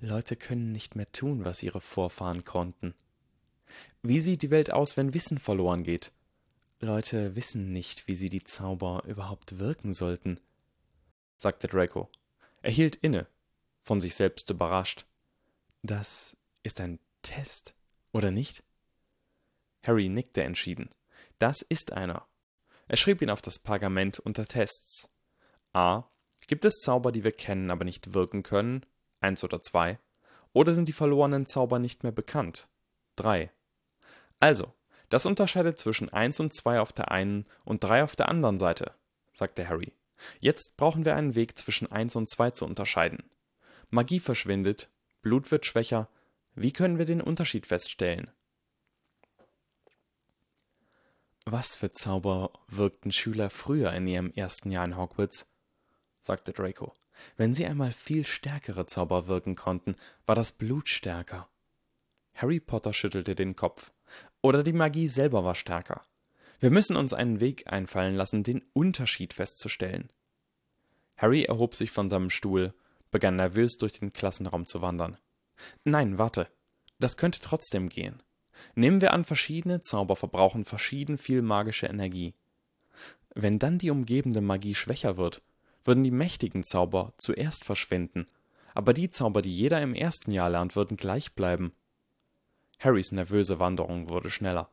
Leute 0.00 0.36
können 0.36 0.72
nicht 0.72 0.94
mehr 0.94 1.10
tun, 1.10 1.44
was 1.44 1.62
ihre 1.62 1.80
Vorfahren 1.80 2.44
konnten. 2.44 2.94
Wie 4.02 4.20
sieht 4.20 4.42
die 4.42 4.50
Welt 4.50 4.72
aus, 4.72 4.96
wenn 4.96 5.14
Wissen 5.14 5.38
verloren 5.38 5.82
geht? 5.82 6.12
Leute 6.80 7.34
wissen 7.34 7.72
nicht, 7.72 8.06
wie 8.06 8.14
sie 8.14 8.30
die 8.30 8.44
Zauber 8.44 9.02
überhaupt 9.06 9.58
wirken 9.58 9.92
sollten, 9.92 10.38
sagte 11.36 11.66
Draco. 11.66 12.08
Er 12.62 12.70
hielt 12.70 12.96
inne, 12.96 13.26
von 13.82 14.00
sich 14.00 14.14
selbst 14.14 14.48
überrascht. 14.50 15.04
Das 15.82 16.36
ist 16.62 16.80
ein 16.80 17.00
Test, 17.22 17.74
oder 18.12 18.30
nicht? 18.30 18.62
Harry 19.82 20.08
nickte 20.08 20.44
entschieden. 20.44 20.90
Das 21.38 21.62
ist 21.62 21.92
einer. 21.92 22.26
Er 22.86 22.96
schrieb 22.96 23.22
ihn 23.22 23.30
auf 23.30 23.42
das 23.42 23.58
Pergament 23.58 24.18
unter 24.18 24.46
Tests. 24.46 25.08
A. 25.72 26.04
Gibt 26.46 26.64
es 26.64 26.78
Zauber, 26.78 27.12
die 27.12 27.24
wir 27.24 27.32
kennen, 27.32 27.70
aber 27.70 27.84
nicht 27.84 28.14
wirken 28.14 28.42
können? 28.42 28.86
Eins 29.20 29.44
oder 29.44 29.62
zwei? 29.62 29.98
Oder 30.52 30.74
sind 30.74 30.88
die 30.88 30.92
verlorenen 30.92 31.46
Zauber 31.46 31.78
nicht 31.78 32.02
mehr 32.02 32.12
bekannt? 32.12 32.68
Drei. 33.16 33.50
Also, 34.40 34.72
das 35.08 35.26
unterscheidet 35.26 35.78
zwischen 35.78 36.08
eins 36.10 36.40
und 36.40 36.54
zwei 36.54 36.80
auf 36.80 36.92
der 36.92 37.10
einen 37.10 37.46
und 37.64 37.82
drei 37.82 38.04
auf 38.04 38.16
der 38.16 38.28
anderen 38.28 38.58
Seite, 38.58 38.92
sagte 39.32 39.68
Harry. 39.68 39.92
Jetzt 40.40 40.76
brauchen 40.76 41.04
wir 41.04 41.14
einen 41.14 41.34
Weg 41.34 41.58
zwischen 41.58 41.90
eins 41.90 42.16
und 42.16 42.28
zwei 42.28 42.50
zu 42.50 42.64
unterscheiden. 42.64 43.30
Magie 43.90 44.20
verschwindet, 44.20 44.88
Blut 45.22 45.50
wird 45.50 45.66
schwächer. 45.66 46.08
Wie 46.54 46.72
können 46.72 46.98
wir 46.98 47.06
den 47.06 47.20
Unterschied 47.20 47.66
feststellen? 47.66 48.30
Was 51.44 51.76
für 51.76 51.92
Zauber 51.92 52.52
wirkten 52.66 53.10
Schüler 53.10 53.48
früher 53.48 53.92
in 53.92 54.06
ihrem 54.06 54.30
ersten 54.32 54.70
Jahr 54.70 54.84
in 54.84 54.96
Hogwarts? 54.96 55.46
sagte 56.20 56.52
Draco. 56.52 56.94
Wenn 57.36 57.54
sie 57.54 57.66
einmal 57.66 57.92
viel 57.92 58.24
stärkere 58.24 58.86
Zauber 58.86 59.26
wirken 59.26 59.54
konnten, 59.54 59.96
war 60.26 60.34
das 60.34 60.52
Blut 60.52 60.88
stärker. 60.88 61.48
Harry 62.34 62.60
Potter 62.60 62.92
schüttelte 62.92 63.34
den 63.34 63.56
Kopf. 63.56 63.92
Oder 64.40 64.62
die 64.62 64.72
Magie 64.72 65.08
selber 65.08 65.44
war 65.44 65.54
stärker. 65.54 66.02
Wir 66.60 66.70
müssen 66.70 66.96
uns 66.96 67.12
einen 67.12 67.40
Weg 67.40 67.70
einfallen 67.70 68.14
lassen, 68.16 68.42
den 68.42 68.64
Unterschied 68.72 69.34
festzustellen. 69.34 70.10
Harry 71.16 71.42
erhob 71.42 71.74
sich 71.74 71.90
von 71.90 72.08
seinem 72.08 72.30
Stuhl, 72.30 72.74
begann 73.10 73.36
nervös 73.36 73.76
durch 73.76 73.92
den 73.92 74.12
Klassenraum 74.12 74.66
zu 74.66 74.82
wandern. 74.82 75.18
Nein, 75.84 76.18
warte. 76.18 76.48
Das 77.00 77.16
könnte 77.16 77.40
trotzdem 77.40 77.88
gehen. 77.88 78.22
Nehmen 78.74 79.00
wir 79.00 79.12
an, 79.12 79.24
verschiedene 79.24 79.82
Zauber 79.82 80.16
verbrauchen 80.16 80.64
verschieden 80.64 81.18
viel 81.18 81.42
magische 81.42 81.86
Energie. 81.86 82.34
Wenn 83.34 83.58
dann 83.58 83.78
die 83.78 83.90
umgebende 83.90 84.40
Magie 84.40 84.74
schwächer 84.74 85.16
wird, 85.16 85.42
würden 85.88 86.04
die 86.04 86.12
mächtigen 86.12 86.64
Zauber 86.64 87.14
zuerst 87.16 87.64
verschwinden, 87.64 88.28
aber 88.74 88.92
die 88.92 89.10
Zauber, 89.10 89.42
die 89.42 89.56
jeder 89.56 89.82
im 89.82 89.94
ersten 89.94 90.30
Jahr 90.30 90.50
lernt, 90.50 90.76
würden 90.76 90.96
gleich 90.96 91.32
bleiben. 91.32 91.72
Harrys 92.78 93.10
nervöse 93.10 93.58
Wanderung 93.58 94.08
wurde 94.08 94.30
schneller. 94.30 94.68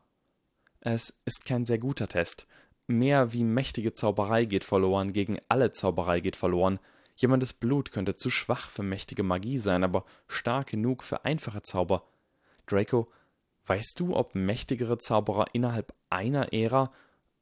Es 0.80 1.18
ist 1.24 1.44
kein 1.44 1.64
sehr 1.64 1.78
guter 1.78 2.06
Test. 2.06 2.46
Mehr 2.86 3.32
wie 3.32 3.42
mächtige 3.42 3.94
Zauberei 3.94 4.44
geht 4.44 4.62
verloren, 4.62 5.12
gegen 5.12 5.40
alle 5.48 5.72
Zauberei 5.72 6.20
geht 6.20 6.36
verloren. 6.36 6.78
Jemandes 7.16 7.54
Blut 7.54 7.90
könnte 7.90 8.14
zu 8.14 8.28
schwach 8.30 8.68
für 8.68 8.82
mächtige 8.84 9.22
Magie 9.22 9.58
sein, 9.58 9.82
aber 9.82 10.04
stark 10.28 10.68
genug 10.68 11.02
für 11.02 11.24
einfache 11.24 11.62
Zauber. 11.62 12.04
Draco, 12.66 13.10
weißt 13.64 13.98
du, 13.98 14.14
ob 14.14 14.34
mächtigere 14.34 14.98
Zauberer 14.98 15.46
innerhalb 15.54 15.94
einer 16.10 16.52
Ära, 16.52 16.92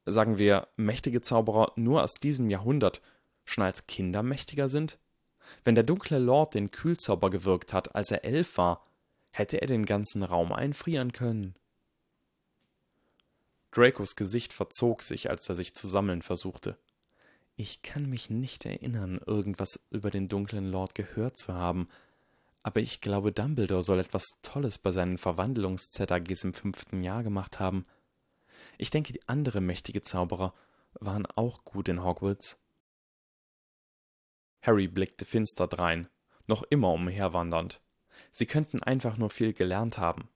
sagen 0.07 0.39
wir 0.39 0.69
mächtige 0.77 1.21
Zauberer 1.21 1.73
nur 1.77 2.05
aus 2.05 2.15
diesem 2.15 2.49
Jahrhundert, 2.49 3.03
schon 3.45 3.65
als 3.65 3.87
Kinder 3.87 4.23
mächtiger 4.23 4.69
sind? 4.69 4.99
Wenn 5.63 5.75
der 5.75 5.85
dunkle 5.85 6.19
Lord 6.19 6.55
den 6.55 6.71
Kühlzauber 6.71 7.31
gewirkt 7.31 7.73
hat, 7.73 7.95
als 7.95 8.11
er 8.11 8.25
elf 8.25 8.57
war, 8.57 8.85
Hätte 9.37 9.61
er 9.61 9.67
den 9.67 9.85
ganzen 9.85 10.23
Raum 10.23 10.53
einfrieren 10.53 11.11
können? 11.11 11.57
Dracos 13.73 14.15
Gesicht 14.15 14.53
verzog 14.53 15.03
sich, 15.03 15.29
als 15.29 15.49
er 15.49 15.57
sich 15.57 15.75
zu 15.75 15.89
sammeln 15.89 16.23
versuchte. 16.23 16.79
Ich 17.57 17.83
kann 17.83 18.09
mich 18.09 18.31
nicht 18.31 18.65
erinnern, 18.65 19.21
irgendwas 19.27 19.89
über 19.91 20.13
den 20.13 20.29
dunklen 20.29 20.71
Lord 20.71 20.95
gehört 20.95 21.37
zu 21.37 21.53
haben, 21.53 21.89
aber 22.63 22.81
ich 22.81 23.01
glaube, 23.01 23.33
Dumbledore 23.33 23.83
soll 23.83 23.99
etwas 23.99 24.25
Tolles 24.43 24.79
bei 24.79 24.93
seinen 24.93 25.19
Verwandlungs-ZAGs 25.19 26.45
im 26.45 26.55
fünften 26.55 27.01
Jahr 27.01 27.25
gemacht 27.25 27.59
haben. 27.59 27.87
Ich 28.79 28.91
denke, 28.91 29.13
die 29.13 29.29
andere 29.29 29.61
mächtige 29.61 30.03
Zauberer 30.03 30.55
waren 31.01 31.27
auch 31.27 31.65
gut 31.65 31.89
in 31.89 32.05
Hogwarts. 32.05 32.57
Harry 34.65 34.89
blickte 34.89 35.27
finster 35.27 35.69
drein, 35.69 36.09
noch 36.47 36.63
immer 36.63 36.93
umherwandernd. 36.93 37.81
Sie 38.33 38.47
könnten 38.47 38.83
einfach 38.83 39.19
nur 39.19 39.31
viel 39.31 39.53
gelernt 39.53 39.99
haben. 39.99 40.29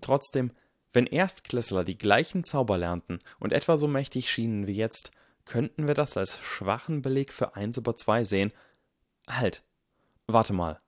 Trotzdem, 0.00 0.50
wenn 0.92 1.06
Erstklässler 1.06 1.84
die 1.84 1.96
gleichen 1.96 2.44
Zauber 2.44 2.78
lernten 2.78 3.20
und 3.38 3.52
etwa 3.52 3.78
so 3.78 3.86
mächtig 3.86 4.28
schienen 4.28 4.66
wie 4.66 4.74
jetzt, 4.74 5.12
könnten 5.44 5.86
wir 5.86 5.94
das 5.94 6.16
als 6.16 6.40
schwachen 6.40 7.00
Beleg 7.00 7.32
für 7.32 7.54
eins 7.54 7.76
über 7.76 7.96
zwei 7.96 8.24
sehen. 8.24 8.52
Halt. 9.28 9.62
Warte 10.26 10.52
mal. 10.52 10.80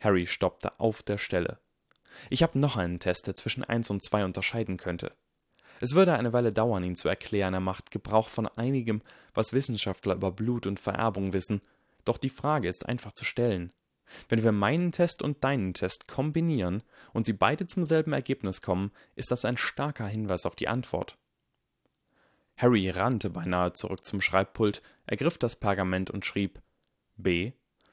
Harry 0.00 0.26
stoppte 0.26 0.78
auf 0.78 1.02
der 1.02 1.18
Stelle. 1.18 1.58
Ich 2.30 2.42
habe 2.42 2.58
noch 2.58 2.76
einen 2.76 3.00
Test, 3.00 3.26
der 3.26 3.34
zwischen 3.34 3.64
eins 3.64 3.90
und 3.90 4.04
zwei 4.04 4.24
unterscheiden 4.24 4.76
könnte. 4.76 5.12
Es 5.80 5.94
würde 5.94 6.14
eine 6.14 6.32
Weile 6.32 6.52
dauern, 6.52 6.84
ihn 6.84 6.96
zu 6.96 7.08
erklären, 7.08 7.54
er 7.54 7.60
macht 7.60 7.90
Gebrauch 7.90 8.28
von 8.28 8.48
einigem, 8.48 9.02
was 9.34 9.52
Wissenschaftler 9.52 10.14
über 10.14 10.32
Blut 10.32 10.66
und 10.66 10.80
Vererbung 10.80 11.32
wissen, 11.32 11.60
doch 12.08 12.18
die 12.18 12.30
Frage 12.30 12.68
ist 12.68 12.86
einfach 12.86 13.12
zu 13.12 13.24
stellen. 13.24 13.72
Wenn 14.28 14.42
wir 14.42 14.52
meinen 14.52 14.92
Test 14.92 15.22
und 15.22 15.44
deinen 15.44 15.74
Test 15.74 16.08
kombinieren 16.08 16.82
und 17.12 17.26
sie 17.26 17.34
beide 17.34 17.66
zum 17.66 17.84
selben 17.84 18.12
Ergebnis 18.12 18.62
kommen, 18.62 18.92
ist 19.14 19.30
das 19.30 19.44
ein 19.44 19.56
starker 19.56 20.06
Hinweis 20.06 20.46
auf 20.46 20.56
die 20.56 20.68
Antwort. 20.68 21.18
Harry 22.56 22.90
rannte 22.90 23.30
beinahe 23.30 23.72
zurück 23.74 24.04
zum 24.04 24.20
Schreibpult, 24.20 24.82
ergriff 25.06 25.38
das 25.38 25.56
Pergament 25.56 26.10
und 26.10 26.24
schrieb 26.24 26.60
B. 27.16 27.52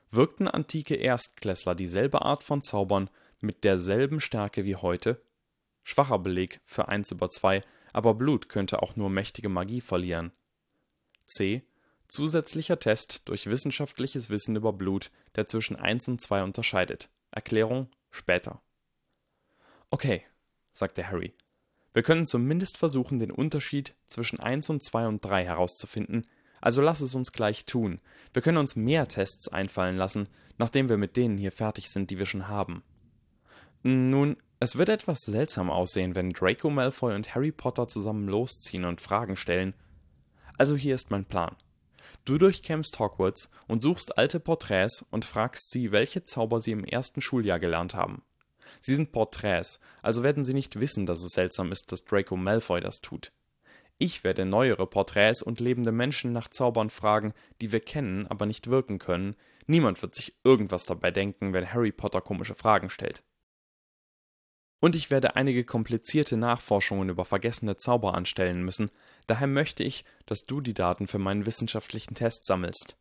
Wirkten 0.10 0.48
antike 0.48 0.96
Erstklässler 0.96 1.76
dieselbe 1.76 2.22
Art 2.24 2.44
von 2.44 2.62
Zaubern 2.62 3.10
mit 3.42 3.64
derselben 3.64 4.22
Stärke 4.22 4.66
wie 4.66 4.76
heute? 4.76 5.22
Schwacher 5.84 6.18
Beleg 6.20 6.62
für 6.66 6.88
1 6.88 7.12
über 7.12 7.30
2, 7.30 7.62
aber 7.94 8.16
Blut 8.16 8.50
könnte 8.50 8.82
auch 8.82 8.96
nur 8.96 9.10
mächtige 9.10 9.50
Magie 9.50 9.82
verlieren. 9.82 10.32
C. 11.26 11.64
Zusätzlicher 12.16 12.80
Test 12.80 13.24
durch 13.26 13.48
wissenschaftliches 13.48 14.30
Wissen 14.30 14.56
über 14.56 14.72
Blut, 14.72 15.12
der 15.36 15.50
zwischen 15.50 15.76
1 15.76 16.08
und 16.08 16.22
2 16.22 16.44
unterscheidet. 16.44 17.10
Erklärung 17.30 17.90
später. 18.10 18.62
Okay, 19.90 20.24
sagte 20.72 21.10
Harry. 21.10 21.34
Wir 21.92 22.04
können 22.04 22.26
zumindest 22.26 22.78
versuchen, 22.78 23.20
den 23.20 23.32
Unterschied 23.32 23.96
zwischen 24.08 24.40
1 24.40 24.70
und 24.70 24.82
2 24.82 25.08
und 25.08 25.26
3 25.26 25.44
herauszufinden, 25.44 26.26
also 26.62 26.82
lass 26.82 27.02
es 27.02 27.16
uns 27.16 27.34
gleich 27.34 27.66
tun. 27.66 28.00
Wir 28.32 28.42
können 28.42 28.60
uns 28.60 28.78
mehr 28.78 29.10
Tests 29.10 29.50
einfallen 29.50 29.98
lassen, 29.98 30.30
nachdem 30.58 30.88
wir 30.88 30.96
mit 30.96 31.18
denen 31.18 31.38
hier 31.38 31.52
fertig 31.52 31.90
sind, 31.90 32.12
die 32.12 32.18
wir 32.18 32.26
schon 32.26 32.48
haben. 32.48 32.82
Nun, 33.84 34.38
es 34.62 34.78
wird 34.78 34.88
etwas 34.88 35.24
seltsam 35.24 35.70
aussehen, 35.70 36.16
wenn 36.16 36.30
Draco 36.30 36.70
Malfoy 36.70 37.14
und 37.14 37.36
Harry 37.36 37.52
Potter 37.52 37.90
zusammen 37.90 38.30
losziehen 38.30 38.86
und 38.86 39.02
Fragen 39.02 39.36
stellen. 39.36 39.74
Also 40.58 40.78
hier 40.78 40.96
ist 40.96 41.12
mein 41.12 41.26
Plan. 41.26 41.58
Du 42.26 42.40
durchkämmst 42.40 42.98
Hogwarts 42.98 43.52
und 43.68 43.84
suchst 43.84 44.18
alte 44.18 44.40
Porträts 44.40 45.04
und 45.12 45.26
fragst 45.26 45.70
sie, 45.70 45.92
welche 45.92 46.24
Zauber 46.24 46.60
sie 46.60 46.72
im 46.72 46.84
ersten 46.84 47.22
Schuljahr 47.22 47.60
gelernt 47.60 47.94
haben. 47.94 48.24
Sie 48.82 48.96
sind 48.96 49.12
Porträts, 49.12 49.80
also 50.02 50.24
werden 50.24 50.44
sie 50.44 50.56
nicht 50.56 50.80
wissen, 50.80 51.06
dass 51.06 51.22
es 51.22 51.34
seltsam 51.34 51.72
ist, 51.72 51.92
dass 51.92 52.04
Draco 52.04 52.36
Malfoy 52.36 52.82
das 52.82 53.02
tut. 53.02 53.32
Ich 53.98 54.24
werde 54.24 54.44
neuere 54.44 54.88
Porträts 54.88 55.42
und 55.42 55.60
lebende 55.60 55.92
Menschen 55.92 56.34
nach 56.34 56.50
Zaubern 56.50 56.90
fragen, 56.90 57.34
die 57.62 57.72
wir 57.72 57.80
kennen, 57.80 58.28
aber 58.28 58.46
nicht 58.46 58.70
wirken 58.70 59.00
können. 59.00 59.36
Niemand 59.68 60.02
wird 60.02 60.16
sich 60.16 60.36
irgendwas 60.44 60.86
dabei 60.86 61.12
denken, 61.12 61.54
wenn 61.54 61.72
Harry 61.72 61.92
Potter 61.92 62.22
komische 62.22 62.56
Fragen 62.56 62.90
stellt. 62.90 63.24
Und 64.82 64.96
ich 64.96 65.10
werde 65.10 65.36
einige 65.36 65.64
komplizierte 65.64 66.38
Nachforschungen 66.38 67.10
über 67.10 67.24
vergessene 67.24 67.78
Zauber 67.78 68.14
anstellen 68.14 68.64
müssen, 68.64 68.92
daher 69.28 69.48
möchte 69.48 69.84
ich, 69.84 70.06
dass 70.26 70.46
du 70.46 70.62
die 70.62 70.74
Daten 70.74 71.08
für 71.08 71.20
meinen 71.20 71.46
wissenschaftlichen 71.46 72.16
Test 72.16 72.46
sammelst. 72.46 72.96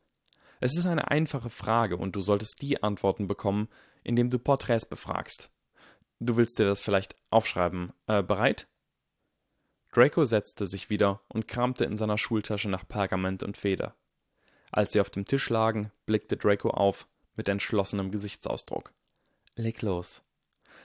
Es 0.60 0.76
ist 0.76 0.86
eine 0.86 1.10
einfache 1.10 1.50
Frage 1.50 1.96
und 1.96 2.16
du 2.16 2.20
solltest 2.20 2.62
die 2.62 2.82
Antworten 2.82 3.26
bekommen, 3.26 3.68
indem 4.02 4.30
du 4.30 4.38
Porträts 4.38 4.86
befragst. 4.86 5.50
Du 6.20 6.36
willst 6.36 6.58
dir 6.58 6.64
das 6.64 6.80
vielleicht 6.80 7.16
aufschreiben. 7.30 7.92
Äh, 8.06 8.22
bereit? 8.22 8.66
Draco 9.92 10.24
setzte 10.24 10.66
sich 10.66 10.90
wieder 10.90 11.20
und 11.28 11.46
kramte 11.46 11.84
in 11.84 11.96
seiner 11.96 12.18
Schultasche 12.18 12.68
nach 12.68 12.86
Pergament 12.86 13.42
und 13.42 13.56
Feder. 13.56 13.94
Als 14.72 14.92
sie 14.92 15.00
auf 15.00 15.10
dem 15.10 15.24
Tisch 15.24 15.50
lagen, 15.50 15.92
blickte 16.06 16.36
Draco 16.36 16.70
auf 16.70 17.06
mit 17.36 17.48
entschlossenem 17.48 18.10
Gesichtsausdruck. 18.10 18.92
Leg 19.54 19.82
los. 19.82 20.22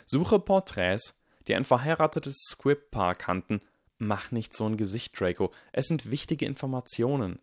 Suche 0.05 0.39
Porträts, 0.39 1.19
die 1.47 1.55
ein 1.55 1.65
verheiratetes 1.65 2.35
Squib-Paar 2.51 3.15
kannten. 3.15 3.61
Mach 3.99 4.31
nicht 4.31 4.55
so 4.55 4.65
ein 4.65 4.77
Gesicht, 4.77 5.19
Draco. 5.19 5.51
Es 5.73 5.87
sind 5.87 6.09
wichtige 6.09 6.45
Informationen. 6.45 7.39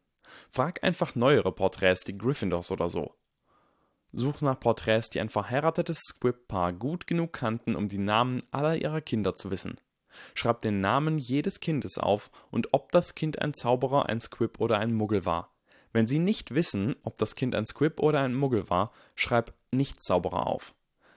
Frag 0.50 0.82
einfach 0.82 1.14
neuere 1.14 1.52
Porträts, 1.52 2.02
die 2.04 2.16
Gryffindors 2.16 2.70
oder 2.70 2.88
so. 2.88 3.14
Such 4.12 4.40
nach 4.40 4.58
Porträts, 4.58 5.10
die 5.10 5.20
ein 5.20 5.28
verheiratetes 5.28 5.98
Squib-Paar 5.98 6.72
gut 6.72 7.06
genug 7.06 7.34
kannten, 7.34 7.76
um 7.76 7.88
die 7.88 7.98
Namen 7.98 8.42
aller 8.50 8.76
ihrer 8.76 9.02
Kinder 9.02 9.36
zu 9.36 9.50
wissen. 9.50 9.78
Schreib 10.32 10.62
den 10.62 10.80
Namen 10.80 11.18
jedes 11.18 11.60
Kindes 11.60 11.98
auf 11.98 12.30
und 12.50 12.72
ob 12.72 12.90
das 12.90 13.14
Kind 13.14 13.42
ein 13.42 13.52
Zauberer, 13.52 14.06
ein 14.08 14.20
Squib 14.20 14.58
oder 14.58 14.78
ein 14.78 14.94
Muggel 14.94 15.26
war. 15.26 15.52
Wenn 15.92 16.06
sie 16.06 16.18
nicht 16.18 16.54
wissen, 16.54 16.96
ob 17.02 17.18
das 17.18 17.34
Kind 17.34 17.54
ein 17.54 17.66
Squib 17.66 18.00
oder 18.00 18.20
ein 18.20 18.34
Muggel 18.34 18.70
war, 18.70 18.90
schreib 19.14 19.52
nicht 19.70 20.02
Zauberer 20.02 20.46
auf. 20.46 20.74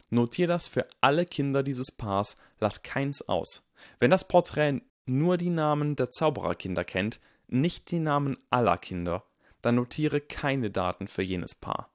Notier 0.10 0.48
das 0.48 0.68
für 0.68 0.86
alle 1.00 1.26
Kinder 1.26 1.64
dieses 1.64 1.92
Paars, 1.96 2.36
lass 2.60 2.84
keins 2.84 3.22
aus. 3.30 3.70
Wenn 4.00 4.12
das 4.12 4.28
Porträt 4.28 4.82
nur 5.10 5.38
die 5.38 5.50
Namen 5.50 5.96
der 5.96 6.12
Zaubererkinder 6.12 6.84
kennt, 6.84 7.20
nicht 7.48 7.92
die 7.92 8.00
Namen 8.00 8.38
aller 8.50 8.78
Kinder, 8.78 9.24
dann 9.62 9.76
notiere 9.76 10.22
keine 10.22 10.70
Daten 10.70 11.08
für 11.08 11.24
jenes 11.24 11.56
Paar. 11.56 11.90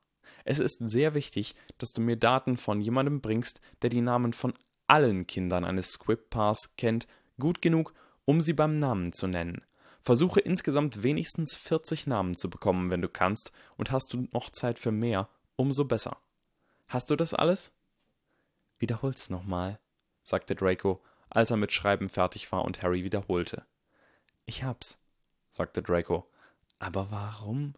Es 0.44 0.58
ist 0.58 0.86
sehr 0.86 1.14
wichtig, 1.14 1.54
dass 1.78 1.92
du 1.92 2.02
mir 2.02 2.16
Daten 2.16 2.56
von 2.56 2.80
jemandem 2.80 3.20
bringst, 3.20 3.60
der 3.82 3.90
die 3.90 4.02
Namen 4.02 4.32
von 4.32 4.52
allen 4.86 5.26
Kindern 5.26 5.64
eines 5.64 5.92
Squib-Paars 5.92 6.76
kennt, 6.76 7.06
gut 7.38 7.62
genug, 7.62 7.94
um 8.26 8.40
sie 8.40 8.52
beim 8.52 8.78
Namen 8.78 9.12
zu 9.12 9.26
nennen. 9.26 9.62
Versuche 10.02 10.40
insgesamt 10.40 11.02
wenigstens 11.02 11.56
40 11.56 12.06
Namen 12.06 12.36
zu 12.36 12.50
bekommen, 12.50 12.90
wenn 12.90 13.00
du 13.00 13.08
kannst, 13.08 13.52
und 13.78 13.90
hast 13.90 14.12
du 14.12 14.28
noch 14.32 14.50
Zeit 14.50 14.78
für 14.78 14.92
mehr, 14.92 15.30
umso 15.56 15.86
besser. 15.86 16.18
Hast 16.88 17.08
du 17.08 17.16
das 17.16 17.32
alles? 17.32 17.72
Wiederhol's 18.78 19.30
nochmal, 19.30 19.78
sagte 20.22 20.54
Draco, 20.54 21.00
als 21.34 21.50
er 21.50 21.58
mit 21.58 21.72
Schreiben 21.72 22.08
fertig 22.08 22.50
war 22.52 22.64
und 22.64 22.82
Harry 22.82 23.04
wiederholte. 23.04 23.66
Ich 24.46 24.62
hab's, 24.62 25.00
sagte 25.50 25.82
Draco. 25.82 26.30
Aber 26.78 27.10
warum? 27.10 27.74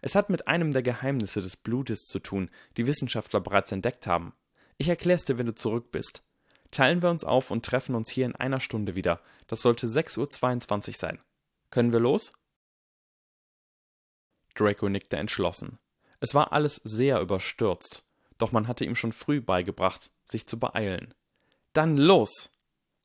Es 0.00 0.14
hat 0.14 0.30
mit 0.30 0.48
einem 0.48 0.72
der 0.72 0.82
Geheimnisse 0.82 1.42
des 1.42 1.56
Blutes 1.56 2.06
zu 2.06 2.18
tun, 2.18 2.50
die 2.76 2.86
Wissenschaftler 2.86 3.40
bereits 3.40 3.72
entdeckt 3.72 4.06
haben. 4.06 4.34
Ich 4.78 4.88
erklär's 4.88 5.24
dir, 5.24 5.36
wenn 5.36 5.46
du 5.46 5.54
zurück 5.54 5.92
bist. 5.92 6.22
Teilen 6.70 7.02
wir 7.02 7.10
uns 7.10 7.24
auf 7.24 7.50
und 7.50 7.66
treffen 7.66 7.94
uns 7.94 8.08
hier 8.08 8.24
in 8.24 8.34
einer 8.34 8.60
Stunde 8.60 8.94
wieder. 8.94 9.20
Das 9.46 9.60
sollte 9.60 9.86
6.22 9.86 10.88
Uhr 10.88 10.94
sein. 10.94 11.18
Können 11.70 11.92
wir 11.92 12.00
los? 12.00 12.32
Draco 14.54 14.88
nickte 14.88 15.16
entschlossen. 15.16 15.78
Es 16.20 16.34
war 16.34 16.52
alles 16.52 16.76
sehr 16.84 17.20
überstürzt, 17.20 18.04
doch 18.38 18.52
man 18.52 18.68
hatte 18.68 18.84
ihm 18.84 18.94
schon 18.94 19.12
früh 19.12 19.40
beigebracht, 19.40 20.10
sich 20.24 20.46
zu 20.46 20.58
beeilen. 20.58 21.14
Dann 21.72 21.96
los! 21.96 22.52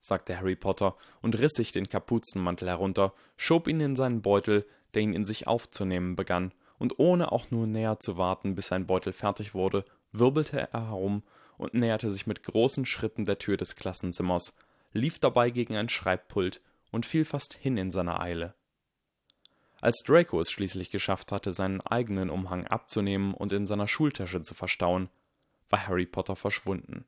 Sagte 0.02 0.38
Harry 0.38 0.56
Potter 0.56 0.96
und 1.22 1.40
riss 1.40 1.54
sich 1.54 1.72
den 1.72 1.90
Kapuzenmantel 1.90 2.70
herunter, 2.70 3.14
schob 3.36 3.68
ihn 3.68 3.80
in 3.80 3.96
seinen 3.96 4.22
Beutel, 4.22 4.66
der 4.94 5.02
ihn 5.02 5.14
in 5.14 5.26
sich 5.26 5.48
aufzunehmen 5.48 6.16
begann, 6.16 6.54
und 6.80 7.00
ohne 7.00 7.32
auch 7.32 7.50
nur 7.50 7.66
näher 7.66 8.00
zu 8.00 8.18
warten, 8.18 8.56
bis 8.56 8.68
sein 8.68 8.86
Beutel 8.86 9.12
fertig 9.12 9.54
wurde, 9.54 9.84
wirbelte 10.12 10.60
er 10.72 10.90
herum 10.90 11.24
und 11.58 11.74
näherte 11.74 12.12
sich 12.12 12.28
mit 12.28 12.44
großen 12.44 12.86
Schritten 12.86 13.26
der 13.26 13.40
Tür 13.40 13.58
des 13.58 13.76
Klassenzimmers, 13.76 14.56
lief 14.94 15.20
dabei 15.20 15.50
gegen 15.50 15.76
ein 15.76 15.90
Schreibpult 15.90 16.62
und 16.92 17.06
fiel 17.06 17.26
fast 17.26 17.56
hin 17.56 17.78
in 17.78 17.92
seiner 17.92 18.22
Eile. 18.22 18.54
Als 19.80 20.02
Draco 20.06 20.40
es 20.40 20.52
schließlich 20.52 20.90
geschafft 20.90 21.32
hatte, 21.32 21.54
seinen 21.54 21.82
eigenen 21.82 22.30
Umhang 22.30 22.66
abzunehmen 22.66 23.34
und 23.34 23.54
in 23.54 23.68
seiner 23.68 23.88
Schultasche 23.88 24.42
zu 24.42 24.56
verstauen, 24.56 25.10
war 25.70 25.88
Harry 25.88 26.06
Potter 26.06 26.36
verschwunden. 26.36 27.06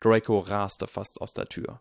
Draco 0.00 0.38
raste 0.40 0.86
fast 0.86 1.20
aus 1.20 1.32
der 1.32 1.46
Tür. 1.46 1.80